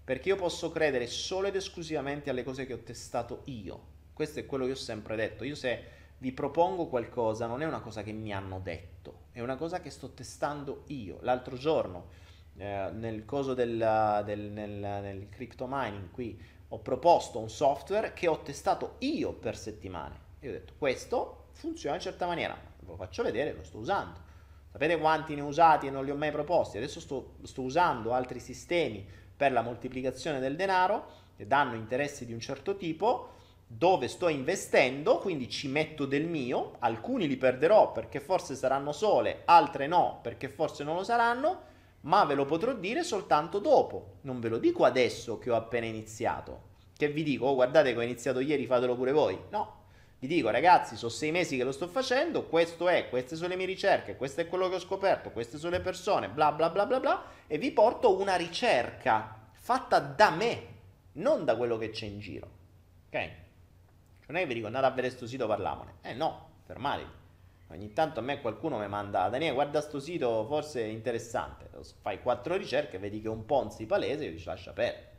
Perché 0.05 0.29
io 0.29 0.37
posso 0.37 0.71
credere 0.71 1.09
solo 1.09 1.49
ed 1.49 1.57
esclusivamente 1.57 2.31
alle 2.31 2.45
cose 2.45 2.65
che 2.65 2.73
ho 2.73 2.79
testato 2.79 3.43
io. 3.47 3.97
Questo 4.13 4.39
è 4.39 4.47
quello 4.47 4.65
che 4.65 4.71
ho 4.71 4.77
sempre 4.77 5.17
detto. 5.17 5.43
Io 5.43 5.57
se 5.57 5.83
vi 6.19 6.31
propongo 6.31 6.87
qualcosa 6.87 7.47
non 7.47 7.63
è 7.63 7.67
una 7.67 7.81
cosa 7.81 8.05
che 8.05 8.13
mi 8.13 8.33
hanno 8.33 8.61
detto, 8.61 9.27
è 9.33 9.41
una 9.41 9.57
cosa 9.57 9.81
che 9.81 9.91
sto 9.91 10.11
testando 10.11 10.85
io. 10.87 11.19
L'altro 11.23 11.57
giorno, 11.57 12.07
eh, 12.57 12.91
nel 12.93 13.25
coso 13.25 13.55
del, 13.55 14.23
del 14.25 14.41
nel, 14.41 14.71
nel 14.71 15.29
crypto 15.31 15.67
mining 15.69 16.11
qui, 16.13 16.41
ho 16.69 16.79
proposto 16.79 17.41
un 17.41 17.51
software 17.51 18.13
che 18.13 18.29
ho 18.29 18.41
testato 18.43 18.95
io 18.99 19.33
per 19.33 19.57
settimane. 19.57 20.27
E 20.41 20.49
ho 20.49 20.53
detto, 20.53 20.75
questo 20.79 21.47
funziona 21.53 21.97
in 21.97 22.03
certa 22.03 22.27
maniera, 22.27 22.55
ve 22.81 22.87
lo 22.87 22.97
faccio 22.97 23.23
vedere, 23.23 23.53
lo 23.53 23.65
sto 23.65 23.79
usando. 23.79 24.27
Sapete 24.71 24.99
quanti 24.99 25.35
ne 25.35 25.41
ho 25.41 25.47
usati 25.47 25.87
e 25.87 25.91
non 25.91 26.05
li 26.05 26.11
ho 26.11 26.17
mai 26.17 26.31
proposti? 26.31 26.77
Adesso 26.77 27.01
sto, 27.01 27.35
sto 27.43 27.63
usando 27.63 28.13
altri 28.13 28.39
sistemi 28.39 29.07
per 29.37 29.53
la 29.53 29.63
moltiplicazione 29.63 30.41
del 30.41 30.57
denaro 30.57 31.07
che 31.37 31.47
danno 31.47 31.75
interessi 31.75 32.27
di 32.27 32.33
un 32.33 32.41
certo 32.41 32.77
tipo 32.77 33.37
dove 33.67 34.09
sto 34.09 34.29
investendo, 34.29 35.19
quindi 35.19 35.49
ci 35.49 35.69
metto 35.69 36.07
del 36.07 36.27
mio, 36.27 36.77
alcuni 36.79 37.29
li 37.29 37.37
perderò 37.37 37.93
perché 37.93 38.19
forse 38.19 38.55
saranno 38.55 38.93
sole, 38.93 39.43
altre 39.45 39.87
no 39.87 40.21
perché 40.23 40.49
forse 40.49 40.85
non 40.85 40.97
lo 40.97 41.05
saranno, 41.05 41.61
ma 42.03 42.25
ve 42.25 42.35
lo 42.35 42.47
potrò 42.47 42.73
dire 42.75 43.03
soltanto 43.03 43.59
dopo, 43.59 44.19
non 44.23 44.41
ve 44.41 44.49
lo 44.49 44.59
dico 44.59 44.85
adesso 44.85 45.39
che 45.39 45.51
ho 45.51 45.57
appena 45.57 45.87
iniziato, 45.87 46.63
che 46.97 47.09
vi 47.09 47.23
dico, 47.23 47.47
oh, 47.47 47.55
guardate 47.55 47.93
che 47.93 47.99
ho 47.99 48.03
iniziato 48.03 48.41
ieri, 48.41 48.67
fatelo 48.67 48.97
pure 48.97 49.13
voi, 49.13 49.39
no, 49.51 49.75
vi 50.21 50.27
dico 50.27 50.51
ragazzi, 50.51 50.97
sono 50.97 51.11
sei 51.11 51.31
mesi 51.31 51.57
che 51.57 51.63
lo 51.63 51.71
sto 51.71 51.87
facendo, 51.87 52.47
questo 52.47 52.89
è, 52.89 53.09
queste 53.09 53.37
sono 53.37 53.49
le 53.49 53.57
mie 53.57 53.67
ricerche, 53.67 54.17
questo 54.17 54.41
è 54.41 54.49
quello 54.49 54.69
che 54.69 54.75
ho 54.75 54.81
scoperto, 54.81 55.31
queste 55.31 55.59
sono 55.59 55.77
le 55.77 55.81
persone, 55.81 56.29
bla 56.29 56.51
bla 56.51 56.71
bla 56.71 56.87
bla 56.87 56.99
bla, 56.99 57.25
e 57.47 57.57
vi 57.57 57.71
porto 57.71 58.19
una 58.19 58.35
ricerca 58.35 59.51
fatta 59.53 60.01
da 60.01 60.31
me, 60.31 60.67
non 61.13 61.45
da 61.45 61.57
quello 61.57 61.79
che 61.79 61.91
c'è 61.91 62.07
in 62.07 62.19
giro. 62.19 62.47
Ok? 63.07 63.13
Cioè, 63.13 63.33
non 64.27 64.37
è 64.37 64.41
che 64.41 64.47
vi 64.47 64.55
dico 64.55 64.67
andate 64.67 64.87
a 64.87 64.91
vedere 64.91 65.11
sto 65.11 65.27
sito, 65.27 65.47
parlamone. 65.47 65.95
Eh 66.03 66.15
no, 66.15 66.49
fermatevi. 66.65 67.11
Ogni 67.71 67.93
tanto 67.93 68.19
a 68.19 68.23
me 68.23 68.41
qualcuno 68.41 68.79
mi 68.79 68.89
manda, 68.89 69.29
Daniele 69.29 69.55
guarda 69.55 69.81
sto 69.81 70.01
sito, 70.01 70.47
forse 70.47 70.83
è 70.83 70.87
interessante. 70.87 71.69
Fai 72.01 72.21
quattro 72.21 72.57
ricerche, 72.57 72.99
vedi 72.99 73.21
che 73.21 73.29
è 73.29 73.31
un 73.31 73.45
ponzi 73.45 73.87
palese, 73.87 74.25
io 74.25 74.31
dici 74.33 74.47
lascia 74.47 74.73
perdere. 74.73 75.17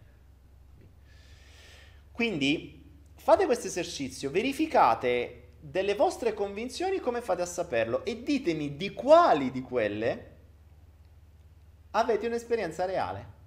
Quindi 2.12 2.79
Fate 3.20 3.45
questo 3.45 3.67
esercizio, 3.67 4.32
verificate 4.32 5.49
delle 5.59 5.93
vostre 5.93 6.34
convinzioni 6.34 7.01
come 7.01 7.20
fate 7.22 7.41
a 7.41 7.45
saperlo 7.45 8.05
e 8.05 8.24
ditemi 8.24 8.78
di 8.78 8.93
quali 8.93 9.51
di 9.51 9.61
quelle 9.61 10.38
avete 11.91 12.28
un'esperienza 12.28 12.86
reale. 12.86 13.38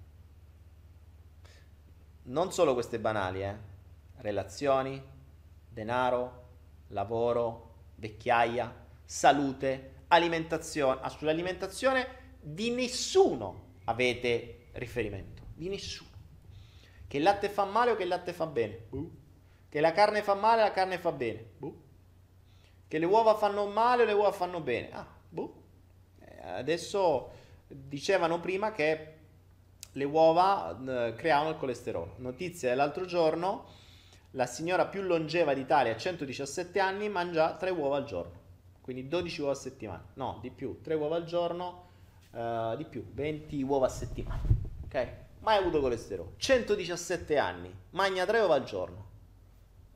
Non 2.25 2.51
solo 2.51 2.75
queste 2.75 2.99
banali, 2.99 3.41
eh? 3.41 3.55
Relazioni, 4.17 5.01
denaro, 5.67 6.49
lavoro, 6.89 7.73
vecchiaia, 7.95 8.71
salute, 9.03 10.03
alimentazione. 10.09 10.99
Ah, 11.01 11.09
sull'alimentazione 11.09 12.07
di 12.39 12.69
nessuno 12.69 13.77
avete 13.85 14.67
riferimento, 14.73 15.47
di 15.55 15.67
nessuno. 15.67 16.11
Che 17.07 17.17
il 17.17 17.23
latte 17.23 17.49
fa 17.49 17.65
male 17.65 17.89
o 17.89 17.95
che 17.95 18.03
il 18.03 18.09
latte 18.09 18.33
fa 18.33 18.45
bene? 18.45 18.85
Uh. 18.91 19.21
Che 19.73 19.81
la 19.81 19.91
carne 19.91 20.21
fa 20.21 20.35
male, 20.35 20.61
la 20.61 20.71
carne 20.71 20.99
fa 20.99 21.11
bene. 21.11 21.43
Buh. 21.57 21.75
Che 22.87 22.99
le 22.99 23.05
uova 23.07 23.33
fanno 23.33 23.65
male, 23.65 24.05
le 24.05 24.13
uova 24.13 24.31
fanno 24.31 24.61
bene. 24.61 24.91
Ah, 24.91 25.07
buh. 25.27 25.51
Eh, 26.19 26.47
adesso 26.47 27.31
dicevano 27.65 28.39
prima 28.39 28.71
che 28.71 29.13
le 29.91 30.03
uova 30.03 30.79
eh, 30.79 31.15
creavano 31.15 31.49
il 31.49 31.57
colesterolo. 31.57 32.17
Notizia 32.17 32.69
dell'altro 32.69 33.05
giorno, 33.05 33.65
la 34.33 34.45
signora 34.45 34.85
più 34.85 35.01
longeva 35.01 35.55
d'Italia 35.55 35.93
a 35.93 35.97
117 35.97 36.79
anni 36.79 37.09
mangia 37.09 37.55
3 37.55 37.71
uova 37.71 37.97
al 37.97 38.05
giorno. 38.05 38.41
Quindi 38.79 39.07
12 39.07 39.41
uova 39.41 39.53
a 39.53 39.55
settimana. 39.55 40.05
No, 40.13 40.37
di 40.39 40.51
più, 40.51 40.81
3 40.83 40.93
uova 40.93 41.15
al 41.15 41.25
giorno, 41.25 41.87
uh, 42.29 42.75
di 42.75 42.85
più, 42.85 43.03
20 43.11 43.63
uova 43.63 43.87
a 43.87 43.89
settimana. 43.89 44.43
Ok? 44.83 45.07
Mai 45.39 45.57
avuto 45.57 45.81
colesterolo. 45.81 46.33
117 46.37 47.39
anni, 47.39 47.75
mangia 47.89 48.23
3 48.23 48.39
uova 48.39 48.53
al 48.53 48.65
giorno 48.65 49.12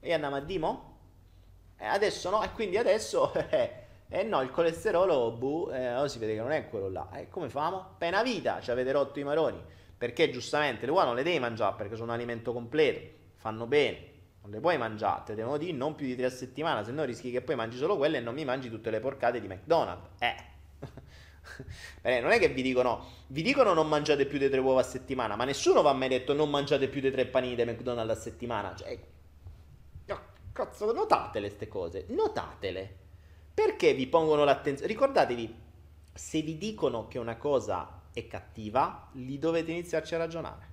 e 0.08 0.14
andiamo 0.14 0.38
a 0.38 0.39
Dimo? 0.39 0.95
Eh, 1.78 1.86
adesso 1.86 2.30
no, 2.30 2.41
e 2.41 2.51
quindi 2.53 2.78
adesso, 2.78 3.34
eh, 3.51 3.72
eh 4.08 4.24
no, 4.24 4.41
il 4.41 4.49
colesterolo, 4.51 5.32
buh, 5.32 5.72
eh, 5.74 5.95
oh, 5.95 6.08
si 6.08 6.18
vede 6.18 6.34
che 6.34 6.39
non 6.39 6.51
è 6.51 6.70
quello 6.70 6.89
là. 6.89 7.10
E 7.14 7.22
eh, 7.22 7.30
come 7.30 7.49
famo? 7.49 7.78
Appena 7.78 8.24
vita, 8.24 8.62
ci 8.62 8.72
avete 8.72 8.91
rotto 8.93 9.20
i 9.20 9.24
maroni. 9.24 9.62
Perché 9.97 10.30
giustamente 10.30 10.86
le 10.86 10.91
uova 10.91 11.05
non 11.05 11.16
le 11.16 11.24
devi 11.24 11.39
mangiare 11.39 11.76
perché 11.76 11.95
sono 11.95 12.10
un 12.10 12.14
alimento 12.14 12.53
completo, 12.53 13.16
fanno 13.36 13.66
bene, 13.66 13.97
non 14.43 14.51
le 14.51 14.60
puoi 14.60 14.78
mangiare, 14.78 15.24
te 15.26 15.36
devono 15.36 15.58
dire 15.58 15.74
non 15.74 15.95
più 15.95 16.05
di 16.05 16.16
tre 16.16 16.28
a 16.28 16.30
settimana, 16.30 16.84
se 16.84 16.91
no 16.91 17.03
rischi 17.03 17.32
che 17.32 17.41
poi 17.41 17.55
mangi 17.55 17.78
solo 17.78 17.97
quelle 17.97 18.18
e 18.18 18.22
non 18.22 18.36
mi 18.36 18.45
mangi 18.45 18.70
tutte 18.70 18.91
le 18.91 18.99
porcate 18.99 19.41
di 19.41 19.47
McDonald's. 19.47 20.10
Eh. 20.20 20.36
Eh, 22.01 22.20
non 22.20 22.32
è 22.32 22.39
che 22.39 22.49
vi 22.49 22.62
dicono, 22.62 23.05
vi 23.28 23.41
dicono 23.41 23.74
non 23.74 23.88
mangiate 23.88 24.26
più 24.26 24.38
di 24.38 24.49
tre 24.49 24.60
uova 24.60 24.82
a 24.82 24.84
settimana, 24.84 25.38
ma 25.38 25.45
nessuno 25.45 25.82
va 25.82 25.93
mai 25.93 26.10
detto 26.10 26.34
non 26.34 26.49
mangiate 26.49 26.89
più 26.89 26.99
di 26.99 27.10
tre 27.10 27.26
panini 27.26 27.55
di 27.55 27.64
McDonald's 27.64 28.18
a 28.18 28.20
settimana. 28.20 28.76
Cioè, 28.76 28.99
cazzo, 30.58 30.91
notatele 30.91 31.47
queste 31.47 31.68
cose, 31.68 32.05
notatele. 32.10 32.95
Perché 33.53 33.93
vi 33.93 34.08
pongono 34.08 34.43
l'attenzione? 34.43 34.91
Ricordatevi, 34.91 35.55
se 36.14 36.41
vi 36.41 36.58
dicono 36.58 37.08
che 37.08 37.20
una 37.20 37.38
cosa 37.38 38.01
è 38.12 38.26
cattiva, 38.26 39.10
lì 39.14 39.38
dovete 39.38 39.72
iniziarci 39.72 40.16
a 40.16 40.18
ragionare. 40.18 40.66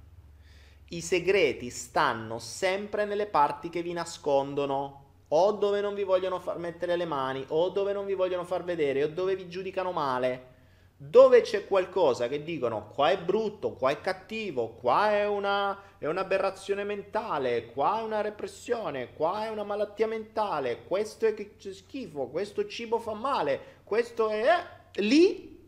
I 0.88 1.02
segreti 1.02 1.68
stanno 1.68 2.38
sempre 2.38 3.04
nelle 3.04 3.26
parti 3.26 3.68
che 3.68 3.82
vi 3.82 3.92
nascondono, 3.92 5.02
o 5.28 5.52
dove 5.52 5.82
non 5.82 5.94
vi 5.94 6.04
vogliono 6.04 6.40
far 6.40 6.58
mettere 6.58 6.96
le 6.96 7.04
mani, 7.04 7.44
o 7.48 7.68
dove 7.68 7.92
non 7.92 8.06
vi 8.06 8.14
vogliono 8.14 8.44
far 8.44 8.64
vedere, 8.64 9.04
o 9.04 9.08
dove 9.08 9.36
vi 9.36 9.48
giudicano 9.48 9.92
male. 9.92 10.52
Dove 10.96 11.40
c'è 11.40 11.66
qualcosa 11.66 12.28
che 12.28 12.44
dicono 12.44 12.88
qua 12.94 13.10
è 13.10 13.18
brutto, 13.18 13.72
qua 13.72 13.90
è 13.90 14.00
cattivo, 14.00 14.74
qua 14.74 15.10
è 15.10 15.26
una, 15.26 15.76
è 15.98 16.06
un'aberrazione 16.06 16.84
mentale, 16.84 17.66
qua 17.66 17.98
è 17.98 18.02
una 18.02 18.20
repressione, 18.20 19.12
qua 19.12 19.44
è 19.44 19.48
una 19.48 19.64
malattia 19.64 20.06
mentale, 20.06 20.84
questo 20.84 21.26
è 21.26 21.34
schifo, 21.58 22.28
questo 22.28 22.66
cibo 22.66 23.00
fa 23.00 23.12
male, 23.12 23.80
questo 23.82 24.28
è... 24.28 24.48
Lì, 24.94 25.58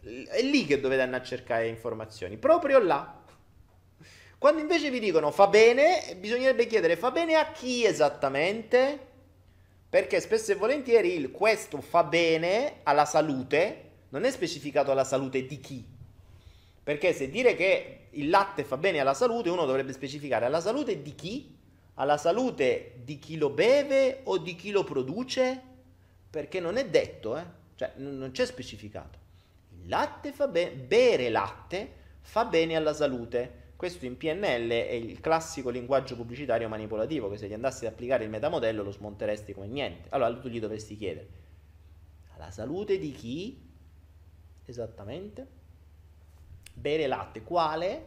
è 0.00 0.42
lì 0.42 0.64
che 0.64 0.80
dovete 0.80 1.02
andare 1.02 1.22
a 1.22 1.26
cercare 1.26 1.68
informazioni, 1.68 2.38
proprio 2.38 2.78
là. 2.78 3.22
Quando 4.38 4.62
invece 4.62 4.90
vi 4.90 4.98
dicono 4.98 5.30
fa 5.30 5.46
bene, 5.46 6.16
bisognerebbe 6.18 6.66
chiedere 6.66 6.96
fa 6.96 7.10
bene 7.10 7.34
a 7.34 7.52
chi 7.52 7.84
esattamente? 7.84 9.12
Perché 9.90 10.20
spesso 10.20 10.52
e 10.52 10.56
volentieri 10.56 11.14
il 11.14 11.30
questo 11.30 11.82
fa 11.82 12.02
bene 12.02 12.80
alla 12.82 13.04
salute 13.04 13.92
non 14.14 14.24
è 14.24 14.30
specificato 14.30 14.92
alla 14.92 15.04
salute 15.04 15.44
di 15.44 15.58
chi. 15.58 15.84
Perché 16.82 17.12
se 17.12 17.30
dire 17.30 17.56
che 17.56 18.06
il 18.10 18.28
latte 18.28 18.62
fa 18.62 18.76
bene 18.76 19.00
alla 19.00 19.12
salute, 19.12 19.50
uno 19.50 19.66
dovrebbe 19.66 19.92
specificare 19.92 20.44
alla 20.44 20.60
salute 20.60 21.02
di 21.02 21.14
chi? 21.16 21.56
Alla 21.94 22.16
salute 22.16 23.00
di 23.02 23.18
chi 23.18 23.36
lo 23.36 23.50
beve 23.50 24.20
o 24.24 24.38
di 24.38 24.54
chi 24.54 24.70
lo 24.70 24.84
produce? 24.84 25.60
Perché 26.30 26.60
non 26.60 26.76
è 26.76 26.88
detto, 26.88 27.36
eh? 27.36 27.44
cioè 27.74 27.92
non 27.96 28.30
c'è 28.30 28.46
specificato. 28.46 29.18
Il 29.82 29.88
latte 29.88 30.30
fa 30.32 30.46
bene, 30.46 30.70
bere 30.76 31.28
latte 31.28 31.92
fa 32.20 32.44
bene 32.44 32.76
alla 32.76 32.94
salute. 32.94 33.62
Questo 33.74 34.06
in 34.06 34.16
PNL 34.16 34.68
è 34.68 34.92
il 34.92 35.20
classico 35.20 35.70
linguaggio 35.70 36.14
pubblicitario 36.14 36.68
manipolativo 36.68 37.28
che 37.28 37.36
se 37.36 37.48
gli 37.48 37.52
andassi 37.52 37.84
ad 37.84 37.92
applicare 37.92 38.22
il 38.22 38.30
metamodello 38.30 38.84
lo 38.84 38.92
smonteresti 38.92 39.52
come 39.52 39.66
niente. 39.66 40.08
Allora 40.10 40.32
tu 40.38 40.48
gli 40.48 40.60
dovresti 40.60 40.96
chiedere 40.96 41.42
alla 42.36 42.50
salute 42.50 42.98
di 42.98 43.12
chi? 43.12 43.63
Esattamente. 44.64 45.46
Bere 46.72 47.06
latte, 47.06 47.42
quale 47.42 48.06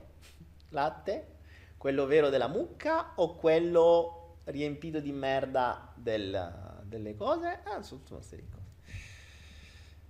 latte? 0.69 1.35
Quello 1.77 2.05
vero 2.05 2.29
della 2.29 2.47
mucca 2.47 3.13
o 3.15 3.35
quello 3.35 4.39
riempito 4.45 4.99
di 4.99 5.11
merda 5.11 5.93
del, 5.95 6.81
delle 6.83 7.15
cose? 7.15 7.59
Ah, 7.63 7.81
sono 7.81 8.01
tutte 8.03 8.35
di 8.35 8.47
cose. 8.49 8.65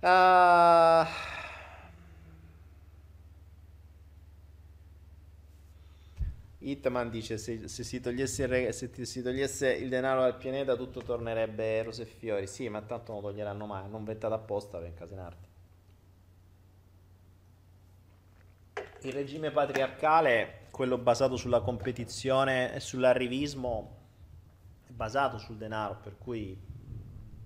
Uh, 0.00 1.04
Hitman 6.58 7.10
dice 7.10 7.36
se, 7.38 7.68
se, 7.68 7.82
si 7.84 8.00
il, 8.00 8.72
se, 8.72 9.04
si 9.04 9.22
togliesse 9.22 9.72
il 9.72 9.88
denaro 9.88 10.20
dal 10.22 10.36
pianeta 10.36 10.76
tutto 10.76 11.02
tornerebbe 11.02 11.82
rose 11.82 12.02
e 12.02 12.06
fiori. 12.06 12.46
Sì, 12.46 12.68
ma 12.68 12.82
tanto 12.82 13.12
non 13.12 13.22
lo 13.22 13.28
toglieranno 13.28 13.66
mai, 13.66 13.88
non 13.88 14.04
vettate 14.04 14.34
apposta 14.34 14.78
per 14.78 14.88
incasinarti. 14.88 15.47
Il 19.02 19.12
regime 19.12 19.52
patriarcale, 19.52 20.66
quello 20.72 20.98
basato 20.98 21.36
sulla 21.36 21.60
competizione 21.60 22.74
e 22.74 22.80
sull'arrivismo, 22.80 23.96
è 24.88 24.90
basato 24.90 25.38
sul 25.38 25.56
denaro, 25.56 25.98
per 26.02 26.18
cui 26.18 26.60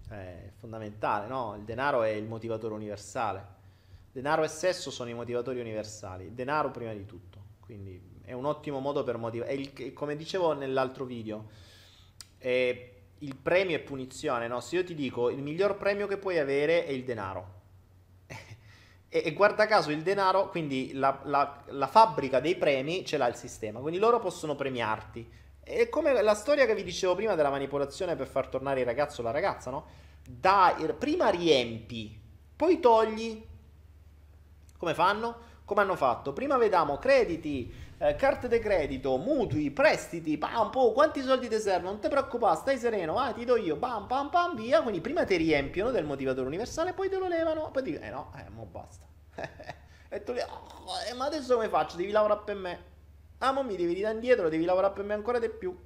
è 0.08 0.50
fondamentale, 0.58 1.26
no? 1.26 1.54
Il 1.56 1.64
denaro 1.64 2.04
è 2.04 2.08
il 2.08 2.24
motivatore 2.24 2.72
universale. 2.72 3.46
Denaro 4.12 4.44
e 4.44 4.48
sesso 4.48 4.90
sono 4.90 5.10
i 5.10 5.14
motivatori 5.14 5.60
universali. 5.60 6.24
Il 6.24 6.32
denaro 6.32 6.70
prima 6.70 6.94
di 6.94 7.04
tutto, 7.04 7.38
quindi 7.60 8.20
è 8.22 8.32
un 8.32 8.46
ottimo 8.46 8.78
modo 8.80 9.04
per 9.04 9.18
motivare. 9.18 9.92
Come 9.92 10.16
dicevo 10.16 10.54
nell'altro 10.54 11.04
video, 11.04 11.50
il 12.38 13.36
premio 13.42 13.76
è 13.76 13.80
punizione, 13.80 14.48
no? 14.48 14.60
Se 14.60 14.76
io 14.76 14.84
ti 14.84 14.94
dico 14.94 15.28
il 15.28 15.42
miglior 15.42 15.76
premio 15.76 16.06
che 16.06 16.16
puoi 16.16 16.38
avere 16.38 16.86
è 16.86 16.90
il 16.90 17.04
denaro. 17.04 17.60
E, 19.14 19.20
e, 19.26 19.32
guarda 19.34 19.66
caso 19.66 19.90
il 19.90 20.00
denaro, 20.00 20.48
quindi 20.48 20.94
la, 20.94 21.20
la, 21.24 21.62
la, 21.66 21.86
fabbrica 21.86 22.40
dei 22.40 22.56
premi 22.56 23.04
ce 23.04 23.18
l'ha 23.18 23.28
il 23.28 23.34
sistema, 23.34 23.78
quindi 23.78 23.98
loro 23.98 24.18
possono 24.18 24.54
premiarti. 24.54 25.30
È 25.62 25.90
come 25.90 26.22
la 26.22 26.34
storia 26.34 26.64
che 26.64 26.74
vi 26.74 26.82
dicevo 26.82 27.14
prima 27.14 27.34
della 27.34 27.50
manipolazione 27.50 28.16
per 28.16 28.26
far 28.26 28.48
tornare 28.48 28.80
il 28.80 28.86
ragazzo 28.86 29.20
o 29.20 29.24
la 29.24 29.30
ragazza, 29.30 29.70
no? 29.70 29.84
Dai, 30.26 30.90
prima 30.98 31.28
riempi, 31.28 32.18
poi 32.56 32.80
togli. 32.80 33.44
Come 34.78 34.94
fanno? 34.94 35.36
Come 35.64 35.80
hanno 35.80 35.96
fatto? 35.96 36.32
Prima 36.32 36.56
vediamo 36.56 36.98
crediti, 36.98 37.72
eh, 37.98 38.16
carte 38.16 38.48
di 38.48 38.58
credito, 38.58 39.16
mutui, 39.16 39.70
prestiti, 39.70 40.36
pam, 40.36 40.70
po, 40.70 40.92
quanti 40.92 41.22
soldi 41.22 41.48
ti 41.48 41.58
servono? 41.60 41.92
Non 41.92 42.00
ti 42.00 42.08
preoccupare, 42.08 42.56
stai 42.56 42.78
sereno, 42.78 43.16
ah, 43.18 43.32
ti 43.32 43.44
do 43.44 43.56
io, 43.56 43.76
pam, 43.76 44.06
pam, 44.08 44.28
pam, 44.28 44.56
via. 44.56 44.82
Quindi 44.82 45.00
prima 45.00 45.24
ti 45.24 45.36
riempiono 45.36 45.92
del 45.92 46.04
motivatore 46.04 46.48
universale, 46.48 46.92
poi 46.94 47.08
te 47.08 47.16
lo 47.16 47.28
levano, 47.28 47.70
poi 47.70 47.82
dicono, 47.82 48.04
eh 48.04 48.10
no, 48.10 48.32
eh, 48.36 48.50
mo 48.50 48.64
basta. 48.64 49.06
e 50.08 50.22
tu 50.24 50.32
lì, 50.32 50.40
oh, 50.40 50.92
eh, 51.08 51.14
ma 51.14 51.26
adesso 51.26 51.54
come 51.54 51.68
faccio? 51.68 51.96
Devi 51.96 52.10
lavorare 52.10 52.40
per 52.44 52.56
me. 52.56 52.84
Ah, 53.38 53.52
mo 53.52 53.62
mi 53.62 53.76
devi 53.76 53.94
ridare 53.94 54.14
indietro, 54.14 54.48
devi 54.48 54.64
lavorare 54.64 54.92
per 54.92 55.04
me 55.04 55.14
ancora 55.14 55.38
di 55.38 55.48
più. 55.48 55.76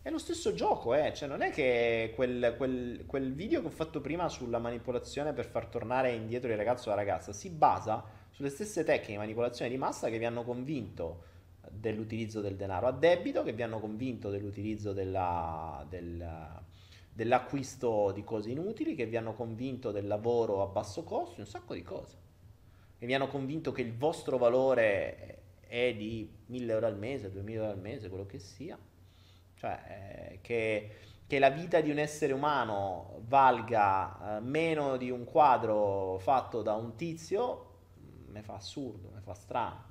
È 0.00 0.10
lo 0.10 0.18
stesso 0.18 0.54
gioco, 0.54 0.94
eh. 0.94 1.12
Cioè, 1.14 1.28
non 1.28 1.42
è 1.42 1.50
che 1.50 2.12
quel, 2.16 2.54
quel, 2.56 3.04
quel 3.06 3.34
video 3.34 3.60
che 3.60 3.66
ho 3.66 3.70
fatto 3.70 4.00
prima 4.00 4.28
sulla 4.28 4.58
manipolazione 4.58 5.32
per 5.32 5.46
far 5.46 5.66
tornare 5.66 6.12
indietro 6.12 6.50
il 6.50 6.56
ragazzo 6.56 6.88
o 6.88 6.90
la 6.90 6.96
ragazza 6.96 7.32
si 7.32 7.50
basa 7.50 8.20
sulle 8.32 8.48
stesse 8.48 8.82
tecniche 8.82 9.12
di 9.12 9.18
manipolazione 9.18 9.70
di 9.70 9.76
massa 9.76 10.08
che 10.08 10.18
vi 10.18 10.24
hanno 10.24 10.42
convinto 10.42 11.30
dell'utilizzo 11.70 12.40
del 12.40 12.56
denaro 12.56 12.86
a 12.86 12.92
debito, 12.92 13.42
che 13.42 13.52
vi 13.52 13.62
hanno 13.62 13.78
convinto 13.78 14.30
dell'utilizzo 14.30 14.92
della, 14.92 15.84
del, 15.88 16.26
dell'acquisto 17.12 18.10
di 18.12 18.24
cose 18.24 18.50
inutili, 18.50 18.94
che 18.94 19.06
vi 19.06 19.16
hanno 19.16 19.34
convinto 19.34 19.90
del 19.90 20.06
lavoro 20.06 20.62
a 20.62 20.66
basso 20.66 21.04
costo, 21.04 21.40
un 21.40 21.46
sacco 21.46 21.74
di 21.74 21.82
cose. 21.82 22.16
Che 22.98 23.06
vi 23.06 23.14
hanno 23.14 23.28
convinto 23.28 23.72
che 23.72 23.82
il 23.82 23.94
vostro 23.94 24.38
valore 24.38 25.40
è 25.60 25.94
di 25.94 26.30
1000 26.46 26.72
euro 26.72 26.86
al 26.86 26.98
mese, 26.98 27.30
2000 27.30 27.60
euro 27.60 27.72
al 27.72 27.80
mese, 27.80 28.08
quello 28.08 28.26
che 28.26 28.38
sia. 28.38 28.78
Cioè, 29.54 30.30
eh, 30.32 30.38
che, 30.40 30.90
che, 31.26 31.38
la 31.38 31.50
vita 31.50 31.80
di 31.80 31.90
un 31.90 31.98
essere 31.98 32.32
umano 32.32 33.20
valga 33.26 34.36
eh, 34.36 34.40
meno 34.40 34.96
di 34.96 35.10
un 35.10 35.24
quadro 35.24 36.18
fatto 36.18 36.62
da 36.62 36.74
un 36.74 36.96
tizio 36.96 37.71
mi 38.32 38.42
fa 38.42 38.54
assurdo, 38.54 39.10
mi 39.14 39.20
fa 39.20 39.34
strano. 39.34 39.90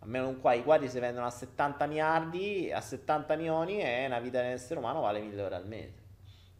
Almeno 0.00 0.34
qua 0.36 0.52
i 0.54 0.64
quadri 0.64 0.88
si 0.88 0.98
vendono 0.98 1.26
a 1.26 1.30
70 1.30 1.86
miliardi, 1.86 2.72
a 2.72 2.80
70 2.80 3.36
milioni 3.36 3.80
e 3.80 4.06
una 4.06 4.18
vita 4.18 4.40
dell'essere 4.40 4.80
umano 4.80 5.00
vale 5.00 5.20
1000 5.20 5.42
euro 5.42 5.54
al 5.54 5.66
mese. 5.66 6.00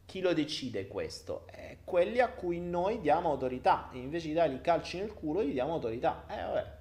Chi 0.04 0.20
lo 0.20 0.32
decide 0.32 0.86
questo? 0.86 1.46
Eh, 1.48 1.78
quelli 1.84 2.20
a 2.20 2.28
cui 2.28 2.60
noi 2.60 3.00
diamo 3.00 3.30
autorità, 3.30 3.88
invece 3.92 4.28
di 4.28 4.34
dargli 4.34 4.60
calci 4.60 4.98
nel 4.98 5.12
culo 5.12 5.42
gli 5.42 5.52
diamo 5.52 5.72
autorità. 5.72 6.24
Eh 6.28 6.42
vabbè, 6.42 6.80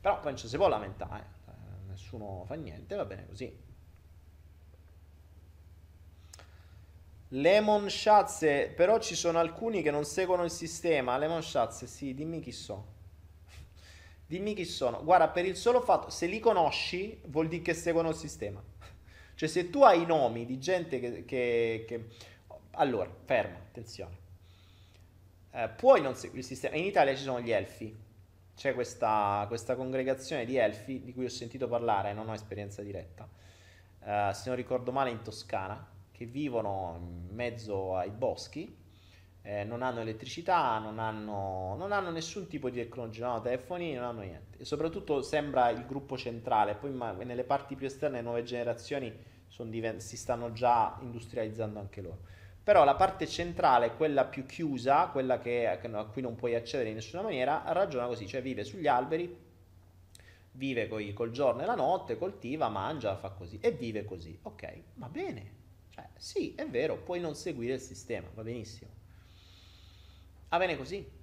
però 0.00 0.16
poi 0.16 0.32
non 0.32 0.36
ci 0.36 0.48
si 0.48 0.56
può 0.56 0.68
lamentare, 0.68 1.26
eh. 1.48 1.88
nessuno 1.88 2.44
fa 2.46 2.54
niente, 2.54 2.94
va 2.94 3.04
bene 3.04 3.26
così. 3.26 3.62
Lemon 7.28 7.90
Shazze, 7.90 8.68
però 8.76 9.00
ci 9.00 9.16
sono 9.16 9.40
alcuni 9.40 9.82
che 9.82 9.90
non 9.90 10.04
seguono 10.04 10.44
il 10.44 10.52
sistema. 10.52 11.16
Lemon 11.18 11.42
Shazze, 11.42 11.88
sì, 11.88 12.14
dimmi 12.14 12.40
chi 12.40 12.52
so. 12.52 12.92
Dimmi 14.34 14.54
chi 14.54 14.64
sono. 14.64 15.04
Guarda, 15.04 15.28
per 15.28 15.44
il 15.44 15.54
solo 15.54 15.80
fatto, 15.80 16.10
se 16.10 16.26
li 16.26 16.40
conosci, 16.40 17.20
vuol 17.26 17.46
dire 17.46 17.62
che 17.62 17.72
seguono 17.72 18.08
il 18.08 18.16
sistema. 18.16 18.60
Cioè, 19.36 19.48
se 19.48 19.70
tu 19.70 19.82
hai 19.82 20.02
i 20.02 20.06
nomi 20.06 20.44
di 20.44 20.58
gente 20.58 20.98
che... 20.98 21.24
che, 21.24 21.84
che... 21.86 22.06
Allora, 22.72 23.08
ferma, 23.24 23.58
attenzione. 23.58 24.16
Eh, 25.52 25.68
puoi 25.76 26.00
non 26.00 26.16
seguire 26.16 26.40
il 26.40 26.46
sistema. 26.46 26.74
In 26.74 26.84
Italia 26.84 27.14
ci 27.14 27.22
sono 27.22 27.40
gli 27.40 27.52
elfi. 27.52 27.96
C'è 28.56 28.74
questa, 28.74 29.44
questa 29.46 29.76
congregazione 29.76 30.44
di 30.44 30.56
elfi 30.56 31.02
di 31.04 31.12
cui 31.12 31.26
ho 31.26 31.30
sentito 31.30 31.68
parlare, 31.68 32.12
non 32.12 32.28
ho 32.28 32.34
esperienza 32.34 32.82
diretta. 32.82 33.28
Eh, 34.00 34.30
se 34.34 34.48
non 34.48 34.56
ricordo 34.56 34.90
male, 34.90 35.10
in 35.10 35.22
Toscana, 35.22 35.84
che 36.10 36.26
vivono 36.26 36.96
in 37.00 37.34
mezzo 37.34 37.96
ai 37.96 38.10
boschi 38.10 38.82
eh, 39.46 39.62
non 39.64 39.82
hanno 39.82 40.00
elettricità, 40.00 40.78
non 40.78 40.98
hanno, 40.98 41.76
non 41.76 41.92
hanno, 41.92 42.10
nessun 42.10 42.46
tipo 42.48 42.70
di 42.70 42.78
tecnologia, 42.80 43.24
non 43.26 43.34
hanno 43.34 43.42
telefoni, 43.42 43.92
non 43.92 44.04
hanno 44.04 44.20
niente. 44.22 44.58
E 44.58 44.64
soprattutto 44.64 45.20
sembra 45.22 45.68
il 45.68 45.84
gruppo 45.86 46.16
centrale, 46.16 46.74
poi 46.74 46.90
ma, 46.92 47.12
nelle 47.12 47.44
parti 47.44 47.74
più 47.76 47.86
esterne, 47.86 48.16
le 48.18 48.22
nuove 48.22 48.42
generazioni 48.42 49.12
diven- 49.66 50.00
si 50.00 50.16
stanno 50.16 50.52
già 50.52 50.96
industrializzando 51.00 51.78
anche 51.78 52.00
loro. 52.00 52.22
Però 52.62 52.84
la 52.84 52.94
parte 52.94 53.26
centrale, 53.26 53.94
quella 53.94 54.24
più 54.24 54.46
chiusa, 54.46 55.08
quella 55.08 55.38
che, 55.38 55.66
a 55.68 56.04
cui 56.06 56.22
non 56.22 56.34
puoi 56.34 56.54
accedere 56.54 56.88
in 56.88 56.94
nessuna 56.94 57.22
maniera, 57.22 57.62
ragiona 57.66 58.06
così, 58.06 58.26
cioè 58.26 58.40
vive 58.40 58.64
sugli 58.64 58.86
alberi, 58.86 59.36
vive 60.52 60.88
coi, 60.88 61.12
col 61.12 61.30
giorno 61.30 61.62
e 61.62 61.66
la 61.66 61.74
notte, 61.74 62.16
coltiva, 62.16 62.68
mangia, 62.68 63.16
fa 63.16 63.30
così 63.30 63.58
e 63.60 63.72
vive 63.72 64.04
così. 64.04 64.38
Ok, 64.42 64.82
va 64.94 65.08
bene. 65.08 65.62
Cioè, 65.90 66.08
sì, 66.16 66.54
è 66.54 66.66
vero, 66.68 66.96
puoi 66.98 67.20
non 67.20 67.34
seguire 67.34 67.74
il 67.74 67.80
sistema, 67.80 68.28
va 68.34 68.42
benissimo. 68.42 68.90
Va 70.48 70.58
bene 70.58 70.76
così. 70.76 71.22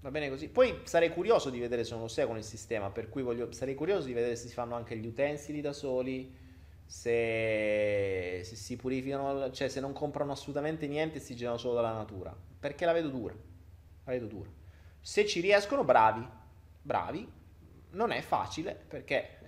Va 0.00 0.10
bene 0.10 0.30
così. 0.30 0.48
Poi 0.48 0.80
sarei 0.84 1.10
curioso 1.10 1.50
di 1.50 1.58
vedere 1.58 1.84
se 1.84 1.92
non 1.92 2.02
lo 2.02 2.08
seguono 2.08 2.38
il 2.38 2.44
sistema, 2.44 2.90
per 2.90 3.08
cui 3.08 3.22
voglio, 3.22 3.52
sarei 3.52 3.74
curioso 3.74 4.06
di 4.06 4.14
vedere 4.14 4.34
se 4.36 4.48
si 4.48 4.54
fanno 4.54 4.74
anche 4.74 4.96
gli 4.96 5.06
utensili 5.06 5.60
da 5.60 5.72
soli, 5.74 6.34
se, 6.86 8.40
se 8.42 8.56
si 8.56 8.76
purificano, 8.76 9.50
cioè 9.50 9.68
se 9.68 9.80
non 9.80 9.92
comprano 9.92 10.32
assolutamente 10.32 10.86
niente 10.86 11.18
e 11.18 11.20
si 11.20 11.36
girano 11.36 11.58
solo 11.58 11.74
dalla 11.74 11.92
natura. 11.92 12.34
Perché 12.58 12.86
la 12.86 12.92
vedo 12.92 13.08
dura. 13.08 13.34
La 14.04 14.12
vedo 14.12 14.26
dura. 14.26 14.48
Se 15.00 15.26
ci 15.26 15.40
riescono, 15.40 15.84
bravi. 15.84 16.26
Bravi. 16.80 17.30
Non 17.92 18.10
è 18.10 18.20
facile 18.22 18.74
perché 18.88 19.38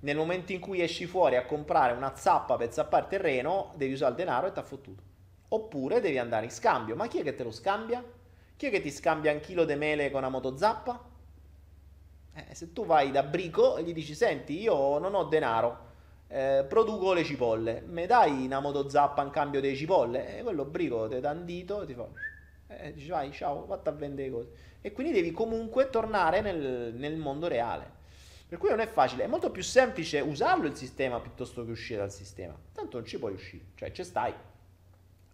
nel 0.00 0.16
momento 0.16 0.52
in 0.52 0.60
cui 0.60 0.80
esci 0.80 1.06
fuori 1.06 1.36
a 1.36 1.44
comprare 1.44 1.92
una 1.92 2.14
zappa 2.16 2.56
per 2.56 2.72
zappare 2.72 3.06
terreno, 3.08 3.72
devi 3.76 3.92
usare 3.92 4.10
il 4.12 4.16
denaro 4.16 4.48
e 4.48 4.52
ti 4.52 4.58
ha 4.58 4.62
fottuto. 4.62 5.02
Oppure 5.48 6.00
devi 6.00 6.18
andare 6.18 6.46
in 6.46 6.50
scambio. 6.50 6.96
Ma 6.96 7.06
chi 7.06 7.20
è 7.20 7.22
che 7.22 7.34
te 7.34 7.42
lo 7.42 7.50
scambia? 7.50 8.04
Chi 8.56 8.66
è 8.66 8.70
che 8.70 8.80
ti 8.80 8.90
scambia 8.90 9.32
un 9.32 9.40
chilo 9.40 9.66
di 9.66 9.74
mele 9.74 10.10
con 10.10 10.20
una 10.20 10.30
motozappa? 10.30 10.98
Eh, 12.32 12.54
se 12.54 12.72
tu 12.72 12.86
vai 12.86 13.10
da 13.10 13.22
Brico 13.22 13.76
e 13.76 13.82
gli 13.82 13.92
dici, 13.92 14.14
senti, 14.14 14.58
io 14.58 14.98
non 14.98 15.14
ho 15.14 15.24
denaro, 15.24 15.78
eh, 16.28 16.64
produco 16.66 17.12
le 17.12 17.22
cipolle, 17.22 17.82
mi 17.86 18.06
dai 18.06 18.46
una 18.46 18.60
motozappa 18.60 19.22
in 19.22 19.28
cambio 19.28 19.60
delle 19.60 19.74
cipolle? 19.74 20.38
E 20.38 20.42
quello 20.42 20.64
Brico 20.64 21.06
ti 21.06 21.20
dà 21.20 21.32
un 21.32 21.44
dito 21.44 21.82
e 21.82 21.86
ti 21.86 21.92
fa... 21.92 22.08
Eh, 22.68 22.94
dici, 22.94 23.08
vai, 23.08 23.30
ciao, 23.30 23.66
vatti 23.66 23.90
a 23.90 23.92
vendere 23.92 24.30
cose. 24.30 24.48
E 24.80 24.90
quindi 24.90 25.12
devi 25.12 25.32
comunque 25.32 25.90
tornare 25.90 26.40
nel, 26.40 26.94
nel 26.94 27.16
mondo 27.18 27.48
reale. 27.48 27.90
Per 28.48 28.56
cui 28.56 28.70
non 28.70 28.80
è 28.80 28.86
facile, 28.86 29.24
è 29.24 29.26
molto 29.26 29.50
più 29.50 29.62
semplice 29.62 30.20
usarlo 30.20 30.66
il 30.66 30.76
sistema 30.76 31.20
piuttosto 31.20 31.62
che 31.62 31.72
uscire 31.72 31.98
dal 31.98 32.12
sistema. 32.12 32.58
Tanto 32.72 32.96
non 32.96 33.06
ci 33.06 33.18
puoi 33.18 33.34
uscire, 33.34 33.64
cioè 33.74 33.92
ci 33.92 34.02
stai 34.02 34.32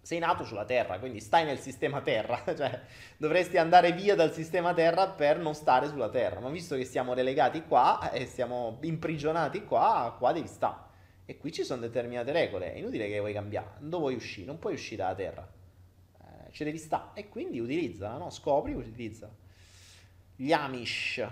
sei 0.02 0.18
nato 0.18 0.44
sulla 0.44 0.64
Terra, 0.64 0.98
quindi 0.98 1.20
stai 1.20 1.44
nel 1.44 1.60
sistema 1.60 2.00
Terra, 2.00 2.42
cioè 2.56 2.80
dovresti 3.16 3.56
andare 3.56 3.92
via 3.92 4.16
dal 4.16 4.32
sistema 4.32 4.74
Terra 4.74 5.08
per 5.08 5.38
non 5.38 5.54
stare 5.54 5.86
sulla 5.86 6.10
Terra, 6.10 6.40
ma 6.40 6.50
visto 6.50 6.74
che 6.74 6.84
siamo 6.84 7.14
relegati 7.14 7.62
qua 7.62 8.10
e 8.10 8.26
siamo 8.26 8.78
imprigionati 8.80 9.64
qua, 9.64 10.14
qua 10.18 10.32
devi 10.32 10.48
stare. 10.48 10.90
E 11.24 11.38
qui 11.38 11.52
ci 11.52 11.62
sono 11.62 11.80
determinate 11.80 12.32
regole, 12.32 12.74
è 12.74 12.78
inutile 12.78 13.06
che 13.06 13.20
vuoi 13.20 13.32
cambiare, 13.32 13.76
non 13.78 14.00
vuoi 14.00 14.16
uscire, 14.16 14.46
non 14.46 14.58
puoi 14.58 14.74
uscire 14.74 15.02
dalla 15.02 15.14
Terra, 15.14 15.52
eh, 16.18 16.50
ci 16.50 16.64
devi 16.64 16.78
stare 16.78 17.10
e 17.14 17.28
quindi 17.28 17.60
utilizza, 17.60 18.16
no? 18.16 18.28
scopri, 18.28 18.74
utilizza. 18.74 19.30
Gli 20.34 20.52
Amish. 20.52 21.24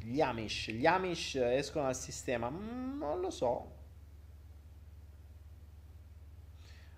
Gli 0.00 0.22
Amish, 0.22 0.70
gli 0.70 0.86
Amish 0.86 1.34
escono 1.34 1.84
dal 1.84 1.94
sistema, 1.96 2.48
mm, 2.48 2.98
non 2.98 3.20
lo 3.20 3.28
so, 3.28 3.77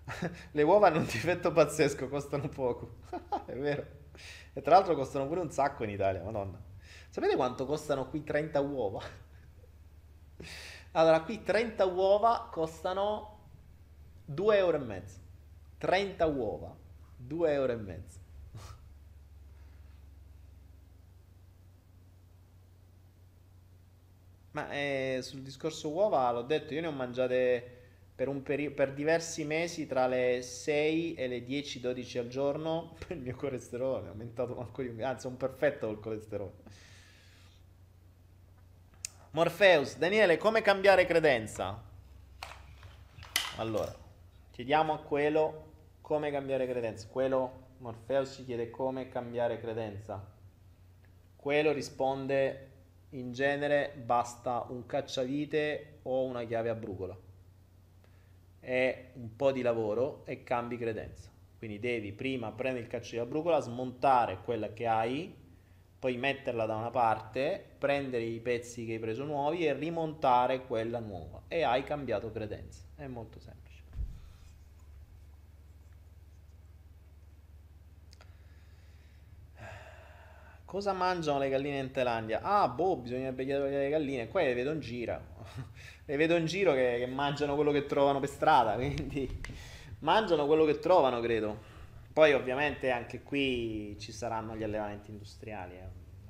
Le 0.51 0.61
uova 0.63 0.87
hanno 0.87 0.99
un 0.99 1.05
difetto 1.05 1.51
pazzesco, 1.51 2.07
costano 2.07 2.49
poco. 2.49 2.97
è 3.45 3.55
vero. 3.55 3.99
E 4.53 4.61
tra 4.61 4.75
l'altro 4.75 4.95
costano 4.95 5.27
pure 5.27 5.39
un 5.39 5.51
sacco 5.51 5.83
in 5.83 5.89
Italia, 5.91 6.23
madonna. 6.23 6.59
Sapete 7.09 7.35
quanto 7.35 7.65
costano 7.65 8.07
qui 8.09 8.23
30 8.23 8.59
uova? 8.61 9.01
Allora, 10.93 11.21
qui 11.21 11.43
30 11.43 11.85
uova 11.85 12.49
costano 12.51 13.39
2 14.25 14.57
euro 14.57 14.77
e 14.77 14.79
mezzo. 14.79 15.19
30 15.77 16.25
uova, 16.25 16.75
2 17.15 17.51
euro 17.53 17.71
e 17.71 17.75
mezzo. 17.75 18.19
Ma 24.51 24.69
eh, 24.71 25.19
sul 25.21 25.41
discorso 25.41 25.89
uova 25.89 26.29
l'ho 26.31 26.41
detto, 26.41 26.73
io 26.73 26.81
ne 26.81 26.87
ho 26.87 26.91
mangiate 26.91 27.80
per, 28.23 28.41
peri- 28.41 28.69
per 28.69 28.93
diversi 28.93 29.43
mesi 29.45 29.87
tra 29.87 30.05
le 30.05 30.43
6 30.43 31.15
e 31.15 31.27
le 31.27 31.39
10-12 31.43 32.19
al 32.19 32.27
giorno. 32.27 32.95
Il 33.09 33.17
mio 33.17 33.35
colesterolo 33.35 34.05
è 34.05 34.09
aumentato 34.09 34.59
ancora 34.59 34.87
di 34.87 35.01
anzi 35.01 35.25
è 35.25 35.29
un 35.29 35.37
perfetto 35.37 35.87
col 35.87 35.99
colesterolo. 35.99 36.53
Morpheus 39.31 39.97
Daniele 39.97 40.37
come 40.37 40.61
cambiare 40.61 41.05
credenza? 41.05 41.81
Allora 43.57 43.95
chiediamo 44.51 44.93
a 44.93 44.99
quello 44.99 45.69
come 46.01 46.29
cambiare 46.29 46.67
credenza. 46.67 47.07
Quello 47.07 47.69
Morpheus 47.79 48.35
ci 48.35 48.45
chiede 48.45 48.69
come 48.69 49.07
cambiare 49.07 49.59
credenza. 49.59 50.23
Quello 51.35 51.71
risponde 51.71 52.69
in 53.09 53.31
genere 53.31 53.93
basta 53.95 54.63
un 54.69 54.85
cacciavite 54.85 56.01
o 56.03 56.23
una 56.25 56.43
chiave 56.43 56.69
a 56.69 56.75
brucola 56.75 57.29
è 58.61 59.09
un 59.15 59.35
po' 59.35 59.51
di 59.51 59.61
lavoro 59.61 60.23
e 60.25 60.43
cambi 60.43 60.77
credenza. 60.77 61.29
Quindi 61.57 61.79
devi 61.79 62.13
prima 62.13 62.51
prendere 62.51 62.85
il 62.85 62.89
caccio 62.89 63.21
di 63.21 63.29
brucola, 63.29 63.59
smontare 63.59 64.39
quella 64.43 64.71
che 64.71 64.87
hai, 64.87 65.35
poi 65.99 66.17
metterla 66.17 66.65
da 66.65 66.75
una 66.75 66.89
parte, 66.89 67.63
prendere 67.77 68.23
i 68.23 68.39
pezzi 68.39 68.85
che 68.85 68.93
hai 68.93 68.99
preso 68.99 69.23
nuovi 69.25 69.65
e 69.65 69.73
rimontare 69.73 70.65
quella 70.65 70.99
nuova. 70.99 71.43
E 71.47 71.63
hai 71.63 71.83
cambiato 71.83 72.31
credenza. 72.31 72.83
È 72.95 73.05
molto 73.07 73.39
semplice. 73.39 73.70
Cosa 80.71 80.93
mangiano 80.93 81.37
le 81.37 81.49
galline 81.49 81.79
in 81.79 81.91
Thailandia? 81.91 82.39
Ah, 82.41 82.69
boh, 82.69 82.95
bisognerebbe 82.95 83.43
chiedere 83.43 83.75
alle 83.75 83.89
galline. 83.89 84.29
Qua 84.29 84.41
le 84.41 84.53
vedo 84.53 84.71
in 84.71 84.79
giro. 84.79 85.19
le 86.05 86.15
vedo 86.15 86.37
in 86.37 86.45
giro 86.45 86.71
che, 86.71 86.95
che, 86.97 87.07
mangiano 87.07 87.55
quello 87.55 87.73
che 87.73 87.85
trovano 87.85 88.21
per 88.21 88.29
strada. 88.29 88.75
Quindi 88.79 89.41
mangiano 89.99 90.45
quello 90.45 90.63
che 90.63 90.79
trovano, 90.79 91.19
credo. 91.19 91.59
Poi, 92.13 92.31
ovviamente, 92.31 92.89
anche 92.89 93.21
qui 93.21 93.97
ci 93.99 94.13
saranno 94.13 94.55
gli 94.55 94.63
allevamenti 94.63 95.11
industriali. 95.11 95.75
Eh. 95.75 95.89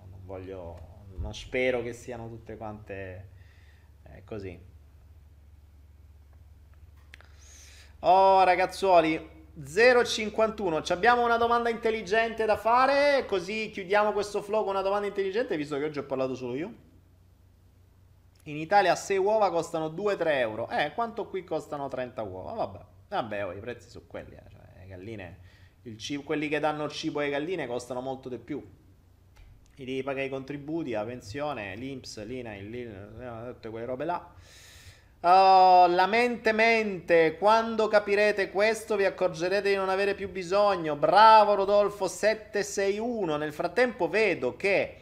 Non 0.10 0.22
voglio. 0.26 1.06
Non 1.18 1.36
spero 1.36 1.84
che 1.84 1.94
siano 1.94 2.28
tutte 2.28 2.58
quante 2.58 3.30
eh, 4.08 4.24
così. 4.24 4.60
Oh, 8.00 8.44
ragazzuoli, 8.44 9.41
051, 9.54 10.84
abbiamo 10.90 11.26
una 11.26 11.36
domanda 11.36 11.70
intelligente 11.70 12.46
da 12.46 12.56
fare, 12.56 13.26
così 13.26 13.70
chiudiamo 13.70 14.14
questo 14.14 14.42
flow 14.42 14.62
con 14.64 14.74
una 14.74 14.82
domanda 14.82 15.08
intelligente, 15.08 15.58
visto 15.58 15.78
che 15.78 15.84
oggi 15.84 16.00
ho 16.00 16.06
parlato 16.06 16.36
solo 16.36 16.56
io. 16.56 16.74
In 18.44 18.58
Italia 18.58 18.96
6 18.96 19.18
uova 19.18 19.52
costano 19.52 19.90
2-3 19.90 20.28
euro. 20.38 20.70
Eh, 20.70 20.94
quanto 20.94 21.28
qui 21.28 21.44
costano 21.44 21.90
30 21.90 22.22
uova? 22.24 22.54
Vabbè, 22.54 22.80
vabbè 23.10 23.46
oh, 23.46 23.52
i 23.52 23.60
prezzi 23.60 23.90
sono 23.90 24.06
quelli, 24.08 24.34
eh. 24.34 24.44
cioè, 24.50 24.62
le 24.80 24.88
galline, 24.88 25.40
cibo, 25.98 26.24
quelli 26.24 26.48
che 26.48 26.60
danno 26.60 26.86
il 26.86 26.92
cibo 26.92 27.20
alle 27.20 27.30
galline 27.30 27.68
costano 27.68 28.00
molto 28.00 28.30
di 28.30 28.38
più. 28.38 28.66
I 29.76 29.86
devi 29.86 30.02
pagare 30.02 30.26
i 30.26 30.30
contributi, 30.30 30.92
la 30.92 31.04
pensione, 31.04 31.76
l'Inps, 31.76 32.24
l'INAIL, 32.24 32.70
l'INAIL, 32.70 33.54
tutte 33.54 33.70
quelle 33.70 33.86
robe 33.86 34.06
là. 34.06 34.34
Oh, 35.24 35.86
la 35.86 36.08
mente 36.08 36.52
mente, 36.52 37.38
quando 37.38 37.88
capirete 37.88 38.50
questo 38.50 38.96
vi 38.96 39.06
accorgerete 39.06 39.70
di 39.70 39.76
non 39.76 39.90
avere 39.90 40.16
più 40.16 40.32
bisogno. 40.32 40.96
Bravo 40.96 41.54
Rodolfo 41.54 42.08
761. 42.08 43.38
Nel 43.38 43.54
frattempo 43.54 44.10
vedo 44.10 44.56
che 44.56 44.98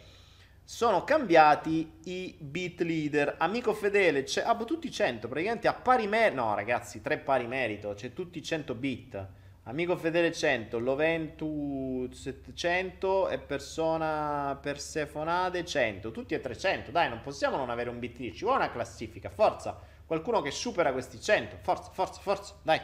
sono 0.62 1.06
cambiati 1.06 2.00
i 2.04 2.36
beat 2.38 2.82
leader. 2.82 3.36
Amico 3.38 3.74
fedele, 3.74 4.24
c'è 4.24 4.42
ah, 4.42 4.58
tutti 4.58 4.92
100, 4.92 5.30
praticamente 5.30 5.70
a 5.70 5.74
pari 5.74 6.06
merito. 6.08 6.42
No, 6.42 6.54
ragazzi, 6.54 7.02
tre 7.02 7.18
pari 7.18 7.48
merito, 7.48 7.94
c'è 7.94 8.12
tutti 8.12 8.44
100 8.44 8.76
bit. 8.76 9.28
Amico 9.64 9.96
fedele 9.96 10.34
100, 10.34 10.80
Loventu 10.80 12.10
700 12.12 13.30
e 13.30 13.38
persona 13.38 14.60
Persefonade 14.62 15.64
100, 15.64 16.12
tutti 16.12 16.34
e 16.34 16.42
300. 16.42 16.92
Dai, 16.92 17.08
non 17.08 17.22
possiamo 17.22 17.56
non 17.56 17.70
avere 17.70 17.90
un 17.90 18.00
beat 18.00 18.18
leader, 18.18 18.36
ci 18.36 18.44
vuole 18.44 18.60
una 18.60 18.72
classifica, 18.72 19.30
forza. 19.30 19.80
Qualcuno 20.10 20.42
che 20.42 20.50
supera 20.50 20.92
questi 20.92 21.22
100. 21.22 21.58
Forza, 21.62 21.92
forza, 21.92 22.20
forza. 22.20 22.56
Dai. 22.64 22.80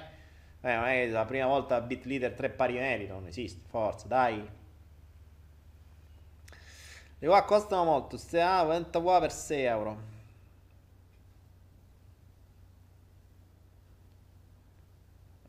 Eh, 0.62 0.76
non 0.76 0.86
è 0.86 1.08
la 1.08 1.26
prima 1.26 1.48
volta 1.48 1.82
bit 1.82 2.06
leader 2.06 2.34
3 2.34 2.52
pari 2.52 2.74
merito. 2.76 3.14
Non 3.14 3.26
esiste. 3.26 3.62
Forza, 3.68 4.08
dai. 4.08 4.48
Le 7.20 7.28
qua 7.28 7.44
costano 7.46 7.84
molto. 7.84 8.16
Se 8.18 8.40
ha 8.40 8.64
20 8.64 9.02
qua 9.02 9.20
per 9.20 9.32
6 9.32 9.64
euro. 9.64 9.98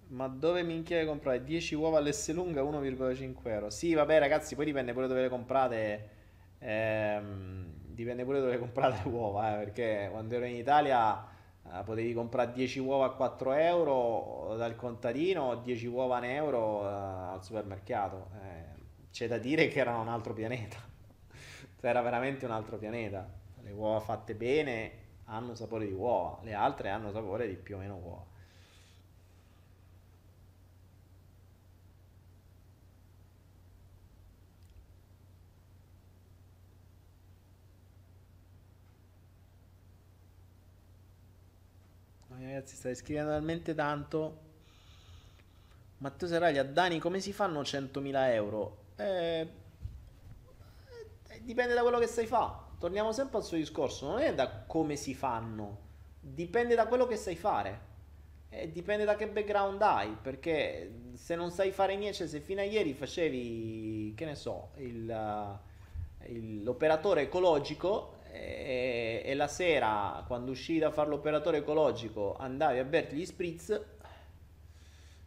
Ma 0.08 0.28
dove 0.28 0.62
minchia 0.62 0.98
le 0.98 1.04
comprate? 1.04 1.44
10 1.44 1.74
uova 1.74 1.98
all'S 1.98 2.32
lunga 2.32 2.62
1,5 2.62 3.50
euro. 3.50 3.68
Sì, 3.70 3.92
vabbè, 3.92 4.18
ragazzi, 4.18 4.54
poi 4.54 4.64
dipende 4.64 4.92
pure 4.94 5.08
dove 5.08 5.20
le 5.22 5.28
comprate. 5.28 6.08
Ehm, 6.60 7.72
dipende 7.88 8.24
pure 8.24 8.40
dove 8.40 8.56
comprate 8.58 9.02
le 9.04 9.10
uova, 9.10 9.54
eh, 9.54 9.64
perché 9.64 10.08
quando 10.10 10.36
ero 10.36 10.46
in 10.46 10.54
Italia 10.54 11.34
eh, 11.72 11.82
potevi 11.84 12.12
comprare 12.12 12.52
10 12.52 12.78
uova 12.80 13.06
a 13.06 13.10
4 13.10 13.52
euro 13.52 14.54
dal 14.56 14.76
contadino, 14.76 15.56
10 15.56 15.86
uova 15.86 16.18
un 16.18 16.24
euro 16.24 16.82
eh, 16.82 16.92
al 16.92 17.44
supermercato. 17.44 18.28
Eh, 18.42 18.84
c'è 19.10 19.28
da 19.28 19.38
dire 19.38 19.68
che 19.68 19.80
era 19.80 19.96
un 19.96 20.08
altro 20.08 20.32
pianeta, 20.32 20.76
era 21.80 22.02
veramente 22.02 22.44
un 22.44 22.52
altro 22.52 22.76
pianeta. 22.76 23.28
Le 23.62 23.70
uova 23.72 24.00
fatte 24.00 24.34
bene 24.34 25.04
hanno 25.24 25.54
sapore 25.54 25.86
di 25.86 25.92
uova, 25.92 26.38
le 26.42 26.54
altre 26.54 26.90
hanno 26.90 27.10
sapore 27.10 27.48
di 27.48 27.56
più 27.56 27.76
o 27.76 27.78
meno 27.78 27.96
uova. 27.96 28.24
Ragazzi, 42.38 42.76
stai 42.76 42.94
scrivendo 42.94 43.30
talmente 43.30 43.74
tanto. 43.74 44.44
Matteo 45.98 46.28
Seraglia, 46.28 46.62
Dani, 46.64 46.98
come 46.98 47.20
si 47.20 47.32
fanno 47.32 47.62
100.000 47.62 48.32
euro? 48.32 48.84
Eh, 48.96 49.48
eh, 51.28 51.42
dipende 51.42 51.72
da 51.72 51.80
quello 51.80 51.98
che 51.98 52.06
sai 52.06 52.26
fare. 52.26 52.64
Torniamo 52.78 53.12
sempre 53.12 53.38
al 53.38 53.44
suo 53.44 53.56
discorso. 53.56 54.06
Non 54.06 54.18
è 54.18 54.34
da 54.34 54.64
come 54.66 54.96
si 54.96 55.14
fanno, 55.14 55.78
dipende 56.20 56.74
da 56.74 56.86
quello 56.86 57.06
che 57.06 57.16
sai 57.16 57.36
fare. 57.36 57.94
E 58.50 58.70
dipende 58.70 59.04
da 59.04 59.16
che 59.16 59.28
background 59.28 59.80
hai. 59.80 60.14
Perché 60.20 61.12
se 61.14 61.36
non 61.36 61.50
sai 61.50 61.70
fare 61.70 61.96
niente, 61.96 62.18
cioè 62.18 62.26
se 62.26 62.40
fino 62.40 62.60
a 62.60 62.64
ieri 62.64 62.92
facevi, 62.92 64.12
che 64.14 64.24
ne 64.26 64.34
so, 64.34 64.72
il, 64.76 65.58
il, 66.26 66.62
l'operatore 66.62 67.22
ecologico 67.22 68.15
e, 68.36 69.22
e, 69.24 69.34
la 69.34 69.48
sera 69.48 70.24
quando 70.26 70.50
uscivi 70.50 70.78
da 70.78 70.90
fare 70.90 71.08
l'operatore 71.08 71.58
ecologico 71.58 72.36
andavi 72.36 72.78
a 72.78 72.84
berti 72.84 73.16
gli 73.16 73.24
spritz, 73.24 73.80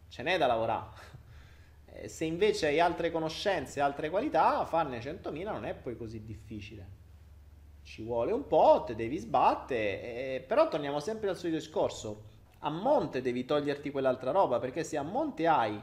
ce 0.08 0.22
n'è 0.22 0.38
da 0.38 0.46
lavorare. 0.46 1.08
Se 2.06 2.24
invece 2.24 2.68
hai 2.68 2.80
altre 2.80 3.10
conoscenze, 3.10 3.80
altre 3.80 4.10
qualità, 4.10 4.64
farne 4.64 5.00
100.000 5.00 5.44
non 5.44 5.64
è 5.64 5.74
poi 5.74 5.96
così 5.96 6.24
difficile. 6.24 6.98
Ci 7.82 8.02
vuole 8.02 8.32
un 8.32 8.46
po', 8.46 8.84
te 8.86 8.94
devi 8.94 9.18
sbattere, 9.18 10.02
eh, 10.02 10.44
però 10.46 10.68
torniamo 10.68 11.00
sempre 11.00 11.28
al 11.28 11.36
solito 11.36 11.58
discorso. 11.58 12.28
A 12.60 12.70
monte 12.70 13.20
devi 13.20 13.44
toglierti 13.44 13.90
quell'altra 13.90 14.30
roba, 14.30 14.58
perché 14.58 14.84
se 14.84 14.96
a 14.96 15.02
monte 15.02 15.46
hai 15.46 15.80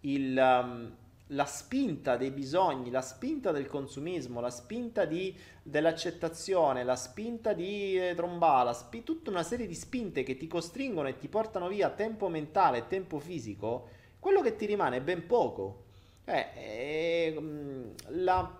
il, 0.00 0.36
um, 0.36 0.96
la 1.32 1.44
spinta 1.44 2.16
dei 2.16 2.30
bisogni, 2.30 2.90
la 2.90 3.02
spinta 3.02 3.52
del 3.52 3.66
consumismo, 3.66 4.40
la 4.40 4.50
spinta 4.50 5.04
di, 5.04 5.36
dell'accettazione, 5.62 6.82
la 6.82 6.96
spinta 6.96 7.52
di 7.52 7.96
eh, 7.96 8.14
trombala, 8.14 8.72
spi- 8.72 9.04
tutta 9.04 9.30
una 9.30 9.42
serie 9.42 9.66
di 9.66 9.74
spinte 9.74 10.22
che 10.22 10.36
ti 10.36 10.46
costringono 10.46 11.08
e 11.08 11.18
ti 11.18 11.28
portano 11.28 11.68
via 11.68 11.90
tempo 11.90 12.28
mentale 12.28 12.78
e 12.78 12.86
tempo 12.86 13.18
fisico, 13.18 13.88
quello 14.18 14.40
che 14.40 14.56
ti 14.56 14.66
rimane 14.66 14.96
è 14.96 15.02
ben 15.02 15.26
poco. 15.26 15.84
Eh, 16.24 16.46
eh, 16.54 17.94
la, 18.08 18.58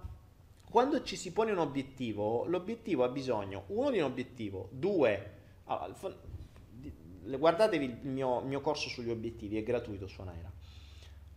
quando 0.69 1.03
ci 1.03 1.17
si 1.17 1.33
pone 1.33 1.51
un 1.51 1.59
obiettivo, 1.59 2.45
l'obiettivo 2.47 3.03
ha 3.03 3.09
bisogno, 3.09 3.65
uno, 3.69 3.91
di 3.91 3.99
un 3.99 4.05
obiettivo, 4.05 4.69
due, 4.71 5.39
allora, 5.65 6.17
guardatevi 7.37 7.85
il 7.85 8.09
mio, 8.09 8.41
il 8.41 8.47
mio 8.47 8.61
corso 8.61 8.89
sugli 8.89 9.11
obiettivi, 9.11 9.57
è 9.57 9.63
gratuito 9.65 10.07
su 10.07 10.21
Anaera 10.21 10.59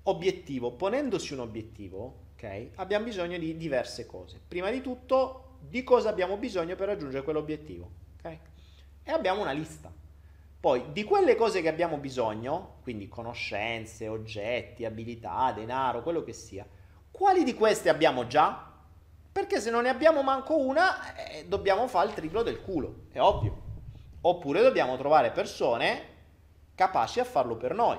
obiettivo, 0.04 0.72
ponendosi 0.72 1.34
un 1.34 1.40
obiettivo, 1.40 2.22
ok, 2.34 2.70
abbiamo 2.76 3.06
bisogno 3.06 3.38
di 3.38 3.56
diverse 3.58 4.06
cose. 4.06 4.40
Prima 4.46 4.70
di 4.70 4.82
tutto, 4.82 5.58
di 5.60 5.84
cosa 5.84 6.10
abbiamo 6.10 6.38
bisogno 6.38 6.76
per 6.76 6.88
raggiungere 6.88 7.24
quell'obiettivo, 7.24 7.90
ok? 8.18 8.38
E 9.04 9.12
abbiamo 9.12 9.42
una 9.42 9.52
lista. 9.52 9.92
Poi, 10.60 10.92
di 10.94 11.04
quelle 11.04 11.36
cose 11.36 11.62
che 11.62 11.68
abbiamo 11.68 11.98
bisogno, 11.98 12.76
quindi 12.84 13.10
conoscenze, 13.10 14.08
oggetti, 14.08 14.86
abilità, 14.86 15.52
denaro, 15.52 16.02
quello 16.02 16.24
che 16.24 16.32
sia, 16.32 16.66
quali 17.12 17.44
di 17.44 17.54
queste 17.54 17.90
abbiamo 17.90 18.28
già? 18.28 18.72
Perché 19.32 19.60
se 19.60 19.70
non 19.70 19.84
ne 19.84 19.90
abbiamo 19.90 20.24
manco 20.24 20.58
una, 20.58 21.16
eh, 21.16 21.46
dobbiamo 21.48 21.88
fare 21.88 22.08
il 22.08 22.14
triplo 22.14 22.44
del 22.44 22.62
culo, 22.62 23.08
è 23.12 23.20
ovvio. 23.20 23.62
Oppure 24.22 24.62
dobbiamo 24.62 24.96
trovare 24.96 25.32
persone 25.32 26.12
capaci 26.76 27.20
a 27.20 27.26
farlo 27.26 27.58
per 27.58 27.74
noi. 27.74 27.98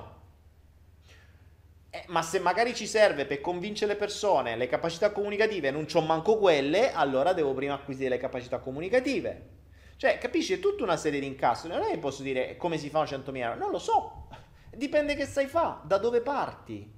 Eh, 1.94 2.02
ma 2.08 2.22
se 2.22 2.40
magari 2.40 2.74
ci 2.74 2.88
serve 2.88 3.24
per 3.24 3.40
convincere 3.40 3.92
le 3.92 3.96
persone 3.96 4.56
le 4.56 4.66
capacità 4.66 5.12
comunicative 5.12 5.68
e 5.68 5.70
non 5.70 5.86
c'ho 5.86 6.00
manco 6.00 6.38
quelle, 6.38 6.90
allora 6.90 7.32
devo 7.32 7.54
prima 7.54 7.74
acquisire 7.74 8.08
le 8.08 8.16
capacità 8.16 8.58
comunicative. 8.58 9.50
Cioè, 9.96 10.18
capisci? 10.18 10.54
È 10.54 10.58
tutta 10.58 10.82
una 10.82 10.96
serie 10.96 11.20
di 11.20 11.26
incassi. 11.26 11.68
Non 11.68 11.82
è 11.82 11.90
che 11.90 11.98
posso 11.98 12.24
dire 12.24 12.56
come 12.56 12.78
si 12.78 12.90
fa 12.90 12.98
un 12.98 13.04
100.000 13.04 13.36
euro. 13.36 13.54
Non 13.54 13.70
lo 13.70 13.78
so. 13.78 14.26
Dipende 14.74 15.14
che 15.14 15.24
sai 15.24 15.46
fa, 15.46 15.82
da 15.84 15.98
dove 15.98 16.20
parti. 16.20 16.92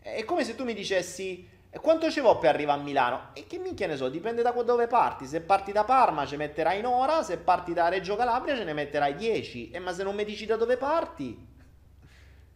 È 0.00 0.24
come 0.24 0.42
se 0.42 0.56
tu 0.56 0.64
mi 0.64 0.74
dicessi 0.74 1.48
quanto 1.80 2.10
ci 2.10 2.18
vuole 2.18 2.40
per 2.40 2.52
arrivare 2.52 2.80
a 2.80 2.82
Milano? 2.82 3.30
E 3.32 3.46
che 3.46 3.58
minchia 3.58 3.86
ne 3.86 3.94
so, 3.96 4.08
dipende 4.08 4.42
da 4.42 4.50
dove 4.50 4.88
parti. 4.88 5.24
Se 5.24 5.40
parti 5.40 5.70
da 5.70 5.84
Parma 5.84 6.26
ci 6.26 6.34
metterai 6.34 6.80
un'ora, 6.80 7.22
se 7.22 7.36
parti 7.38 7.72
da 7.72 7.88
Reggio 7.88 8.16
Calabria 8.16 8.56
ce 8.56 8.64
ne 8.64 8.72
metterai 8.72 9.14
10. 9.14 9.70
E 9.70 9.78
ma 9.78 9.92
se 9.92 10.02
non 10.02 10.16
mi 10.16 10.24
dici 10.24 10.46
da 10.46 10.56
dove 10.56 10.76
parti? 10.76 11.52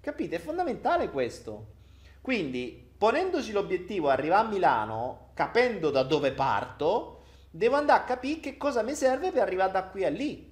Capite? 0.09 0.37
È 0.37 0.39
fondamentale 0.39 1.11
questo. 1.11 1.75
Quindi, 2.23 2.95
ponendosi 2.97 3.53
l'obiettivo 3.53 4.09
arrivare 4.09 4.47
a 4.47 4.49
Milano, 4.51 5.33
capendo 5.35 5.91
da 5.91 6.03
dove 6.03 6.33
parto, 6.33 7.25
devo 7.51 7.77
andare 7.77 8.01
a 8.01 8.05
capire 8.05 8.41
che 8.41 8.57
cosa 8.57 8.81
mi 8.81 8.95
serve 8.95 9.31
per 9.33 9.43
arrivare 9.43 9.71
da 9.71 9.85
qui 9.85 10.07
a 10.07 10.09
lì. 10.09 10.51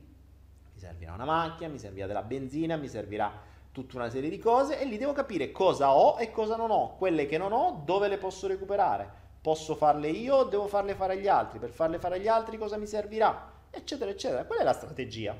Mi 0.75 0.79
servirà 0.79 1.15
una 1.15 1.25
macchina, 1.25 1.71
mi 1.71 1.79
servirà 1.79 2.07
della 2.07 2.21
benzina, 2.21 2.77
mi 2.77 2.87
servirà 2.87 3.33
tutta 3.73 3.97
una 3.97 4.11
serie 4.11 4.29
di 4.29 4.39
cose 4.39 4.79
e 4.79 4.85
lì 4.85 4.99
devo 4.99 5.15
capire 5.15 5.51
cosa 5.53 5.95
ho 5.95 6.19
e 6.21 6.31
cosa 6.31 6.57
non 6.57 6.71
ho. 6.71 6.95
Quelle 6.99 7.25
che 7.25 7.39
non 7.39 7.53
ho, 7.53 7.81
dove 7.83 8.09
le 8.09 8.19
posso 8.19 8.47
recuperare. 8.47 9.11
Posso 9.41 9.75
farle 9.75 10.11
io 10.11 10.35
o 10.35 10.45
devo 10.45 10.67
farle 10.67 10.95
fare 10.95 11.15
agli 11.15 11.29
altri? 11.29 11.59
Per 11.59 11.71
farle 11.71 11.99
fare 11.99 12.17
agli 12.17 12.29
altri 12.29 12.59
cosa 12.59 12.77
mi 12.77 12.87
servirà? 12.87 13.53
Eccetera, 13.71 14.11
eccetera. 14.11 14.45
Qual 14.45 14.59
è 14.59 14.63
la 14.63 14.75
strategia? 14.75 15.35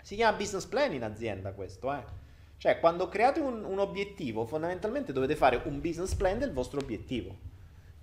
Si 0.00 0.14
chiama 0.14 0.36
business 0.36 0.64
plan 0.64 0.92
in 0.92 1.02
azienda 1.02 1.50
questo, 1.50 1.92
eh. 1.92 2.21
Cioè, 2.62 2.78
quando 2.78 3.08
create 3.08 3.40
un, 3.40 3.64
un, 3.64 3.80
obiettivo, 3.80 4.44
fondamentalmente 4.44 5.12
dovete 5.12 5.34
fare 5.34 5.62
un 5.64 5.80
business 5.80 6.14
plan 6.14 6.38
del 6.38 6.52
vostro 6.52 6.78
obiettivo. 6.78 7.36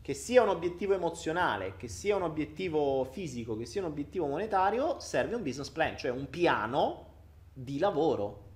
Che 0.02 0.14
sia 0.14 0.42
un 0.42 0.50
obiettivo 0.50 0.94
emozionale, 0.94 1.78
che 1.78 1.88
sia 1.88 2.18
un 2.18 2.24
obiettivo 2.24 3.06
fisico, 3.06 3.56
che 3.56 3.66
sia 3.66 3.80
un 3.80 3.88
obiettivo 3.88 4.28
monetario, 4.28 5.00
serve 5.00 5.36
un 5.36 5.44
business 5.44 5.70
plan, 5.70 5.98
cioè 5.98 6.12
un 6.12 6.30
piano 6.30 7.06
di 7.54 7.80
lavoro. 7.80 8.48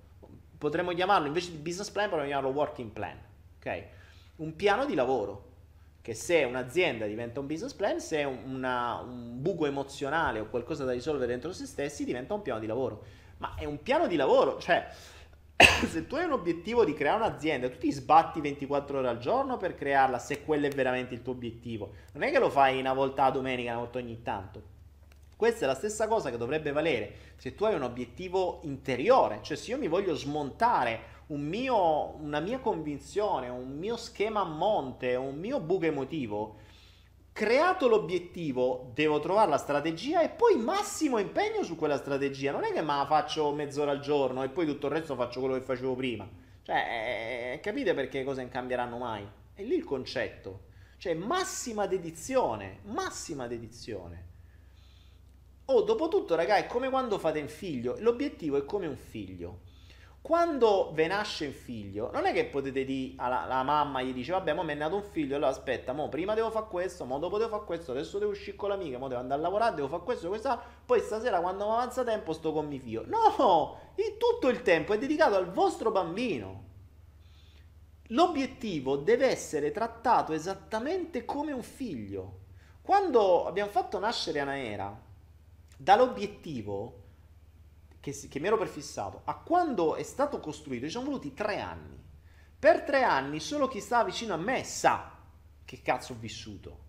Potremmo 0.58 0.92
chiamarlo, 0.92 1.28
invece 1.28 1.52
di 1.52 1.58
business 1.60 1.90
plan, 1.90 2.10
potremmo 2.10 2.28
chiamarlo 2.28 2.54
working 2.54 2.92
plan. 2.92 3.18
Ok? 3.60 3.84
Un 4.36 4.58
piano 4.58 4.84
di 4.84 4.96
lavoro. 4.96 5.52
Che 6.02 6.14
se 6.14 6.44
un'azienda 6.44 7.06
diventa 7.06 7.40
un 7.40 7.48
business 7.48 7.72
plan, 7.72 8.02
se 8.02 8.26
una, 8.26 9.00
un 9.00 9.42
buco 9.42 9.68
emozionale 9.68 10.42
o 10.42 10.50
qualcosa 10.50 10.84
da 10.84 10.92
risolvere 10.92 11.28
dentro 11.28 11.54
se 11.54 11.66
stessi, 11.66 12.04
diventa 12.04 12.34
un 12.34 12.42
piano 12.42 12.60
di 12.60 12.68
lavoro. 12.68 13.06
Ma 13.38 13.56
è 13.56 13.64
un 13.64 13.82
piano 13.82 14.08
di 14.08 14.18
lavoro, 14.18 14.60
cioè 14.60 14.86
se 15.88 16.08
tu 16.08 16.16
hai 16.16 16.26
un 16.26 16.32
obiettivo 16.32 16.84
di 16.84 16.94
creare 16.94 17.18
un'azienda, 17.18 17.70
tu 17.70 17.78
ti 17.78 17.92
sbatti 17.92 18.42
24 18.42 19.00
ore 19.00 19.08
al 19.08 19.20
giorno 19.20 19.58
per 19.58 19.76
crearla, 19.76 20.20
se 20.20 20.44
quello 20.44 20.66
è 20.66 20.70
veramente 20.70 21.14
il 21.14 21.22
tuo 21.22 21.34
obiettivo. 21.34 21.94
Non 22.14 22.24
è 22.24 22.32
che 22.32 22.40
lo 22.40 22.50
fai 22.50 22.80
una 22.80 22.94
volta 22.94 23.26
a 23.26 23.32
domenica, 23.32 23.72
una 23.72 23.82
volta 23.82 24.00
ogni 24.00 24.22
tanto. 24.22 24.72
Questa 25.36 25.66
è 25.66 25.68
la 25.68 25.76
stessa 25.76 26.08
cosa 26.08 26.30
che 26.30 26.38
dovrebbe 26.38 26.72
valere 26.72 27.16
se 27.36 27.56
tu 27.56 27.66
hai 27.66 27.76
un 27.76 27.82
obiettivo 27.82 28.62
interiore, 28.64 29.40
cioè 29.42 29.58
se 29.58 29.72
io 29.72 29.78
mi 29.78 29.90
voglio 29.90 30.16
smontare 30.16 31.12
un 31.28 31.42
mio, 31.42 32.16
una 32.22 32.40
mia 32.40 32.60
convinzione, 32.60 33.50
un 33.50 33.78
mio 33.78 33.98
schema 33.98 34.42
a 34.42 34.46
monte, 34.46 35.16
un 35.16 35.36
mio 35.36 35.60
buco 35.60 35.86
emotivo, 35.86 36.56
creato 37.34 37.88
l'obiettivo, 37.88 38.92
devo 38.94 39.20
trovare 39.20 39.50
la 39.50 39.58
strategia 39.58 40.22
e 40.22 40.30
poi 40.30 40.56
massimo 40.56 41.18
impegno 41.18 41.64
su 41.64 41.76
quella 41.76 41.98
strategia. 41.98 42.52
Non 42.52 42.64
è 42.64 42.72
che 42.72 42.82
ma 42.82 43.06
faccio 43.08 43.52
mezz'ora 43.52 43.92
al 43.92 44.00
giorno 44.00 44.44
e 44.44 44.50
poi 44.50 44.66
tutto 44.66 44.86
il 44.88 44.94
resto 44.94 45.16
faccio 45.16 45.40
quello 45.40 45.56
che 45.56 45.62
facevo 45.62 45.96
prima. 45.96 46.30
Cioè, 46.62 47.56
eh, 47.56 47.60
capite 47.60 47.94
perché 47.94 48.24
cose 48.24 48.42
non 48.42 48.52
cambieranno 48.52 48.98
mai? 48.98 49.28
È 49.54 49.64
lì 49.64 49.76
il 49.76 49.84
concetto. 49.84 50.68
Cioè, 50.98 51.16
massima 51.16 51.88
dedizione, 51.88 52.80
massima 52.84 53.48
dedizione. 53.48 54.32
Oh, 55.66 55.82
dopo 55.82 56.08
tutto, 56.08 56.36
raga, 56.36 56.56
è 56.58 56.68
come 56.68 56.90
quando 56.90 57.18
fate 57.18 57.42
un 57.42 57.50
figlio. 57.50 57.96
L'obiettivo 58.00 58.58
è 58.58 58.64
come 58.64 58.86
un 58.88 58.96
figlio 58.96 59.72
quando 60.24 60.92
ve 60.94 61.08
nasce 61.08 61.44
il 61.44 61.54
figlio, 61.54 62.10
non 62.14 62.26
è 62.26 62.32
che 62.32 62.46
potete 62.46 62.86
dire 62.86 63.16
alla, 63.18 63.62
mamma, 63.62 64.02
gli 64.02 64.14
dice, 64.14 64.32
vabbè, 64.32 64.54
mo 64.54 64.64
mi 64.64 64.72
è 64.72 64.76
nato 64.76 64.96
un 64.96 65.04
figlio, 65.04 65.36
allora 65.36 65.52
aspetta, 65.52 65.92
mo 65.92 66.08
prima 66.08 66.34
devo 66.34 66.50
fare 66.50 66.68
questo, 66.70 67.04
mo 67.04 67.20
dopo 67.20 67.38
devo 67.38 67.50
fare 67.50 67.66
questo, 67.66 67.92
adesso 67.92 68.20
devo 68.20 68.32
uscire 68.32 68.56
con 68.56 68.70
l'amica, 68.70 68.98
mo 68.98 69.10
devo 69.10 69.20
andare 69.20 69.42
a 69.42 69.44
lavorare, 69.44 69.76
devo 69.76 69.90
fare 69.90 70.04
questo, 70.04 70.30
questo, 70.30 70.58
poi 70.86 71.02
stasera 71.02 71.42
quando 71.42 71.66
mi 71.66 71.72
avanza 71.74 72.06
tempo 72.06 72.32
sto 72.32 72.54
con 72.54 72.68
mio 72.68 72.80
figlio. 72.80 73.04
No, 73.06 73.78
il, 73.96 74.16
tutto 74.16 74.48
il 74.48 74.62
tempo 74.62 74.94
è 74.94 74.98
dedicato 74.98 75.36
al 75.36 75.52
vostro 75.52 75.92
bambino. 75.92 76.64
L'obiettivo 78.08 78.96
deve 78.96 79.28
essere 79.28 79.72
trattato 79.72 80.32
esattamente 80.32 81.26
come 81.26 81.52
un 81.52 81.64
figlio. 81.64 82.40
Quando 82.82 83.46
abbiamo 83.46 83.72
fatto 83.72 84.00
nascere 84.00 84.40
Anaera, 84.40 84.98
dall'obiettivo 85.76 87.03
che, 88.04 88.28
che 88.28 88.40
mi 88.42 88.48
ero 88.48 88.58
prefissato 88.58 89.22
a 89.24 89.36
quando 89.36 89.96
è 89.96 90.04
stato 90.04 90.42
costruito 90.42 90.88
ci 90.88 90.92
sono 90.92 91.06
voluti 91.06 91.34
tre 91.34 91.62
anni. 91.62 91.98
Per 92.60 92.82
tre 92.82 93.02
anni 93.02 93.40
solo 93.40 93.70
chi 93.70 93.80
sta 93.80 94.04
vicino 94.04 94.34
a 94.34 94.38
me 94.38 94.66
sa 94.66 95.10
che 95.64 95.82
cazzo 95.82 96.12
ho 96.12 96.18
vissuto. 96.20 96.80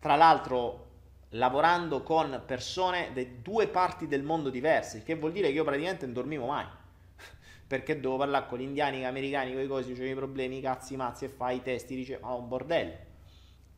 Tra 0.00 0.16
l'altro 0.16 0.90
lavorando 1.30 2.02
con 2.02 2.42
persone 2.44 3.12
di 3.12 3.40
due 3.40 3.68
parti 3.68 4.08
del 4.08 4.24
mondo 4.24 4.50
diverse, 4.50 5.04
che 5.04 5.14
vuol 5.14 5.30
dire 5.30 5.46
che 5.46 5.54
io 5.54 5.64
praticamente 5.64 6.06
non 6.06 6.14
dormivo 6.14 6.46
mai. 6.46 6.66
Perché 7.64 8.00
devo 8.00 8.16
parlare 8.16 8.48
con 8.48 8.58
gli 8.58 8.62
indiani, 8.62 8.98
gli 8.98 9.04
americani, 9.04 9.52
con 9.52 9.62
i 9.62 9.68
cosi, 9.68 9.92
c'è 9.92 10.06
i 10.06 10.14
problemi, 10.16 10.60
cazzi, 10.60 10.96
mazzi 10.96 11.26
e 11.26 11.28
fai 11.28 11.58
i 11.58 11.62
testi, 11.62 11.94
dice, 11.94 12.18
ma 12.20 12.32
oh, 12.32 12.40
un 12.40 12.48
bordello. 12.48 12.96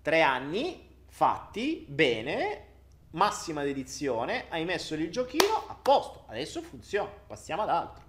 Tre 0.00 0.22
anni 0.22 0.88
fatti 1.08 1.84
bene, 1.86 2.75
massima 3.16 3.62
dedizione, 3.62 4.44
hai 4.50 4.64
messo 4.64 4.94
il 4.94 5.10
giochino, 5.10 5.66
a 5.66 5.74
posto, 5.74 6.24
adesso 6.28 6.60
funziona, 6.62 7.10
passiamo 7.26 7.62
ad 7.62 7.70
altro. 7.70 8.04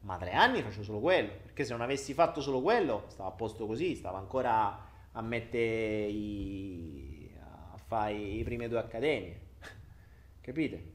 Ma 0.00 0.16
tre 0.16 0.32
anni 0.32 0.62
faccio 0.62 0.82
solo 0.82 1.00
quello, 1.00 1.30
perché 1.42 1.64
se 1.64 1.72
non 1.72 1.80
avessi 1.80 2.14
fatto 2.14 2.40
solo 2.40 2.60
quello, 2.60 3.04
stavo 3.08 3.28
a 3.28 3.32
posto 3.32 3.66
così, 3.66 3.94
stavo 3.94 4.16
ancora 4.16 4.88
a 5.12 5.20
mettere 5.22 6.06
i... 6.06 7.34
a 7.72 7.76
fare 7.78 8.14
i 8.14 8.42
prime 8.44 8.68
due 8.68 8.78
accademie. 8.78 9.40
Capite? 10.40 10.92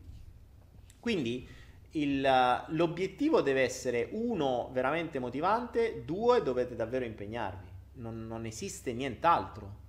Quindi 0.99 1.47
il, 1.91 2.63
l'obiettivo 2.67 3.41
deve 3.41 3.61
essere 3.61 4.09
uno 4.11 4.69
veramente 4.71 5.17
motivante, 5.17 6.03
due 6.05 6.43
dovete 6.43 6.75
davvero 6.75 7.05
impegnarvi, 7.05 7.67
non, 7.93 8.27
non 8.27 8.45
esiste 8.45 8.93
nient'altro. 8.93 9.83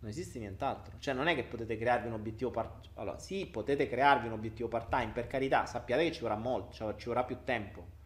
Non 0.00 0.10
esiste 0.10 0.38
nient'altro. 0.38 0.96
Cioè, 0.98 1.14
non 1.14 1.26
è 1.26 1.34
che 1.34 1.44
potete 1.44 1.76
crearvi 1.76 2.06
un 2.06 2.14
obiettivo 2.14 2.50
part 2.50 2.88
Allora, 2.94 3.18
sì, 3.18 3.46
potete 3.46 3.88
crearvi 3.88 4.26
un 4.26 4.32
obiettivo 4.34 4.68
part-time, 4.68 5.12
per 5.12 5.26
carità, 5.26 5.66
sappiate 5.66 6.04
che 6.04 6.12
ci 6.12 6.20
vorrà 6.20 6.36
molto, 6.36 6.72
cioè, 6.72 6.94
ci 6.96 7.08
vorrà 7.08 7.24
più 7.24 7.38
tempo. 7.44 7.96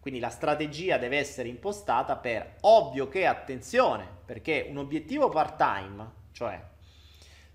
Quindi 0.00 0.20
la 0.20 0.30
strategia 0.30 0.96
deve 0.96 1.18
essere 1.18 1.48
impostata 1.48 2.16
per 2.16 2.56
ovvio 2.60 3.08
che 3.08 3.26
attenzione, 3.26 4.06
perché 4.24 4.66
un 4.68 4.78
obiettivo 4.78 5.28
part-time, 5.28 6.18
cioè 6.32 6.62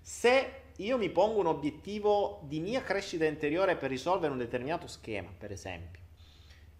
se 0.00 0.62
io 0.76 0.98
mi 0.98 1.10
pongo 1.10 1.40
un 1.40 1.46
obiettivo 1.46 2.40
di 2.44 2.60
mia 2.60 2.80
crescita 2.80 3.24
interiore 3.24 3.74
per 3.74 3.90
risolvere 3.90 4.30
un 4.30 4.38
determinato 4.38 4.86
schema, 4.86 5.32
per 5.36 5.50
esempio, 5.50 6.00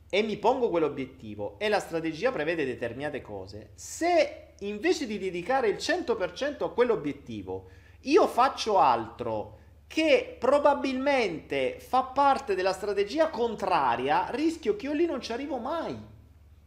e 0.08 0.22
mi 0.22 0.36
pongo 0.36 0.68
quell'obiettivo 0.70 1.56
e 1.58 1.68
la 1.68 1.80
strategia 1.80 2.30
prevede 2.30 2.64
determinate 2.64 3.20
cose, 3.20 3.70
se 3.74 4.52
invece 4.60 5.06
di 5.06 5.18
dedicare 5.18 5.68
il 5.68 5.76
100% 5.76 6.64
a 6.64 6.70
quell'obiettivo, 6.70 7.68
io 8.02 8.26
faccio 8.26 8.78
altro 8.78 9.58
che 9.86 10.36
probabilmente 10.38 11.78
fa 11.78 12.02
parte 12.02 12.54
della 12.54 12.72
strategia 12.72 13.30
contraria, 13.30 14.30
rischio 14.30 14.76
che 14.76 14.86
io 14.86 14.92
lì 14.92 15.06
non 15.06 15.20
ci 15.20 15.32
arrivo 15.32 15.58
mai. 15.58 15.96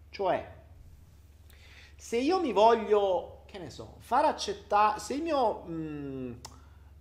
Cioè, 0.10 0.54
se 1.96 2.18
io 2.18 2.40
mi 2.40 2.54
voglio, 2.54 3.44
che 3.46 3.58
ne 3.58 3.70
so, 3.70 3.96
far 4.00 4.26
accettare, 4.26 5.00
se 5.00 5.14
il 5.14 5.22
mio... 5.22 5.64
Mh, 5.66 5.74
mm, 5.74 6.34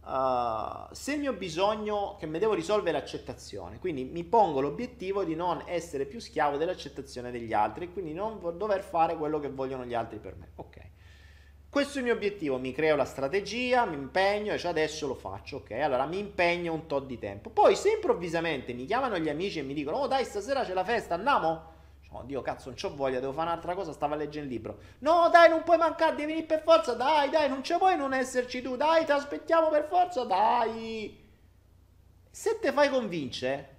Uh, 0.08 0.88
se 0.92 1.12
il 1.12 1.20
mio 1.20 1.34
bisogno 1.34 2.16
che 2.18 2.26
mi 2.26 2.38
devo 2.38 2.54
risolvere 2.54 2.96
è 2.96 3.00
l'accettazione, 3.00 3.78
quindi 3.78 4.04
mi 4.04 4.24
pongo 4.24 4.62
l'obiettivo 4.62 5.22
di 5.22 5.34
non 5.34 5.62
essere 5.66 6.06
più 6.06 6.18
schiavo 6.18 6.56
dell'accettazione 6.56 7.30
degli 7.30 7.52
altri 7.52 7.84
e 7.84 7.92
quindi 7.92 8.14
non 8.14 8.40
dover 8.56 8.82
fare 8.82 9.18
quello 9.18 9.38
che 9.38 9.50
vogliono 9.50 9.84
gli 9.84 9.92
altri 9.92 10.18
per 10.18 10.34
me. 10.36 10.52
Ok. 10.54 10.80
Questo 11.68 11.96
è 11.96 12.00
il 12.00 12.06
mio 12.06 12.14
obiettivo, 12.14 12.56
mi 12.58 12.72
creo 12.72 12.96
la 12.96 13.04
strategia, 13.04 13.84
mi 13.84 13.96
impegno 13.96 14.54
e 14.54 14.58
cioè 14.58 14.70
adesso 14.70 15.06
lo 15.06 15.14
faccio, 15.14 15.56
ok? 15.58 15.72
Allora 15.72 16.06
mi 16.06 16.18
impegno 16.18 16.72
un 16.72 16.86
tot 16.86 17.04
di 17.04 17.18
tempo. 17.18 17.50
Poi 17.50 17.76
se 17.76 17.90
improvvisamente 17.90 18.72
mi 18.72 18.86
chiamano 18.86 19.18
gli 19.18 19.28
amici 19.28 19.58
e 19.58 19.62
mi 19.62 19.74
dicono 19.74 19.98
"Oh, 19.98 20.06
dai, 20.06 20.24
stasera 20.24 20.64
c'è 20.64 20.72
la 20.72 20.84
festa, 20.84 21.16
andiamo?" 21.16 21.76
Oh, 22.10 22.22
Dio, 22.22 22.40
cazzo, 22.40 22.70
non 22.70 22.78
c'ho 22.78 22.94
voglia, 22.94 23.20
devo 23.20 23.32
fare 23.32 23.50
un'altra 23.50 23.74
cosa, 23.74 23.92
stavo 23.92 24.14
a 24.14 24.16
leggere 24.16 24.46
il 24.46 24.50
libro. 24.50 24.78
No, 25.00 25.28
dai, 25.30 25.50
non 25.50 25.62
puoi 25.62 25.76
mancare, 25.76 26.16
devi 26.16 26.26
venire 26.28 26.46
per 26.46 26.62
forza, 26.62 26.94
dai, 26.94 27.28
dai, 27.28 27.48
non 27.48 27.60
c'è 27.60 27.76
puoi 27.76 27.96
non 27.96 28.14
esserci 28.14 28.62
tu, 28.62 28.76
dai, 28.76 29.04
ti 29.04 29.12
aspettiamo 29.12 29.68
per 29.68 29.84
forza, 29.84 30.24
dai. 30.24 31.26
Se 32.30 32.58
te 32.60 32.72
fai 32.72 32.88
convincere, 32.88 33.76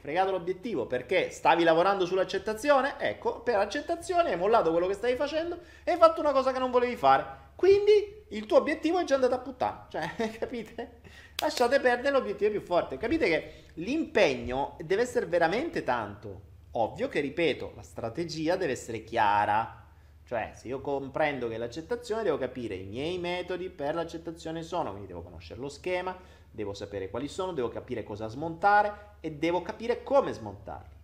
fregato 0.00 0.32
l'obiettivo, 0.32 0.86
perché 0.86 1.30
stavi 1.30 1.62
lavorando 1.62 2.04
sull'accettazione, 2.04 2.98
ecco, 2.98 3.40
per 3.42 3.56
accettazione 3.56 4.30
hai 4.30 4.36
mollato 4.36 4.72
quello 4.72 4.88
che 4.88 4.94
stavi 4.94 5.14
facendo 5.14 5.60
e 5.84 5.92
hai 5.92 5.98
fatto 5.98 6.20
una 6.20 6.32
cosa 6.32 6.52
che 6.52 6.58
non 6.58 6.72
volevi 6.72 6.96
fare. 6.96 7.50
Quindi 7.54 8.24
il 8.30 8.46
tuo 8.46 8.56
obiettivo 8.56 8.98
è 8.98 9.04
già 9.04 9.14
andato 9.14 9.34
a 9.34 9.38
puttana, 9.38 9.86
cioè, 9.88 10.10
capite? 10.36 11.00
Lasciate 11.36 11.78
perdere 11.78 12.10
l'obiettivo 12.10 12.50
più 12.50 12.60
forte. 12.60 12.96
Capite 12.96 13.28
che 13.28 13.64
l'impegno 13.74 14.76
deve 14.80 15.02
essere 15.02 15.26
veramente 15.26 15.84
tanto. 15.84 16.50
Ovvio 16.72 17.08
che, 17.08 17.20
ripeto, 17.20 17.72
la 17.76 17.82
strategia 17.82 18.56
deve 18.56 18.72
essere 18.72 19.04
chiara. 19.04 19.84
Cioè, 20.24 20.52
se 20.54 20.68
io 20.68 20.80
comprendo 20.80 21.48
che 21.48 21.58
l'accettazione, 21.58 22.22
devo 22.22 22.38
capire 22.38 22.74
i 22.74 22.84
miei 22.84 23.18
metodi 23.18 23.68
per 23.68 23.94
l'accettazione 23.94 24.62
sono, 24.62 24.90
quindi 24.90 25.08
devo 25.08 25.22
conoscere 25.22 25.60
lo 25.60 25.68
schema, 25.68 26.16
devo 26.50 26.72
sapere 26.72 27.10
quali 27.10 27.28
sono, 27.28 27.52
devo 27.52 27.68
capire 27.68 28.02
cosa 28.02 28.28
smontare 28.28 29.16
e 29.20 29.32
devo 29.32 29.60
capire 29.60 30.02
come 30.02 30.32
smontarli. 30.32 31.00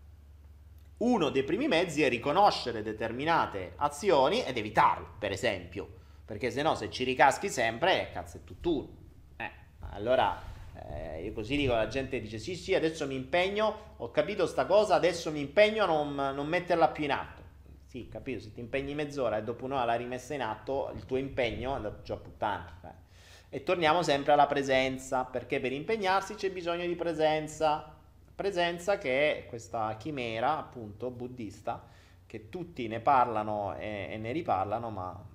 Uno 0.99 1.29
dei 1.29 1.45
primi 1.45 1.69
mezzi 1.69 2.03
è 2.03 2.09
riconoscere 2.09 2.83
determinate 2.83 3.75
azioni 3.77 4.43
ed 4.43 4.57
evitarle, 4.57 5.07
per 5.19 5.33
esempio, 5.33 5.87
perché 6.25 6.51
se 6.51 6.63
no 6.63 6.75
se 6.75 6.91
ci 6.91 7.05
ricaschi 7.05 7.51
sempre, 7.51 8.11
cazzo 8.13 8.39
è 8.39 8.45
tutt'uno. 8.45 8.89
Eh, 9.37 9.51
allora 9.91 10.48
eh, 10.91 11.23
io 11.23 11.33
così 11.33 11.57
dico, 11.57 11.75
la 11.75 11.89
gente 11.89 12.21
dice 12.21 12.39
sì 12.39 12.57
sì, 12.57 12.75
adesso 12.75 13.07
mi 13.07 13.15
impegno, 13.15 13.95
ho 13.97 14.11
capito 14.11 14.47
sta 14.47 14.67
cosa, 14.67 14.95
adesso 14.95 15.31
mi 15.31 15.41
impegno 15.41 15.85
a 15.85 15.87
non, 15.87 16.15
non 16.15 16.47
metterla 16.47 16.89
più 16.89 17.05
in 17.05 17.13
atto. 17.13 17.43
Sì, 17.85 18.09
capito, 18.09 18.41
se 18.41 18.53
ti 18.53 18.61
impegni 18.61 18.95
mezz'ora 18.95 19.39
e 19.39 19.43
dopo 19.43 19.65
un'ora 19.65 19.85
l'hai 19.85 19.99
rimessa 19.99 20.35
in 20.35 20.43
atto, 20.43 20.91
il 20.95 21.07
tuo 21.07 21.17
impegno 21.17 21.73
è 21.73 21.77
andato 21.77 22.03
già 22.03 22.17
puttana. 22.17 22.81
Eh. 22.85 23.57
E 23.57 23.63
torniamo 23.63 24.03
sempre 24.03 24.33
alla 24.33 24.47
presenza, 24.47 25.25
perché 25.25 25.59
per 25.59 25.73
impegnarsi 25.73 26.35
c'è 26.35 26.51
bisogno 26.51 26.87
di 26.87 26.95
presenza. 26.95 27.95
Presenza 28.35 28.99
che 28.99 29.39
è 29.39 29.47
questa 29.47 29.97
chimera, 29.97 30.59
appunto, 30.59 31.11
buddista, 31.11 31.83
che 32.27 32.51
tutti 32.51 32.87
ne 32.89 33.01
parlano 33.01 33.75
e, 33.77 34.09
e 34.11 34.17
ne 34.19 34.33
riparlano, 34.33 34.91
ma 34.91 35.28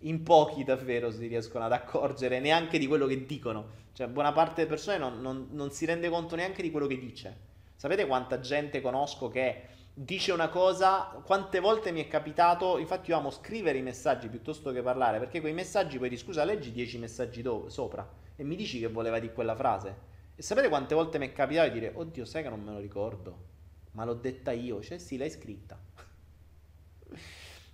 in 0.00 0.22
pochi 0.22 0.64
davvero 0.64 1.10
si 1.10 1.26
riescono 1.26 1.64
ad 1.64 1.72
accorgere 1.72 2.40
neanche 2.40 2.78
di 2.78 2.86
quello 2.86 3.06
che 3.06 3.24
dicono. 3.24 3.84
Cioè, 3.92 4.08
buona 4.08 4.32
parte 4.32 4.56
delle 4.56 4.68
persone 4.68 4.98
non, 4.98 5.20
non, 5.20 5.48
non, 5.52 5.70
si 5.70 5.86
rende 5.86 6.08
conto 6.08 6.36
neanche 6.36 6.62
di 6.62 6.70
quello 6.70 6.86
che 6.86 6.98
dice. 6.98 7.44
Sapete 7.76 8.06
quanta 8.06 8.40
gente 8.40 8.80
conosco 8.80 9.28
che 9.28 9.62
dice 9.94 10.32
una 10.32 10.48
cosa? 10.48 11.20
Quante 11.24 11.60
volte 11.60 11.92
mi 11.92 12.02
è 12.04 12.08
capitato? 12.08 12.78
Infatti, 12.78 13.10
io 13.10 13.16
amo 13.16 13.30
scrivere 13.30 13.78
i 13.78 13.82
messaggi 13.82 14.28
piuttosto 14.28 14.70
che 14.72 14.82
parlare, 14.82 15.18
perché 15.18 15.40
quei 15.40 15.54
messaggi 15.54 15.98
poi 15.98 16.10
di 16.10 16.16
scusa, 16.16 16.44
leggi 16.44 16.72
10 16.72 16.98
messaggi 16.98 17.42
do- 17.42 17.68
sopra 17.68 18.06
e 18.36 18.44
mi 18.44 18.54
dici 18.54 18.78
che 18.78 18.88
voleva 18.88 19.18
di 19.18 19.32
quella 19.32 19.56
frase. 19.56 20.14
E 20.34 20.42
sapete 20.42 20.68
quante 20.68 20.94
volte 20.94 21.18
mi 21.18 21.28
è 21.28 21.32
capitato 21.32 21.68
di 21.68 21.80
dire, 21.80 21.92
oddio, 21.94 22.26
sai 22.26 22.42
che 22.42 22.50
non 22.50 22.62
me 22.62 22.72
lo 22.72 22.78
ricordo, 22.78 23.44
ma 23.92 24.04
l'ho 24.04 24.12
detta 24.12 24.52
io, 24.52 24.82
cioè 24.82 24.98
sì, 24.98 25.16
l'hai 25.16 25.30
scritta. 25.30 25.78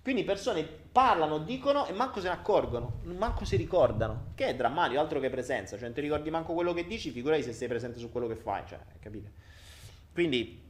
Quindi 0.03 0.25
persone 0.25 0.63
parlano, 0.63 1.37
dicono 1.37 1.87
e 1.87 1.93
manco 1.93 2.19
se 2.19 2.27
ne 2.27 2.33
accorgono, 2.33 2.99
manco 3.03 3.45
si 3.45 3.55
ricordano. 3.55 4.33
Che 4.35 4.47
è 4.47 4.53
drammatico, 4.53 4.99
altro 4.99 5.21
che 5.21 5.29
presenza. 5.29 5.77
Cioè, 5.77 5.85
non 5.85 5.93
ti 5.93 6.01
ricordi 6.01 6.29
manco 6.29 6.53
quello 6.53 6.73
che 6.73 6.85
dici, 6.85 7.09
figurati 7.09 7.41
se 7.41 7.53
sei 7.53 7.69
presente 7.69 7.99
su 7.99 8.11
quello 8.11 8.27
che 8.27 8.35
fai. 8.35 8.63
Cioè, 8.67 8.79
capite? 8.99 9.31
Quindi 10.11 10.61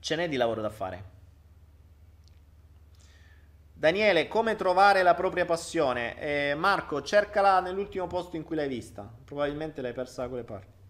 ce 0.00 0.16
n'è 0.16 0.26
di 0.26 0.36
lavoro 0.36 0.62
da 0.62 0.70
fare. 0.70 1.04
Daniele, 3.74 4.26
come 4.26 4.56
trovare 4.56 5.02
la 5.02 5.14
propria 5.14 5.44
passione? 5.44 6.18
Eh, 6.18 6.54
Marco, 6.54 7.02
cercala 7.02 7.60
nell'ultimo 7.60 8.06
posto 8.06 8.36
in 8.36 8.42
cui 8.42 8.56
l'hai 8.56 8.68
vista. 8.68 9.06
Probabilmente 9.22 9.82
l'hai 9.82 9.92
persa 9.92 10.22
da 10.22 10.28
quelle 10.28 10.44
parti. 10.44 10.81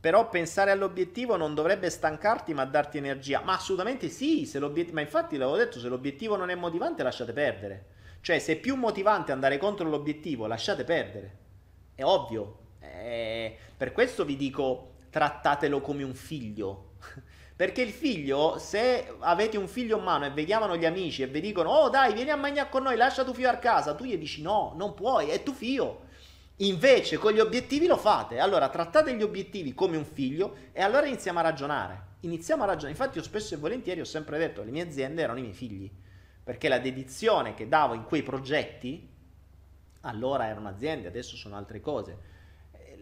Però 0.00 0.30
pensare 0.30 0.70
all'obiettivo 0.70 1.36
non 1.36 1.54
dovrebbe 1.54 1.90
stancarti 1.90 2.54
ma 2.54 2.64
darti 2.64 2.96
energia. 2.96 3.42
Ma 3.42 3.54
assolutamente 3.54 4.08
sì, 4.08 4.46
se 4.46 4.58
ma 4.58 5.00
infatti 5.02 5.36
l'avevo 5.36 5.58
detto, 5.58 5.78
se 5.78 5.88
l'obiettivo 5.88 6.36
non 6.36 6.48
è 6.48 6.54
motivante 6.54 7.02
lasciate 7.02 7.34
perdere. 7.34 7.86
Cioè 8.22 8.38
se 8.38 8.54
è 8.54 8.56
più 8.56 8.76
motivante 8.76 9.32
andare 9.32 9.58
contro 9.58 9.88
l'obiettivo 9.88 10.46
lasciate 10.46 10.84
perdere. 10.84 11.36
È 11.94 12.02
ovvio. 12.02 12.58
Eh, 12.80 13.56
per 13.76 13.92
questo 13.92 14.24
vi 14.24 14.36
dico 14.36 14.92
trattatelo 15.10 15.82
come 15.82 16.02
un 16.02 16.14
figlio. 16.14 16.92
Perché 17.60 17.82
il 17.82 17.90
figlio, 17.90 18.56
se 18.58 19.16
avete 19.18 19.58
un 19.58 19.68
figlio 19.68 19.98
in 19.98 20.04
mano 20.04 20.24
e 20.24 20.30
vi 20.30 20.46
chiamano 20.46 20.78
gli 20.78 20.86
amici 20.86 21.20
e 21.20 21.26
vi 21.26 21.42
dicono 21.42 21.68
oh 21.68 21.90
dai 21.90 22.14
vieni 22.14 22.30
a 22.30 22.36
mangiare 22.36 22.70
con 22.70 22.84
noi, 22.84 22.96
lascia 22.96 23.22
tuo 23.22 23.34
figlio 23.34 23.50
a 23.50 23.56
casa, 23.56 23.94
tu 23.94 24.04
gli 24.04 24.16
dici 24.16 24.40
no, 24.40 24.72
non 24.76 24.94
puoi, 24.94 25.28
è 25.28 25.42
tuo 25.42 25.52
figlio. 25.52 26.08
Invece 26.60 27.16
con 27.18 27.32
gli 27.32 27.40
obiettivi 27.40 27.86
lo 27.86 27.96
fate. 27.96 28.38
Allora 28.38 28.68
trattate 28.68 29.14
gli 29.14 29.22
obiettivi 29.22 29.74
come 29.74 29.96
un 29.96 30.04
figlio 30.04 30.56
e 30.72 30.82
allora 30.82 31.06
iniziamo 31.06 31.38
a 31.38 31.42
ragionare. 31.42 32.08
Iniziamo 32.20 32.62
a 32.62 32.66
ragionare. 32.66 32.92
Infatti 32.92 33.18
io 33.18 33.24
spesso 33.24 33.54
e 33.54 33.58
volentieri 33.58 34.00
ho 34.00 34.04
sempre 34.04 34.38
detto, 34.38 34.62
le 34.62 34.70
mie 34.70 34.82
aziende 34.82 35.22
erano 35.22 35.38
i 35.38 35.42
miei 35.42 35.54
figli. 35.54 35.90
perché 36.42 36.68
la 36.68 36.80
dedizione 36.80 37.54
che 37.54 37.68
davo 37.68 37.94
in 37.94 38.04
quei 38.04 38.24
progetti, 38.24 39.08
allora 40.00 40.48
erano 40.48 40.68
aziende, 40.68 41.06
adesso 41.06 41.36
sono 41.36 41.56
altre 41.56 41.80
cose, 41.80 42.18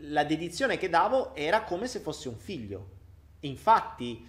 la 0.02 0.24
dedizione 0.24 0.76
che 0.76 0.90
davo 0.90 1.34
era 1.34 1.62
come 1.62 1.86
se 1.86 2.00
fosse 2.00 2.28
un 2.28 2.36
figlio. 2.36 2.90
Infatti, 3.40 4.26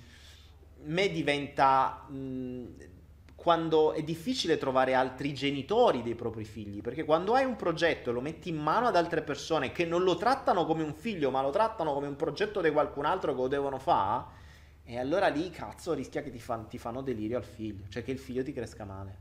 me 0.84 1.10
diventa... 1.10 2.06
Mh, 2.08 2.98
quando 3.42 3.94
è 3.94 4.04
difficile 4.04 4.58
trovare 4.58 4.94
altri 4.94 5.34
genitori 5.34 6.04
dei 6.04 6.16
propri 6.16 6.44
figli, 6.44 6.82
perché 6.82 7.06
quando 7.06 7.34
hai 7.34 7.46
un 7.46 7.56
progetto 7.56 8.10
e 8.10 8.14
lo 8.14 8.20
metti 8.20 8.50
in 8.50 8.58
mano 8.58 8.88
ad 8.88 8.98
altre 8.98 9.22
persone 9.22 9.72
che 9.72 9.86
non 9.86 10.04
lo 10.04 10.18
trattano 10.18 10.66
come 10.66 10.84
un 10.84 10.94
figlio, 10.94 11.32
ma 11.32 11.42
lo 11.42 11.50
trattano 11.50 11.94
come 11.94 12.08
un 12.08 12.18
progetto 12.18 12.60
di 12.60 12.70
qualcun 12.70 13.06
altro 13.06 13.34
che 13.34 13.42
lo 13.42 13.48
devono 13.48 13.80
fare, 13.80 14.38
e 14.84 15.00
allora 15.00 15.28
lì 15.28 15.50
cazzo 15.50 15.94
rischia 15.94 16.22
che 16.22 16.32
ti, 16.32 16.40
fan, 16.40 16.68
ti 16.68 16.78
fanno 16.78 17.02
delirio 17.02 17.38
al 17.38 17.46
figlio, 17.46 17.86
cioè 17.88 18.04
che 18.04 18.12
il 18.12 18.20
figlio 18.20 18.44
ti 18.44 18.52
cresca 18.52 18.84
male. 18.84 19.18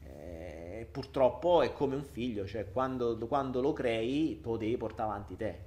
E 0.00 0.88
purtroppo 0.90 1.62
è 1.62 1.72
come 1.72 1.96
un 1.96 2.04
figlio, 2.04 2.46
cioè 2.46 2.70
quando, 2.70 3.18
quando 3.26 3.60
lo 3.60 3.72
crei 3.72 4.40
lo 4.44 4.56
devi 4.56 4.76
portare 4.76 5.10
avanti 5.10 5.36
te 5.36 5.66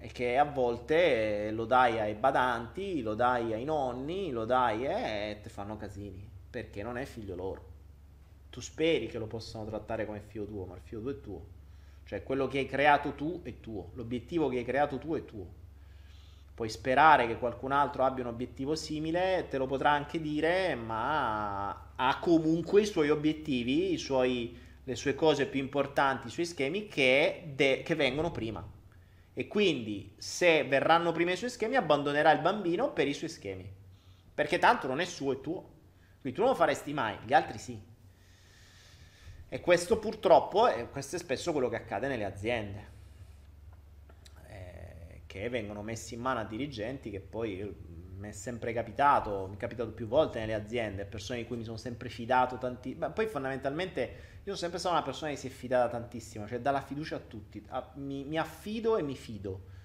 e 0.00 0.08
che 0.12 0.38
a 0.38 0.44
volte 0.44 1.50
lo 1.50 1.64
dai 1.64 1.98
ai 1.98 2.14
badanti, 2.14 3.02
lo 3.02 3.14
dai 3.14 3.52
ai 3.52 3.64
nonni, 3.64 4.30
lo 4.30 4.44
dai 4.44 4.86
e 4.86 5.40
ti 5.42 5.48
fanno 5.48 5.76
casini, 5.76 6.27
perché 6.58 6.82
non 6.82 6.98
è 6.98 7.04
figlio 7.04 7.36
loro. 7.36 7.66
Tu 8.50 8.60
speri 8.60 9.06
che 9.06 9.18
lo 9.18 9.26
possano 9.26 9.64
trattare 9.64 10.04
come 10.04 10.20
figlio 10.26 10.44
tuo, 10.44 10.64
ma 10.64 10.74
il 10.74 10.80
figlio 10.82 11.02
tuo 11.02 11.10
è 11.10 11.20
tuo. 11.20 11.46
Cioè 12.04 12.24
quello 12.24 12.48
che 12.48 12.58
hai 12.58 12.66
creato 12.66 13.12
tu 13.14 13.42
è 13.44 13.60
tuo, 13.60 13.90
l'obiettivo 13.94 14.48
che 14.48 14.58
hai 14.58 14.64
creato 14.64 14.98
tu 14.98 15.14
è 15.14 15.24
tuo. 15.24 15.46
Puoi 16.54 16.68
sperare 16.68 17.28
che 17.28 17.38
qualcun 17.38 17.70
altro 17.70 18.02
abbia 18.02 18.24
un 18.24 18.30
obiettivo 18.30 18.74
simile, 18.74 19.46
te 19.48 19.58
lo 19.58 19.66
potrà 19.66 19.90
anche 19.90 20.20
dire, 20.20 20.74
ma 20.74 21.92
ha 21.94 22.18
comunque 22.18 22.80
i 22.80 22.86
suoi 22.86 23.10
obiettivi, 23.10 23.92
i 23.92 23.98
suoi, 23.98 24.58
le 24.82 24.94
sue 24.96 25.14
cose 25.14 25.46
più 25.46 25.60
importanti, 25.60 26.26
i 26.26 26.30
suoi 26.30 26.46
schemi 26.46 26.88
che, 26.88 27.52
de- 27.54 27.82
che 27.84 27.94
vengono 27.94 28.32
prima 28.32 28.66
e 29.32 29.46
quindi 29.46 30.12
se 30.18 30.64
verranno 30.64 31.12
prima 31.12 31.30
i 31.30 31.36
suoi 31.36 31.50
schemi 31.50 31.76
abbandonerà 31.76 32.32
il 32.32 32.40
bambino 32.40 32.92
per 32.92 33.06
i 33.06 33.14
suoi 33.14 33.30
schemi. 33.30 33.72
Perché 34.34 34.58
tanto 34.58 34.88
non 34.88 34.98
è 34.98 35.04
suo, 35.04 35.32
è 35.34 35.40
tuo. 35.40 35.76
Quindi 36.28 36.34
tu 36.34 36.40
non 36.42 36.50
lo 36.50 36.54
faresti 36.54 36.92
mai, 36.92 37.16
gli 37.24 37.32
altri 37.32 37.56
sì. 37.56 37.80
E 39.48 39.60
questo 39.60 39.98
purtroppo, 39.98 40.66
è, 40.66 40.90
questo 40.90 41.16
è 41.16 41.18
spesso 41.18 41.52
quello 41.52 41.70
che 41.70 41.76
accade 41.76 42.06
nelle 42.06 42.26
aziende, 42.26 42.86
eh, 44.48 45.22
che 45.26 45.48
vengono 45.48 45.82
messi 45.82 46.12
in 46.12 46.20
mano 46.20 46.40
a 46.40 46.44
dirigenti 46.44 47.10
che 47.10 47.20
poi 47.20 47.74
mi 48.18 48.28
è 48.28 48.32
sempre 48.32 48.74
capitato, 48.74 49.46
mi 49.48 49.54
è 49.54 49.58
capitato 49.58 49.92
più 49.92 50.06
volte 50.06 50.38
nelle 50.40 50.52
aziende, 50.52 51.06
persone 51.06 51.38
di 51.38 51.46
cui 51.46 51.56
mi 51.56 51.64
sono 51.64 51.78
sempre 51.78 52.10
fidato 52.10 52.58
tanti, 52.58 52.94
Beh, 52.94 53.08
poi 53.08 53.26
fondamentalmente 53.26 54.00
io 54.00 54.54
sono 54.54 54.56
sempre 54.56 54.78
stata 54.78 54.96
una 54.96 55.04
persona 55.04 55.30
che 55.30 55.38
si 55.38 55.46
è 55.46 55.50
fidata 55.50 55.88
tantissimo, 55.88 56.46
cioè 56.46 56.60
dà 56.60 56.72
la 56.72 56.82
fiducia 56.82 57.16
a 57.16 57.20
tutti, 57.20 57.64
a, 57.68 57.90
mi, 57.94 58.24
mi, 58.24 58.36
affido 58.36 58.98
e 58.98 59.02
mi 59.02 59.16
fido. 59.16 59.76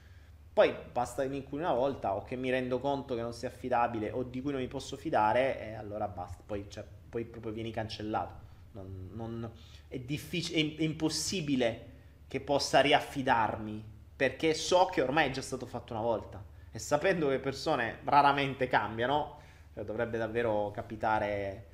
Poi 0.53 0.71
basta 0.91 1.23
che 1.23 1.29
mi 1.29 1.37
inculi 1.37 1.63
una 1.63 1.73
volta 1.73 2.13
o 2.15 2.23
che 2.23 2.35
mi 2.35 2.51
rendo 2.51 2.79
conto 2.79 3.15
che 3.15 3.21
non 3.21 3.33
sia 3.33 3.47
affidabile 3.47 4.11
o 4.11 4.21
di 4.21 4.39
cui 4.39 4.51
non 4.51 4.61
mi 4.61 4.67
posso 4.67 4.95
fidare 4.95 5.59
e 5.59 5.73
allora 5.73 6.07
basta, 6.07 6.43
poi, 6.45 6.65
cioè, 6.69 6.85
poi 7.09 7.25
proprio 7.25 7.51
vieni 7.51 7.71
cancellato. 7.71 8.41
Non, 8.73 9.09
non, 9.13 9.51
è, 9.87 9.99
difficile, 9.99 10.59
è, 10.59 10.75
è 10.79 10.83
impossibile 10.83 11.91
che 12.27 12.39
possa 12.39 12.81
riaffidarmi 12.81 13.83
perché 14.15 14.53
so 14.53 14.85
che 14.85 15.01
ormai 15.01 15.29
è 15.29 15.31
già 15.31 15.41
stato 15.41 15.65
fatto 15.65 15.93
una 15.93 16.01
volta 16.01 16.43
e 16.71 16.79
sapendo 16.79 17.29
che 17.29 17.39
persone 17.39 17.99
raramente 18.03 18.67
cambiano, 18.67 19.39
cioè 19.73 19.83
dovrebbe 19.83 20.17
davvero 20.17 20.71
capitare 20.71 21.67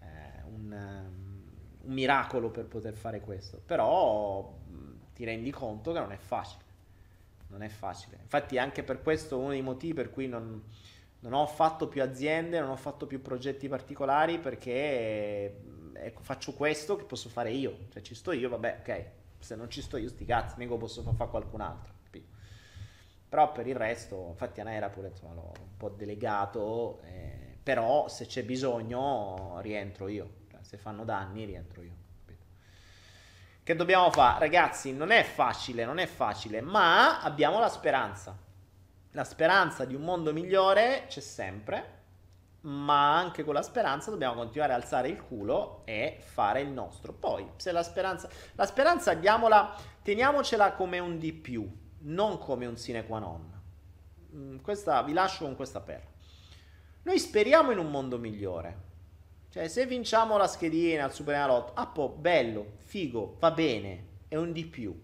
eh, 0.00 0.42
un, 0.44 0.72
un, 1.82 1.92
miracolo 1.92 2.50
per 2.50 2.64
poter 2.64 2.94
fare 2.94 3.20
questo. 3.20 3.60
Però 3.64 4.54
ti 5.14 5.24
rendi 5.24 5.50
conto 5.50 5.92
che 5.92 5.98
non 5.98 6.12
è 6.12 6.16
facile. 6.16 6.64
Non 7.48 7.62
è 7.62 7.68
facile. 7.68 8.18
Infatti, 8.22 8.58
anche 8.58 8.82
per 8.82 9.02
questo 9.02 9.38
uno 9.38 9.50
dei 9.50 9.62
motivi 9.62 9.94
per 9.94 10.10
cui 10.10 10.26
non, 10.26 10.62
non 11.20 11.32
ho 11.32 11.46
fatto 11.46 11.88
più 11.88 12.02
aziende, 12.02 12.60
non 12.60 12.70
ho 12.70 12.76
fatto 12.76 13.06
più 13.06 13.22
progetti 13.22 13.68
particolari 13.68 14.38
perché 14.38 15.60
ecco, 15.92 16.22
faccio 16.22 16.52
questo 16.54 16.96
che 16.96 17.04
posso 17.04 17.28
fare 17.28 17.50
io. 17.50 17.86
Cioè, 17.90 18.02
ci 18.02 18.14
sto 18.14 18.32
io, 18.32 18.48
vabbè, 18.48 18.78
ok. 18.80 19.04
Se 19.38 19.54
non 19.54 19.70
ci 19.70 19.82
sto 19.82 19.96
io, 19.96 20.08
sti 20.08 20.24
cazzi, 20.24 20.54
mica 20.58 20.74
posso 20.76 21.02
far 21.02 21.14
fare 21.14 21.30
qualcun 21.30 21.60
altro. 21.60 21.94
Però 23.28 23.50
per 23.50 23.66
il 23.66 23.74
resto, 23.74 24.28
infatti 24.30 24.60
a 24.60 24.64
Naira 24.64 24.88
pure 24.88 25.08
insomma, 25.08 25.34
l'ho 25.34 25.52
un 25.60 25.76
po' 25.76 25.88
delegato, 25.88 27.00
eh, 27.02 27.58
però 27.60 28.08
se 28.08 28.26
c'è 28.26 28.44
bisogno 28.44 29.58
rientro 29.60 30.06
io, 30.08 30.30
cioè, 30.48 30.60
se 30.62 30.76
fanno 30.76 31.04
danni 31.04 31.44
rientro 31.44 31.82
io. 31.82 32.04
Che 33.66 33.74
dobbiamo 33.74 34.12
fare? 34.12 34.38
Ragazzi, 34.38 34.92
non 34.92 35.10
è 35.10 35.24
facile, 35.24 35.84
non 35.84 35.98
è 35.98 36.06
facile, 36.06 36.60
ma 36.60 37.20
abbiamo 37.20 37.58
la 37.58 37.68
speranza. 37.68 38.38
La 39.10 39.24
speranza 39.24 39.84
di 39.84 39.96
un 39.96 40.02
mondo 40.02 40.32
migliore 40.32 41.06
c'è 41.08 41.18
sempre, 41.18 42.02
ma 42.60 43.18
anche 43.18 43.42
con 43.42 43.54
la 43.54 43.62
speranza 43.62 44.12
dobbiamo 44.12 44.36
continuare 44.36 44.72
a 44.72 44.76
alzare 44.76 45.08
il 45.08 45.20
culo 45.20 45.82
e 45.84 46.20
fare 46.22 46.60
il 46.60 46.68
nostro. 46.68 47.12
Poi, 47.12 47.44
se 47.56 47.72
la 47.72 47.82
speranza... 47.82 48.28
La 48.54 48.66
speranza, 48.66 49.14
diamola, 49.14 49.74
teniamocela 50.00 50.74
come 50.74 51.00
un 51.00 51.18
di 51.18 51.32
più 51.32 51.68
non 52.02 52.38
come 52.38 52.66
un 52.66 52.76
sine 52.76 53.04
qua 53.04 53.18
non. 53.18 53.52
Mm, 54.32 54.58
questa, 54.58 55.02
vi 55.02 55.12
lascio 55.12 55.44
con 55.44 55.56
questa 55.56 55.80
perla. 55.80 56.08
Noi 57.02 57.18
speriamo 57.18 57.72
in 57.72 57.78
un 57.78 57.90
mondo 57.90 58.16
migliore. 58.16 58.84
Cioè, 59.56 59.68
se 59.68 59.86
vinciamo 59.86 60.36
la 60.36 60.48
schedina 60.48 61.04
al 61.04 61.14
Superenalotto, 61.14 61.72
ah, 61.76 61.86
po', 61.86 62.10
bello, 62.10 62.72
figo, 62.84 63.38
va 63.40 63.52
bene, 63.52 64.04
è 64.28 64.36
un 64.36 64.52
di 64.52 64.66
più. 64.66 64.94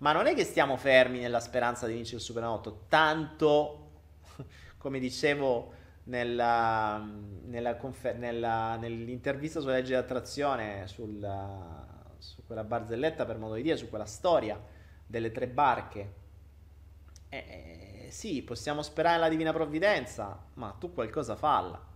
Ma 0.00 0.12
non 0.12 0.26
è 0.26 0.34
che 0.34 0.44
stiamo 0.44 0.76
fermi 0.76 1.18
nella 1.18 1.40
speranza 1.40 1.86
di 1.86 1.94
vincere 1.94 2.18
il 2.18 2.22
Superenalotto, 2.22 2.84
tanto, 2.90 4.02
come 4.76 4.98
dicevo 4.98 5.72
nella, 6.04 7.02
nella 7.46 7.76
confer- 7.76 8.18
nella, 8.18 8.76
nell'intervista 8.76 9.60
sulla 9.60 9.72
legge 9.72 9.92
di 9.92 9.94
attrazione, 9.94 10.86
sulla, 10.88 11.86
su 12.18 12.44
quella 12.44 12.64
barzelletta 12.64 13.24
per 13.24 13.38
modo 13.38 13.54
di 13.54 13.62
dire, 13.62 13.78
su 13.78 13.88
quella 13.88 14.04
storia 14.04 14.62
delle 15.06 15.32
tre 15.32 15.48
barche 15.48 16.12
eh, 17.30 18.08
sì, 18.10 18.42
possiamo 18.42 18.82
sperare 18.82 19.16
nella 19.16 19.30
divina 19.30 19.54
provvidenza, 19.54 20.38
ma 20.52 20.76
tu 20.78 20.92
qualcosa 20.92 21.34
falla. 21.34 21.94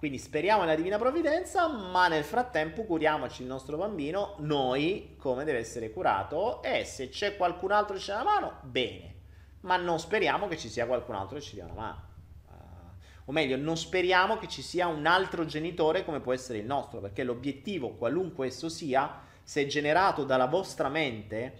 Quindi 0.00 0.16
speriamo 0.16 0.62
nella 0.62 0.76
divina 0.76 0.96
provvidenza, 0.96 1.68
ma 1.68 2.08
nel 2.08 2.24
frattempo 2.24 2.84
curiamoci 2.84 3.42
il 3.42 3.48
nostro 3.48 3.76
bambino, 3.76 4.36
noi, 4.38 5.14
come 5.18 5.44
deve 5.44 5.58
essere 5.58 5.92
curato, 5.92 6.62
e 6.62 6.86
se 6.86 7.10
c'è 7.10 7.36
qualcun 7.36 7.70
altro 7.70 7.96
che 7.96 8.00
ci 8.00 8.10
dà 8.10 8.22
una 8.22 8.24
mano, 8.24 8.60
bene. 8.62 9.14
Ma 9.60 9.76
non 9.76 10.00
speriamo 10.00 10.48
che 10.48 10.56
ci 10.56 10.70
sia 10.70 10.86
qualcun 10.86 11.16
altro 11.16 11.36
che 11.36 11.42
ci 11.42 11.54
dia 11.54 11.66
una 11.66 11.74
mano. 11.74 12.02
Uh, 12.48 13.26
o 13.26 13.32
meglio, 13.32 13.58
non 13.58 13.76
speriamo 13.76 14.38
che 14.38 14.48
ci 14.48 14.62
sia 14.62 14.86
un 14.86 15.04
altro 15.04 15.44
genitore 15.44 16.02
come 16.02 16.20
può 16.20 16.32
essere 16.32 16.56
il 16.56 16.64
nostro, 16.64 17.00
perché 17.00 17.22
l'obiettivo, 17.22 17.90
qualunque 17.90 18.46
esso 18.46 18.70
sia, 18.70 19.20
se 19.42 19.66
generato 19.66 20.24
dalla 20.24 20.46
vostra 20.46 20.88
mente 20.88 21.52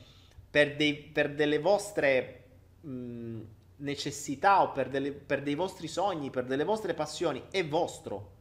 per, 0.48 0.76
dei, 0.76 0.94
per 0.94 1.34
delle 1.34 1.58
vostre 1.58 2.44
mh, 2.80 3.40
necessità 3.80 4.62
o 4.62 4.72
per, 4.72 4.88
delle, 4.88 5.12
per 5.12 5.42
dei 5.42 5.54
vostri 5.54 5.88
sogni, 5.88 6.30
per 6.30 6.44
delle 6.44 6.64
vostre 6.64 6.94
passioni, 6.94 7.44
è 7.50 7.66
vostro. 7.66 8.38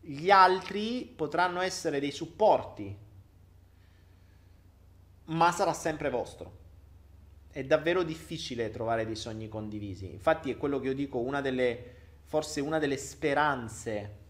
Gli 0.00 0.30
altri 0.30 1.12
potranno 1.14 1.60
essere 1.60 2.00
dei 2.00 2.10
supporti, 2.10 2.96
ma 5.26 5.52
sarà 5.52 5.72
sempre 5.72 6.10
vostro. 6.10 6.62
È 7.50 7.64
davvero 7.64 8.02
difficile 8.02 8.70
trovare 8.70 9.06
dei 9.06 9.16
sogni 9.16 9.48
condivisi. 9.48 10.10
Infatti 10.10 10.50
è 10.50 10.56
quello 10.56 10.80
che 10.80 10.88
io 10.88 10.94
dico, 10.94 11.18
una 11.18 11.40
delle, 11.40 11.94
forse 12.24 12.60
una 12.60 12.78
delle 12.78 12.96
speranze 12.96 14.22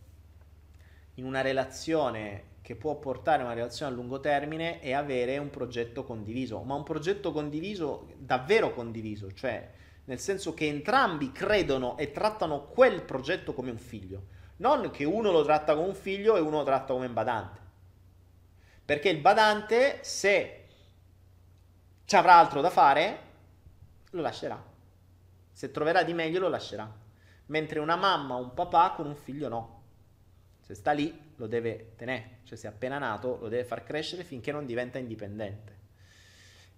in 1.15 1.25
una 1.25 1.41
relazione 1.41 2.53
che 2.61 2.77
può 2.77 2.97
portare 2.97 3.43
a 3.43 3.45
una 3.45 3.55
relazione 3.55 3.93
a 3.93 3.95
lungo 3.95 4.21
termine 4.21 4.81
è 4.81 4.93
avere 4.93 5.37
un 5.39 5.51
progetto 5.51 6.03
condiviso, 6.05 6.63
ma 6.63 6.75
un 6.75 6.83
progetto 6.83 7.31
condiviso 7.31 8.09
davvero 8.17 8.73
condiviso, 8.73 9.33
cioè 9.33 9.71
nel 10.05 10.19
senso 10.19 10.55
che 10.55 10.67
entrambi 10.67 11.33
credono 11.33 11.97
e 11.97 12.11
trattano 12.11 12.65
quel 12.67 13.03
progetto 13.03 13.55
come 13.55 13.71
un 13.71 13.79
figlio, 13.79 14.27
non 14.57 14.91
che 14.91 15.05
uno 15.05 15.31
lo 15.31 15.45
tratta 15.45 15.75
come 15.75 15.89
un 15.89 15.95
figlio 15.95 16.37
e 16.37 16.41
uno 16.41 16.59
lo 16.59 16.65
tratta 16.65 16.93
come 16.93 17.07
un 17.07 17.13
badante. 17.13 17.61
Perché 18.85 19.09
il 19.09 19.21
badante, 19.21 20.01
se 20.03 20.67
ci 22.05 22.17
avrà 22.17 22.35
altro 22.35 22.61
da 22.61 22.71
fare, 22.71 23.19
lo 24.11 24.21
lascerà. 24.21 24.63
Se 25.51 25.71
troverà 25.71 26.03
di 26.03 26.13
meglio, 26.13 26.41
lo 26.41 26.49
lascerà. 26.49 26.91
Mentre 27.47 27.79
una 27.79 27.97
mamma 27.97 28.35
o 28.35 28.43
un 28.43 28.53
papà 28.53 28.93
con 28.95 29.07
un 29.07 29.17
figlio 29.17 29.49
no. 29.49 29.83
Se 30.61 30.75
sta 30.75 30.93
lì 30.93 31.33
lo 31.37 31.47
deve 31.47 31.95
tenere, 31.97 32.39
cioè 32.45 32.57
se 32.57 32.69
è 32.69 32.71
appena 32.71 32.99
nato 32.99 33.39
lo 33.41 33.49
deve 33.49 33.65
far 33.65 33.85
crescere 33.85 34.25
finché 34.25 34.53
non 34.53 34.67
diventa 34.67 34.99
indipendente. 34.99 35.83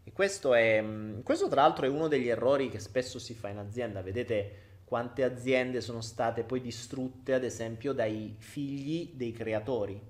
E 0.09 0.13
questo, 0.13 0.55
è, 0.55 0.81
mm, 0.81 1.23
questo 1.23 1.49
tra 1.49 1.63
l'altro 1.63 1.85
è 1.85 1.89
uno 1.89 2.07
degli 2.07 2.29
errori 2.29 2.69
che 2.69 2.79
spesso 2.79 3.19
si 3.19 3.35
fa 3.35 3.49
in 3.49 3.59
azienda, 3.59 4.03
vedete 4.03 4.63
quante 4.85 5.25
aziende 5.25 5.81
sono 5.81 6.01
state 6.01 6.45
poi 6.45 6.61
distrutte, 6.61 7.35
ad 7.35 7.43
esempio, 7.43 7.93
dai 7.93 8.37
figli 8.39 9.15
dei 9.15 9.33
creatori. 9.33 10.01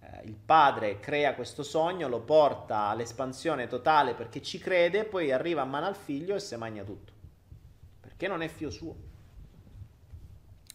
Eh, 0.00 0.24
il 0.24 0.34
padre 0.34 0.98
crea 0.98 1.36
questo 1.36 1.62
sogno, 1.62 2.08
lo 2.08 2.22
porta 2.22 2.88
all'espansione 2.88 3.68
totale 3.68 4.14
perché 4.14 4.42
ci 4.42 4.58
crede, 4.58 5.04
poi 5.04 5.30
arriva 5.30 5.62
a 5.62 5.66
mano 5.66 5.86
al 5.86 5.94
figlio 5.94 6.34
e 6.34 6.40
si 6.40 6.56
magna 6.56 6.82
tutto. 6.82 7.12
Perché 8.00 8.26
non 8.26 8.42
è 8.42 8.48
figlio 8.48 8.70
suo. 8.70 8.96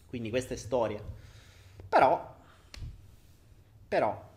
Quindi 0.06 0.30
questa 0.30 0.54
è 0.54 0.56
storia. 0.56 1.04
Però, 1.86 2.34
però, 3.88 4.31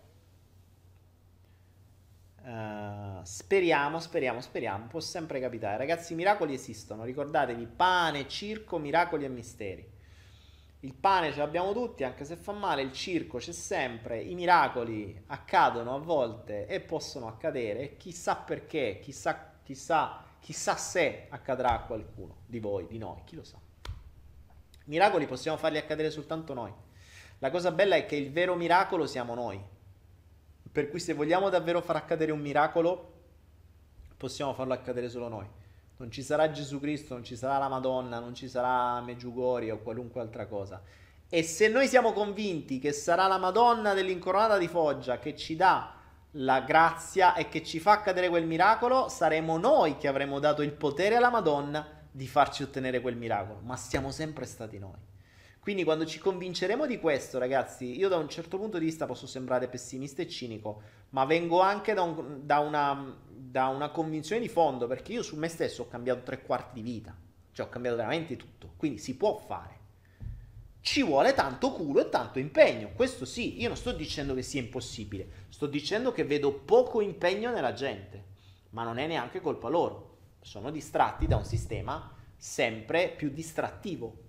Uh, 2.45 3.21
speriamo, 3.23 3.99
speriamo, 3.99 4.39
speriamo. 4.39 4.85
Può 4.85 4.99
sempre 4.99 5.39
capitare. 5.39 5.77
Ragazzi, 5.77 6.13
i 6.13 6.15
miracoli 6.15 6.53
esistono. 6.53 7.03
Ricordatevi: 7.03 7.65
pane, 7.65 8.27
circo, 8.27 8.77
miracoli 8.77 9.25
e 9.25 9.29
misteri. 9.29 9.93
Il 10.81 10.93
pane 10.93 11.31
ce 11.31 11.39
l'abbiamo 11.39 11.73
tutti, 11.73 12.03
anche 12.03 12.23
se 12.23 12.35
fa 12.35 12.51
male. 12.51 12.83
Il 12.83 12.91
circo 12.91 13.39
c'è 13.39 13.51
sempre. 13.51 14.21
I 14.21 14.35
miracoli 14.35 15.23
accadono 15.27 15.95
a 15.95 15.97
volte 15.97 16.67
e 16.67 16.81
possono 16.81 17.27
accadere. 17.27 17.97
Chissà 17.97 18.35
perché, 18.35 18.99
chissà, 19.01 19.53
chissà, 19.63 20.23
chissà 20.39 20.75
se 20.75 21.25
accadrà 21.29 21.71
a 21.71 21.79
qualcuno 21.79 22.41
di 22.45 22.59
voi, 22.59 22.85
di 22.85 22.99
noi, 22.99 23.21
chi 23.23 23.35
lo 23.35 23.43
sa. 23.43 23.57
Miracoli 24.85 25.25
possiamo 25.25 25.57
farli 25.57 25.79
accadere 25.79 26.11
soltanto 26.11 26.53
noi. 26.53 26.71
La 27.39 27.49
cosa 27.49 27.71
bella 27.71 27.95
è 27.95 28.05
che 28.05 28.15
il 28.15 28.31
vero 28.31 28.53
miracolo 28.53 29.07
siamo 29.07 29.33
noi 29.33 29.73
per 30.75 30.89
cui 30.89 30.99
se 30.99 31.13
vogliamo 31.13 31.47
davvero 31.47 31.79
far 31.79 31.95
accadere 31.95 32.33
un 32.33 32.41
miracolo, 32.41 33.13
possiamo 34.17 34.53
farlo 34.53 34.73
accadere 34.73 35.07
solo 35.07 35.29
noi. 35.29 35.47
Non 35.95 36.11
ci 36.11 36.21
sarà 36.21 36.51
Gesù 36.51 36.81
Cristo, 36.81 37.13
non 37.13 37.23
ci 37.23 37.37
sarà 37.37 37.57
la 37.57 37.69
Madonna, 37.69 38.19
non 38.19 38.35
ci 38.35 38.49
sarà 38.49 38.99
Meggiugori 38.99 39.71
o 39.71 39.77
qualunque 39.77 40.19
altra 40.19 40.47
cosa. 40.47 40.81
E 41.29 41.43
se 41.43 41.69
noi 41.69 41.87
siamo 41.87 42.11
convinti 42.11 42.79
che 42.79 42.91
sarà 42.91 43.25
la 43.25 43.37
Madonna 43.37 43.93
dell'incoronata 43.93 44.57
di 44.57 44.67
Foggia 44.67 45.17
che 45.17 45.33
ci 45.33 45.55
dà 45.55 45.95
la 46.31 46.59
grazia 46.59 47.35
e 47.35 47.47
che 47.47 47.63
ci 47.63 47.79
fa 47.79 47.93
accadere 47.93 48.27
quel 48.27 48.45
miracolo, 48.45 49.07
saremo 49.07 49.57
noi 49.57 49.95
che 49.95 50.09
avremo 50.09 50.39
dato 50.39 50.61
il 50.61 50.73
potere 50.73 51.15
alla 51.15 51.29
Madonna 51.29 51.87
di 52.11 52.27
farci 52.27 52.63
ottenere 52.63 52.99
quel 52.99 53.15
miracolo. 53.15 53.61
Ma 53.63 53.77
siamo 53.77 54.11
sempre 54.11 54.43
stati 54.43 54.77
noi. 54.77 55.14
Quindi 55.65 55.83
quando 55.83 56.05
ci 56.05 56.19
convinceremo 56.19 56.85
di 56.85 56.99
questo, 56.99 57.39
ragazzi, 57.39 57.97
io 57.97 58.07
da 58.07 58.17
un 58.17 58.29
certo 58.29 58.59
punto 58.59 58.77
di 58.77 58.85
vista 58.85 59.07
posso 59.07 59.25
sembrare 59.25 59.67
pessimista 59.67 60.21
e 60.21 60.29
cinico, 60.29 60.83
ma 61.09 61.25
vengo 61.25 61.59
anche 61.59 61.95
da, 61.95 62.03
un, 62.03 62.41
da, 62.45 62.59
una, 62.59 63.17
da 63.27 63.69
una, 63.69 63.89
convinzione 63.89 64.39
di 64.39 64.47
fondo, 64.47 64.85
perché 64.85 65.13
io 65.13 65.23
su 65.23 65.35
me 65.35 65.47
stesso 65.47 65.81
ho 65.81 65.87
cambiato 65.87 66.21
tre 66.21 66.43
quarti 66.43 66.83
di 66.83 66.91
vita, 66.91 67.17
cioè 67.51 67.65
ho 67.65 67.69
cambiato 67.69 67.95
veramente 67.97 68.37
tutto, 68.37 68.73
quindi 68.77 68.99
si 68.99 69.17
può 69.17 69.37
fare. 69.37 69.79
Ci 70.81 71.01
vuole 71.01 71.33
tanto 71.33 71.71
culo 71.71 72.01
e 72.01 72.09
tanto 72.09 72.37
impegno, 72.37 72.91
questo 72.93 73.25
sì, 73.25 73.59
io 73.59 73.69
non 73.69 73.77
sto 73.77 73.91
dicendo 73.91 74.35
che 74.35 74.43
sia 74.43 74.61
impossibile, 74.61 75.45
sto 75.49 75.65
dicendo 75.65 76.11
che 76.11 76.25
vedo 76.25 76.53
poco 76.53 77.01
impegno 77.01 77.51
nella 77.51 77.73
gente, 77.73 78.23
ma 78.69 78.83
non 78.83 78.99
è 78.99 79.07
neanche 79.07 79.41
colpa 79.41 79.67
loro, 79.67 80.17
sono 80.41 80.69
distratti 80.69 81.25
da 81.25 81.37
un 81.37 81.43
sistema 81.43 82.13
sempre 82.37 83.09
più 83.09 83.31
distrattivo 83.31 84.24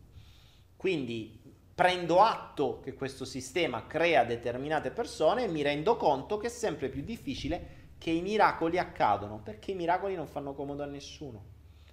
quindi 0.76 1.42
prendo 1.74 2.22
atto 2.22 2.80
che 2.80 2.94
questo 2.94 3.24
sistema 3.24 3.86
crea 3.86 4.24
determinate 4.24 4.90
persone 4.90 5.44
e 5.44 5.48
mi 5.48 5.62
rendo 5.62 5.96
conto 5.96 6.38
che 6.38 6.46
è 6.46 6.50
sempre 6.50 6.88
più 6.88 7.02
difficile 7.02 7.84
che 7.98 8.10
i 8.10 8.22
miracoli 8.22 8.78
accadano, 8.78 9.40
perché 9.42 9.72
i 9.72 9.74
miracoli 9.74 10.14
non 10.14 10.26
fanno 10.26 10.54
comodo 10.54 10.82
a 10.82 10.86
nessuno, 10.86 11.44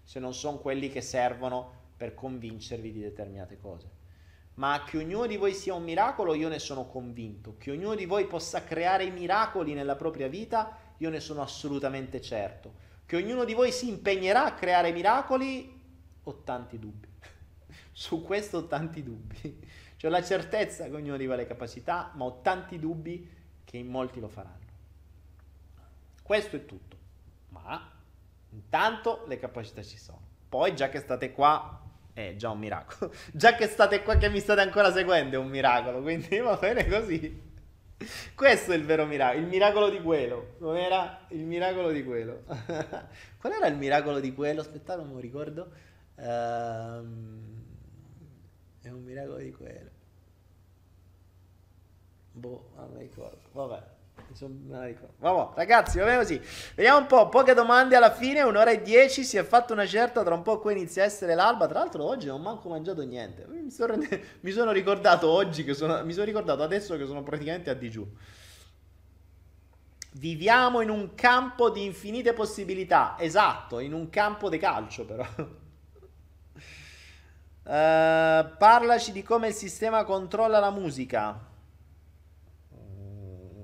se 0.04 0.20
non 0.20 0.34
sono 0.34 0.58
quelli 0.60 0.90
che 0.90 1.02
servono 1.02 1.82
per 1.98 2.14
convincervi 2.14 2.92
di 2.92 3.02
determinate 3.02 3.58
cose. 3.58 3.90
Ma 4.56 4.84
che 4.86 4.98
ognuno 4.98 5.26
di 5.26 5.36
voi 5.36 5.54
sia 5.54 5.74
un 5.74 5.84
miracolo, 5.84 6.34
io 6.36 6.48
ne 6.48 6.60
sono 6.60 6.86
convinto. 6.86 7.56
Che 7.58 7.72
ognuno 7.72 7.96
di 7.96 8.06
voi 8.06 8.28
possa 8.28 8.64
creare 8.64 9.10
miracoli 9.10 9.74
nella 9.74 9.96
propria 9.96 10.28
vita, 10.28 10.78
io 10.98 11.10
ne 11.10 11.20
sono 11.20 11.42
assolutamente 11.42 12.22
certo. 12.22 12.74
Che 13.06 13.16
ognuno 13.16 13.46
di 13.46 13.54
voi 13.54 13.72
si 13.72 13.90
impegnerà 13.90 14.46
a 14.46 14.54
creare 14.54 14.92
miracoli, 14.92 15.82
ho 16.24 16.44
tanti 16.44 16.78
dubbi. 16.78 17.08
Su 17.94 18.24
questo 18.24 18.58
ho 18.58 18.68
tanti 18.68 19.04
dubbi. 19.04 19.60
Cioè 19.96 20.10
ho 20.10 20.14
la 20.14 20.24
certezza 20.24 20.86
che 20.86 20.96
ognuno 20.96 21.16
di 21.16 21.26
voi 21.26 21.36
ha 21.36 21.38
le 21.38 21.48
capacità, 21.48 22.12
ma 22.16 22.26
ho 22.26 22.42
tanti 22.42 22.80
dubbi 22.80 23.30
che 23.64 23.78
in 23.78 23.88
molti 23.88 24.20
lo 24.20 24.28
faranno. 24.28 24.62
Questo 26.22 26.56
è 26.56 26.66
tutto. 26.66 26.98
Ma 27.50 27.90
intanto 28.50 29.24
le 29.28 29.38
capacità 29.38 29.84
ci 29.84 29.98
sono. 29.98 30.22
Poi 30.50 30.76
già 30.76 30.90
che 30.90 31.00
state 31.00 31.32
qua 31.32 31.82
è 32.14 32.36
già 32.36 32.50
un 32.50 32.60
miracolo. 32.60 33.14
già 33.32 33.56
che 33.56 33.68
state 33.68 34.04
qua 34.04 34.18
che 34.18 34.30
mi 34.30 34.40
state 34.40 34.62
ancora 34.62 34.92
seguendo 34.92 35.36
è 35.36 35.40
un 35.40 35.50
miracolo, 35.50 36.02
quindi 36.02 36.40
va 36.40 36.58
bene 36.58 36.88
così. 36.88 37.52
Questo 38.36 38.72
è 38.72 38.76
il 38.76 38.84
vero 38.84 39.06
miracolo, 39.06 39.40
il 39.40 39.48
miracolo 39.48 39.90
di 39.90 40.02
quello. 40.02 40.56
Non 40.60 40.76
era 40.76 41.26
il 41.30 41.46
miracolo 41.46 41.92
di 41.92 42.04
quello. 42.04 42.44
Qual 43.40 43.54
era 43.54 43.68
il 43.68 43.78
miracolo 43.78 44.20
di 44.20 44.34
quello? 44.34 44.62
Aspettate, 44.62 45.02
non 45.02 45.14
mi 45.14 45.22
ricordo. 45.22 45.72
Ehm. 46.16 47.53
È 48.84 48.90
un 48.90 49.02
miracolo 49.02 49.38
di 49.38 49.52
quello. 49.54 49.90
Boh, 52.34 52.72
non 52.76 52.92
mi 52.92 53.00
ricordo. 53.00 53.40
Vabbè. 53.54 53.82
Vabbè, 55.20 55.56
ragazzi, 55.56 56.00
va 56.00 56.06
bene 56.06 56.18
così. 56.18 56.42
Vediamo 56.76 57.00
un 57.00 57.06
po'. 57.06 57.30
Poche 57.30 57.54
domande 57.54 57.96
alla 57.96 58.12
fine. 58.12 58.42
Un'ora 58.42 58.72
e 58.72 58.82
dieci. 58.82 59.24
Si 59.24 59.38
è 59.38 59.44
fatta 59.44 59.72
una 59.72 59.86
certa. 59.86 60.22
Tra 60.22 60.34
un 60.36 60.42
po' 60.42 60.60
qua 60.60 60.74
inizia 60.74 61.04
a 61.04 61.06
essere 61.06 61.34
l'alba. 61.34 61.66
Tra 61.68 61.80
l'altro, 61.80 62.04
oggi 62.04 62.28
non 62.28 62.42
manco 62.42 62.68
mangiato 62.68 63.04
niente. 63.04 63.46
Mi 63.48 63.72
sono, 63.72 63.96
mi 64.42 64.52
sono 64.52 64.74
ricordato 64.74 65.30
oggi 65.30 65.64
che 65.64 65.74
sono. 65.74 66.04
Mi 66.04 66.12
sono 66.12 66.26
ricordato 66.26 66.62
adesso 66.62 66.98
che 66.98 67.06
sono 67.06 67.24
praticamente 67.24 67.70
a 67.70 67.74
digiuno. 67.74 68.12
Viviamo 70.16 70.82
in 70.82 70.90
un 70.90 71.16
campo 71.16 71.70
di 71.70 71.86
infinite 71.86 72.34
possibilità. 72.34 73.16
Esatto, 73.18 73.80
in 73.80 73.94
un 73.94 74.10
campo 74.10 74.50
di 74.50 74.58
calcio, 74.58 75.06
però. 75.06 75.26
Uh, 77.64 78.58
parlaci 78.58 79.14
di 79.14 79.24
come 79.24 79.48
il 79.48 79.54
sistema 79.54 80.04
controlla 80.04 80.60
la 80.60 80.70
musica. 80.70 81.40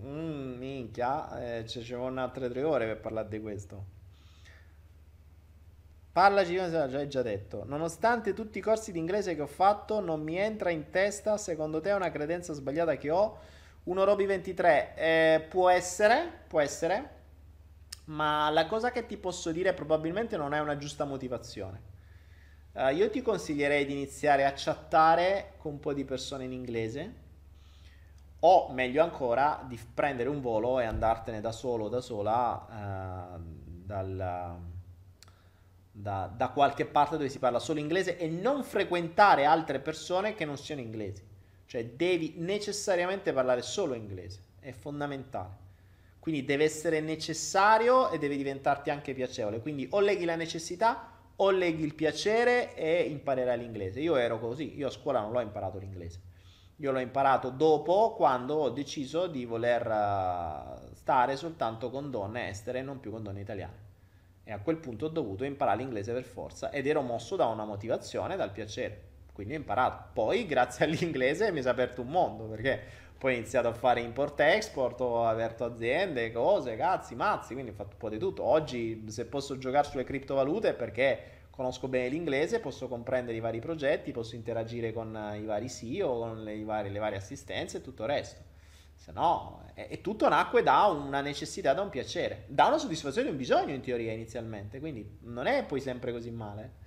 Mm, 0.06 0.58
minchia, 0.58 1.58
eh, 1.60 1.68
ci 1.68 1.80
vogliono 1.94 2.22
altre 2.22 2.50
tre 2.50 2.64
ore 2.64 2.86
per 2.86 3.00
parlare 3.00 3.28
di 3.28 3.42
questo. 3.42 3.98
Parlaci 6.14 6.56
come 6.56 6.70
già, 6.70 7.08
già 7.08 7.22
detto. 7.22 7.64
Nonostante 7.66 8.34
tutti 8.34 8.58
i 8.58 8.62
corsi 8.62 8.92
di 8.92 9.00
inglese 9.00 9.36
che 9.36 9.42
ho 9.42 9.48
fatto, 9.48 10.00
non 10.00 10.22
mi 10.22 10.38
entra 10.38 10.70
in 10.70 10.90
testa, 10.90 11.38
secondo 11.38 11.82
te 11.82 11.90
è 11.90 11.94
una 11.94 12.10
credenza 12.10 12.54
sbagliata 12.54 12.96
che 12.96 13.10
ho. 13.10 13.38
Uno 13.84 14.04
Roby 14.06 14.26
23 14.26 14.94
eh, 14.96 15.46
può 15.50 15.70
essere, 15.70 16.30
può 16.48 16.62
essere, 16.62 17.10
ma 18.06 18.50
la 18.50 18.66
cosa 18.66 18.92
che 18.92 19.06
ti 19.06 19.18
posso 19.18 19.52
dire 19.52 19.74
probabilmente 19.74 20.38
non 20.38 20.54
è 20.54 20.60
una 20.60 20.78
giusta 20.78 21.06
motivazione. 21.06 21.89
Uh, 22.72 22.94
io 22.94 23.10
ti 23.10 23.22
consiglierei 23.22 23.86
di 23.86 23.94
iniziare 23.94 24.46
a 24.46 24.54
chattare 24.56 25.54
con 25.58 25.74
un 25.74 25.80
po' 25.80 25.94
di 25.94 26.06
persone 26.06 26.44
in 26.44 26.52
inglese 26.52 27.28
o 28.42 28.72
meglio 28.72 29.04
ancora 29.04 29.66
di 29.68 29.78
prendere 29.94 30.30
un 30.30 30.40
volo 30.40 30.80
e 30.80 30.86
andartene 30.86 31.42
da 31.42 31.52
solo 31.52 31.86
o 31.86 31.90
da 31.90 32.00
sola 32.00 33.36
uh, 33.36 33.42
dal, 33.90 34.56
da, 35.92 36.32
da, 36.34 36.50
qualche 36.50 36.86
parte 36.86 37.18
dove 37.18 37.30
si 37.30 37.40
parla 37.40 37.60
solo 37.60 37.80
inglese 37.80 38.18
e 38.18 38.28
non 38.28 38.64
frequentare 38.64 39.46
altre 39.46 39.80
persone 39.80 40.36
che 40.36 40.46
non 40.46 40.58
siano 40.58 40.82
inglesi. 40.82 41.26
Cioè 41.66 41.86
devi 41.86 42.36
necessariamente 42.38 43.34
parlare 43.34 43.64
solo 43.64 43.96
inglese, 43.96 44.40
è 44.60 44.72
fondamentale. 44.72 45.68
Quindi 46.20 46.46
deve 46.46 46.66
essere 46.66 47.02
necessario 47.02 48.10
e 48.12 48.20
deve 48.20 48.38
diventarti 48.38 48.90
anche 48.90 49.14
piacevole. 49.14 49.60
Quindi 49.60 49.88
o 49.92 50.00
leghi 50.00 50.26
la 50.26 50.36
necessità 50.36 51.19
o 51.42 51.52
leghi 51.52 51.84
il 51.84 51.96
piacere 51.96 52.76
e 52.76 53.04
imparerai 53.04 53.58
l'inglese. 53.58 54.00
Io 54.00 54.16
ero 54.16 54.40
così, 54.40 54.78
io 54.78 54.88
a 54.88 54.92
scuola 54.92 55.22
non 55.22 55.32
l'ho 55.32 55.40
imparato 55.40 55.78
l'inglese. 55.78 56.22
Io 56.78 56.92
l'ho 56.92 57.00
imparato 57.00 57.50
dopo 57.50 58.14
quando 58.14 58.56
ho 58.56 58.70
deciso 58.70 59.28
di 59.28 59.44
voler 59.46 59.86
uh, 59.86 60.94
stare 60.94 61.36
soltanto 61.36 61.90
con 61.90 62.10
donne 62.10 62.50
estere 62.50 62.80
e 62.80 62.82
non 62.82 63.00
più 63.00 63.12
con 63.12 63.24
donne 63.24 63.42
italiane. 63.42 63.88
E 64.44 64.52
a 64.52 64.60
quel 64.60 64.78
punto 64.78 65.06
ho 65.06 65.10
dovuto 65.10 65.44
imparare 65.44 65.78
l'inglese 65.78 66.14
per 66.14 66.24
forza 66.24 66.72
ed 66.72 66.88
ero 66.88 67.02
mosso 67.02 67.36
da 67.36 67.48
una 67.48 67.66
motivazione, 67.66 68.36
dal 68.36 68.52
piacere. 68.52 69.08
Quindi 69.34 69.54
ho 69.54 69.58
imparato. 69.58 70.10
Poi 70.14 70.46
grazie 70.48 70.86
all'inglese 70.86 71.52
mi 71.52 71.62
si 71.62 71.68
è 71.68 71.72
aperto 71.72 72.02
un 72.02 72.10
mondo 72.10 72.46
perché 72.46 72.82
poi 73.20 73.34
ho 73.34 73.38
iniziato 73.38 73.68
a 73.68 73.74
fare 73.74 74.00
import-export, 74.00 75.02
ho 75.02 75.26
aperto 75.28 75.66
aziende, 75.66 76.32
cose, 76.32 76.78
cazzi, 76.78 77.16
mazzi, 77.16 77.52
quindi 77.52 77.72
ho 77.72 77.74
fatto 77.74 77.92
un 77.92 77.98
po' 77.98 78.10
di 78.10 78.18
tutto. 78.18 78.44
Oggi 78.44 79.04
se 79.10 79.26
posso 79.26 79.58
giocare 79.58 79.90
sulle 79.90 80.06
criptovalute 80.06 80.70
è 80.70 80.74
perché 80.74 81.48
conosco 81.50 81.90
bene 81.90 82.08
l'inglese, 82.08 82.62
posso 82.62 82.88
comprendere 82.88 83.36
i 83.36 83.42
vari 83.42 83.60
progetti, 83.60 84.14
posso 84.14 84.36
interagire 84.36 84.94
con 84.94 85.34
i 85.38 85.44
vari 85.44 85.70
CEO, 85.70 86.18
con 86.18 86.44
le 86.44 86.64
varie, 86.64 86.90
le 86.90 87.00
varie 87.00 87.18
assistenze 87.18 87.78
e 87.78 87.82
tutto 87.82 88.04
il 88.04 88.10
resto. 88.10 88.42
Se 88.96 89.12
no, 89.12 89.70
e, 89.74 89.88
e 89.90 90.00
tutto 90.00 90.30
nacque 90.30 90.64
da 90.64 90.86
una 90.86 91.20
necessità, 91.20 91.74
da 91.74 91.82
un 91.82 91.90
piacere, 91.90 92.46
da 92.48 92.68
una 92.68 92.78
soddisfazione 92.78 93.28
di 93.28 93.34
un 93.34 93.38
bisogno 93.38 93.74
in 93.74 93.82
teoria 93.82 94.14
inizialmente, 94.14 94.80
quindi 94.80 95.18
non 95.24 95.46
è 95.46 95.66
poi 95.66 95.82
sempre 95.82 96.14
così 96.14 96.32
male. 96.32 96.79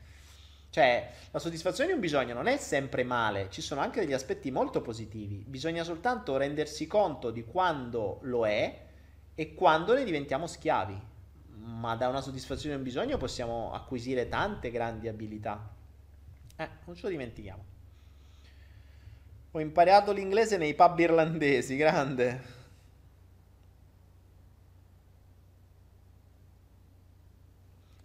Cioè, 0.73 1.07
la 1.32 1.39
soddisfazione 1.39 1.90
di 1.90 1.94
un 1.94 2.01
bisogno 2.01 2.32
non 2.32 2.47
è 2.47 2.57
sempre 2.57 3.05
male, 3.05 3.49
ci 3.51 3.61
sono 3.61 3.82
anche 3.82 4.01
degli 4.01 4.15
aspetti 4.15 4.51
molto 4.51 4.81
positivi. 4.81 5.44
Bisogna 5.47 5.85
soltanto 5.85 6.39
rendersi 6.39 6.86
conto 6.86 7.31
di 7.31 7.44
quando 7.44 8.20
lo 8.23 8.47
è 8.47 8.81
e 9.35 9.53
quando 9.53 9.93
ne 9.93 10.03
diventiamo 10.03 10.47
schiavi. 10.47 10.99
Ma 11.57 11.94
da 11.94 12.09
una 12.09 12.23
soddisfazione 12.23 12.74
di 12.74 12.81
un 12.81 12.86
bisogno 12.86 13.19
possiamo 13.19 13.70
acquisire 13.74 14.31
tante 14.31 14.70
grandi 14.70 15.09
abilità. 15.09 15.62
Eh, 16.57 16.69
non 16.86 16.97
ce 16.97 17.03
lo 17.03 17.09
dimentichiamo. 17.11 17.65
Ho 19.51 19.61
imparato 19.61 20.12
l'inglese 20.12 20.57
nei 20.57 20.73
pub 20.73 20.99
irlandesi, 20.99 21.77
grande. 21.77 22.61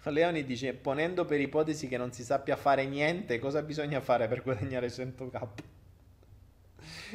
Leoni 0.09 0.43
dice, 0.43 0.73
ponendo 0.73 1.25
per 1.25 1.39
ipotesi 1.39 1.87
che 1.87 1.97
non 1.97 2.11
si 2.11 2.23
sappia 2.23 2.55
fare 2.55 2.85
niente, 2.85 3.39
cosa 3.39 3.61
bisogna 3.61 3.99
fare 4.01 4.27
per 4.27 4.43
guadagnare 4.43 4.87
100k? 4.87 5.47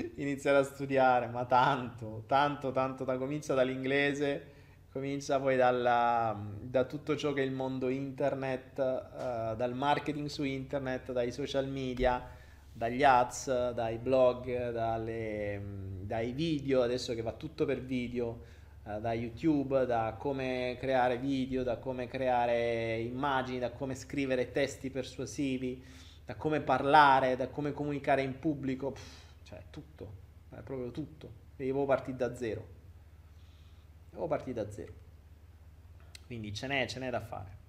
Iniziare 0.17 0.59
a 0.59 0.63
studiare, 0.65 1.29
ma 1.29 1.45
tanto, 1.45 2.25
tanto, 2.27 2.73
tanto, 2.73 3.05
da, 3.05 3.17
comincia 3.19 3.55
dall'inglese, 3.55 4.47
comincia 4.91 5.39
poi 5.41 5.57
dalla, 5.57 6.37
da 6.61 6.85
tutto 6.85 7.17
ciò 7.17 7.33
che 7.33 7.43
è 7.43 7.45
il 7.45 7.53
mondo 7.53 7.89
internet, 7.89 8.79
uh, 8.79 9.57
dal 9.57 9.75
marketing 9.75 10.27
su 10.29 10.43
internet, 10.45 11.13
dai 11.13 11.33
social 11.33 11.69
media, 11.69 12.27
dagli 12.73 13.03
ads, 13.05 13.73
dai 13.73 13.99
blog, 13.99 14.71
dalle, 14.71 15.61
dai 16.03 16.33
video, 16.33 16.83
adesso 16.83 17.15
che 17.15 17.23
va 17.23 17.33
tutto 17.33 17.65
per 17.65 17.81
video 17.81 18.61
da 18.83 19.13
YouTube, 19.13 19.87
da 19.87 20.17
come 20.19 20.77
creare 20.79 21.17
video, 21.17 21.63
da 21.63 21.77
come 21.77 22.09
creare 22.09 22.99
immagini, 23.01 23.61
da 23.61 23.71
come 23.71 23.95
scrivere 23.95 24.51
testi 24.51 24.91
persuasivi, 24.91 25.83
da 26.25 26.35
come 26.35 26.61
parlare, 26.61 27.37
da 27.37 27.49
come 27.49 27.73
comunicare 27.73 28.23
in 28.23 28.39
pubblico, 28.39 28.91
Pff, 28.91 29.45
cioè 29.45 29.63
tutto, 29.71 30.13
è 30.51 30.61
proprio 30.63 30.91
tutto. 30.91 31.41
Devo 31.57 31.85
partire 31.85 32.17
da 32.17 32.35
zero. 32.35 32.67
Devo 34.11 34.27
partire 34.27 34.65
da 34.65 34.71
zero. 34.71 34.93
Quindi 36.27 36.53
ce 36.53 36.67
n'è, 36.67 36.87
ce 36.87 36.99
n'è 36.99 37.11
da 37.11 37.21
fare. 37.21 37.61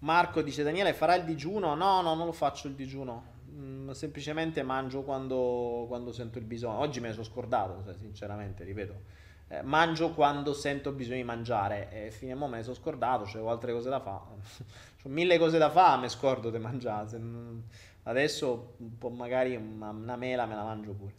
Marco 0.00 0.42
dice 0.42 0.62
Daniele 0.62 0.92
farà 0.92 1.14
il 1.14 1.24
digiuno? 1.24 1.74
No, 1.74 2.00
no, 2.00 2.14
non 2.14 2.26
lo 2.26 2.32
faccio 2.32 2.66
il 2.66 2.74
digiuno. 2.74 3.38
Mm, 3.52 3.90
semplicemente 3.90 4.62
mangio 4.62 5.02
quando, 5.02 5.84
quando, 5.86 6.10
sento 6.10 6.38
il 6.38 6.44
bisogno. 6.44 6.78
Oggi 6.78 6.98
me 7.00 7.08
ne 7.08 7.12
sono 7.12 7.24
scordato, 7.24 7.94
sinceramente, 7.96 8.64
ripeto 8.64 9.28
eh, 9.52 9.62
mangio 9.62 10.10
quando 10.10 10.54
sento 10.54 10.92
bisogno 10.92 11.16
di 11.16 11.24
mangiare 11.24 11.88
e 11.90 12.10
fine 12.12 12.32
a 12.32 12.36
me 12.36 12.48
ne 12.48 12.62
sono 12.62 12.76
scordato, 12.76 13.24
c'ho 13.24 13.50
altre 13.50 13.72
cose 13.72 13.88
da 13.88 13.98
fare, 13.98 14.36
ho 15.02 15.08
mille 15.08 15.38
cose 15.38 15.58
da 15.58 15.70
fare, 15.70 16.00
mi 16.00 16.08
scordo 16.08 16.50
di 16.50 16.58
mangiare, 16.58 17.18
adesso 18.04 18.74
un 18.76 18.96
po' 18.96 19.10
magari 19.10 19.56
una, 19.56 19.90
una 19.90 20.16
mela 20.16 20.46
me 20.46 20.54
la 20.54 20.62
mangio 20.62 20.92
pure. 20.92 21.14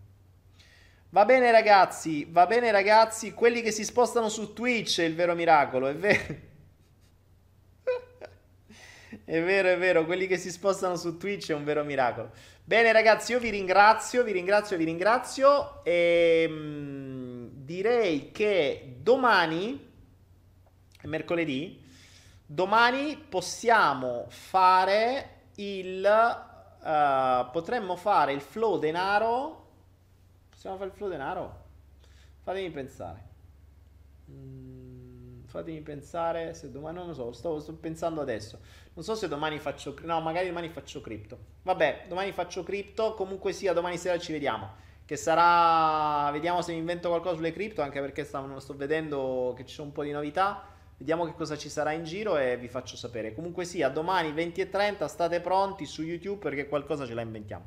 Va 1.09 1.25
bene 1.25 1.51
ragazzi, 1.51 2.25
va 2.29 2.45
bene 2.45 2.71
ragazzi, 2.71 3.33
quelli 3.33 3.61
che 3.61 3.71
si 3.71 3.83
spostano 3.83 4.29
su 4.29 4.53
Twitch 4.53 5.01
è 5.01 5.03
il 5.03 5.13
vero 5.13 5.35
miracolo, 5.35 5.87
è 5.87 5.95
vero. 5.95 6.49
È 9.31 9.41
vero, 9.41 9.69
è 9.69 9.77
vero, 9.77 10.03
quelli 10.03 10.27
che 10.27 10.35
si 10.35 10.51
spostano 10.51 10.97
su 10.97 11.15
Twitch 11.15 11.51
è 11.51 11.53
un 11.53 11.63
vero 11.63 11.85
miracolo. 11.85 12.31
Bene 12.65 12.91
ragazzi, 12.91 13.31
io 13.31 13.39
vi 13.39 13.49
ringrazio, 13.49 14.25
vi 14.25 14.33
ringrazio, 14.33 14.75
vi 14.75 14.83
ringrazio 14.83 15.85
e 15.85 16.45
mh, 16.49 17.63
direi 17.63 18.33
che 18.33 18.97
domani, 18.99 19.89
mercoledì, 21.03 21.81
domani 22.45 23.15
possiamo 23.29 24.25
fare 24.27 25.43
il... 25.55 26.49
Uh, 26.81 27.49
potremmo 27.51 27.95
fare 27.95 28.33
il 28.33 28.41
flow 28.41 28.79
denaro. 28.79 29.69
Possiamo 30.49 30.75
fare 30.75 30.89
il 30.89 30.95
flow 30.97 31.07
denaro? 31.07 31.63
Fatemi 32.41 32.69
pensare. 32.69 33.23
Mm, 34.29 34.70
fatemi 35.51 35.81
pensare 35.81 36.53
se 36.53 36.71
domani 36.71 36.97
non 36.97 37.07
lo 37.07 37.13
so, 37.13 37.31
sto, 37.33 37.59
sto 37.59 37.73
pensando 37.75 38.21
adesso. 38.21 38.59
Non 38.93 39.03
so 39.03 39.15
se 39.15 39.27
domani 39.27 39.59
faccio. 39.59 39.93
No, 40.03 40.19
magari 40.21 40.47
domani 40.47 40.69
faccio 40.69 41.01
cripto. 41.01 41.37
Vabbè, 41.63 42.05
domani 42.07 42.31
faccio 42.31 42.63
cripto. 42.63 43.13
Comunque 43.13 43.51
sia, 43.51 43.73
domani 43.73 43.97
sera 43.97 44.17
ci 44.17 44.31
vediamo. 44.31 44.69
Che 45.05 45.15
sarà. 45.15 46.31
Vediamo 46.31 46.61
se 46.61 46.71
mi 46.71 46.79
invento 46.79 47.09
qualcosa 47.09 47.35
sulle 47.35 47.51
cripto. 47.51 47.81
Anche 47.81 47.99
perché 47.99 48.23
sto, 48.23 48.59
sto 48.59 48.75
vedendo 48.75 49.53
che 49.55 49.65
ci 49.65 49.73
sono 49.73 49.87
un 49.87 49.93
po' 49.93 50.03
di 50.03 50.11
novità. 50.11 50.63
Vediamo 50.97 51.25
che 51.25 51.33
cosa 51.33 51.57
ci 51.57 51.69
sarà 51.69 51.91
in 51.91 52.03
giro 52.03 52.37
e 52.37 52.57
vi 52.57 52.67
faccio 52.67 52.95
sapere. 52.95 53.33
Comunque 53.33 53.65
sia, 53.65 53.89
domani 53.89 54.31
20.30 54.31 55.05
state 55.05 55.41
pronti 55.41 55.85
su 55.85 56.03
YouTube 56.03 56.39
perché 56.39 56.67
qualcosa 56.67 57.05
ce 57.05 57.13
la 57.13 57.21
inventiamo. 57.21 57.65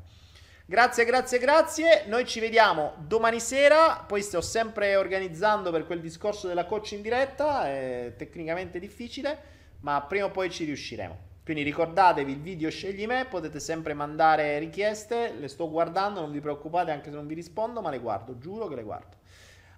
Grazie, 0.67 1.05
grazie, 1.05 1.39
grazie. 1.39 2.05
Noi 2.07 2.27
ci 2.27 2.41
vediamo 2.41 2.95
domani 2.99 3.41
sera. 3.41 4.05
Poi 4.07 4.23
sto 4.23 4.41
sempre 4.41 4.97
organizzando 4.97 5.71
per 5.71 5.87
quel 5.87 6.01
discorso 6.01 6.49
della 6.49 6.65
coach 6.65 6.93
in 6.93 7.03
diretta. 7.03 7.67
È 7.69 8.15
tecnicamente 8.17 8.79
difficile 8.79 9.53
ma 9.85 10.01
prima 10.03 10.27
o 10.27 10.31
poi 10.31 10.51
ci 10.51 10.65
riusciremo. 10.65 11.33
Quindi 11.45 11.63
ricordatevi 11.63 12.33
il 12.33 12.41
video 12.41 12.71
scegli 12.71 13.07
me, 13.07 13.27
potete 13.27 13.61
sempre 13.61 13.93
mandare 13.93 14.59
richieste, 14.59 15.35
le 15.39 15.47
sto 15.49 15.71
guardando, 15.71 16.21
non 16.21 16.33
vi 16.33 16.41
preoccupate 16.41 16.91
anche 16.91 17.11
se 17.11 17.17
non 17.17 17.27
vi 17.27 17.35
rispondo, 17.35 17.83
ma 17.83 17.91
le 17.91 17.99
guardo, 17.99 18.39
giuro 18.39 18.67
che 18.67 18.77
le 18.77 18.83
guardo. 18.83 19.17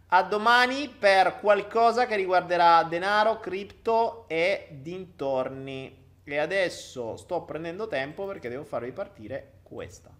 A 0.08 0.22
domani 0.22 0.88
per 0.88 1.40
qualcosa 1.40 2.06
che 2.06 2.14
riguarderà 2.14 2.84
denaro, 2.84 3.40
cripto 3.40 4.28
e 4.28 4.68
dintorni. 4.70 6.04
E 6.22 6.38
adesso 6.38 7.16
sto 7.16 7.42
prendendo 7.42 7.88
tempo 7.88 8.26
perché 8.26 8.48
devo 8.48 8.62
farvi 8.62 8.92
partire 8.92 9.54
questa. 9.64 10.15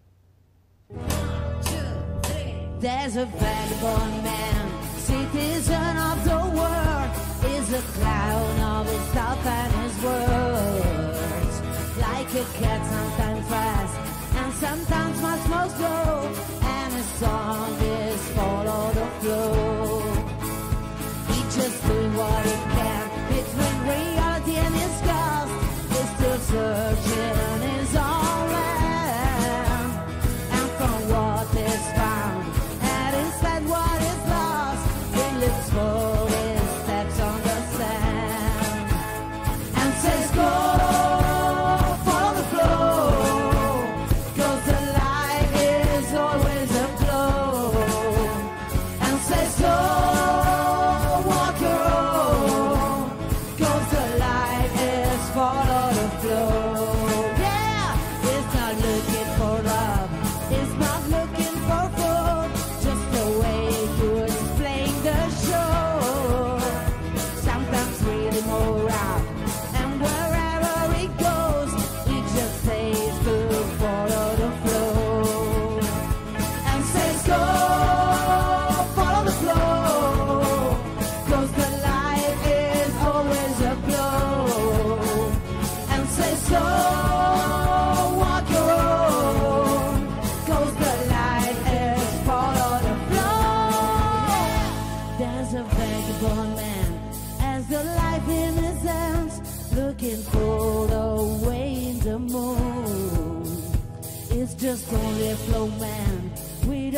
There's 2.79 3.17
a 3.17 3.27
vagabond 3.27 4.23
man, 4.23 4.83
citizen 4.99 5.97
of 5.97 6.25
the 6.25 6.39
world. 6.55 7.11
is 7.55 7.73
a 7.73 7.83
clown 7.99 8.61
of 8.61 8.87
his 8.87 9.17
and 9.47 9.73
his 9.83 10.05
words. 10.05 11.55
Like 11.99 12.35
a 12.35 12.45
cat, 12.59 12.87
sometimes 12.87 13.47
fast 13.49 13.97
and 14.37 14.53
sometimes 14.55 15.21
much 15.23 15.49
more 15.49 15.69
slow. 15.71 16.31
And 16.63 16.93
his 16.93 17.07
song 17.19 17.73
is 17.81 18.29
follow 18.31 18.93
the 18.93 19.07
flow. 19.21 19.96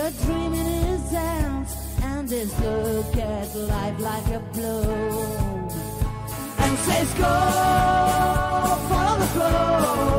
With 0.08 0.22
a 0.22 0.26
dream 0.26 0.54
in 0.54 0.66
his 0.86 1.10
hands 1.10 1.76
and 2.02 2.30
his 2.30 2.60
look 2.60 3.16
at 3.16 3.54
life 3.54 4.00
like 4.00 4.26
a 4.28 4.40
blow. 4.52 5.68
And 6.58 6.78
says 6.78 7.14
go 7.14 7.24
follow 8.88 9.18
the 9.18 9.26
flow 9.26 10.17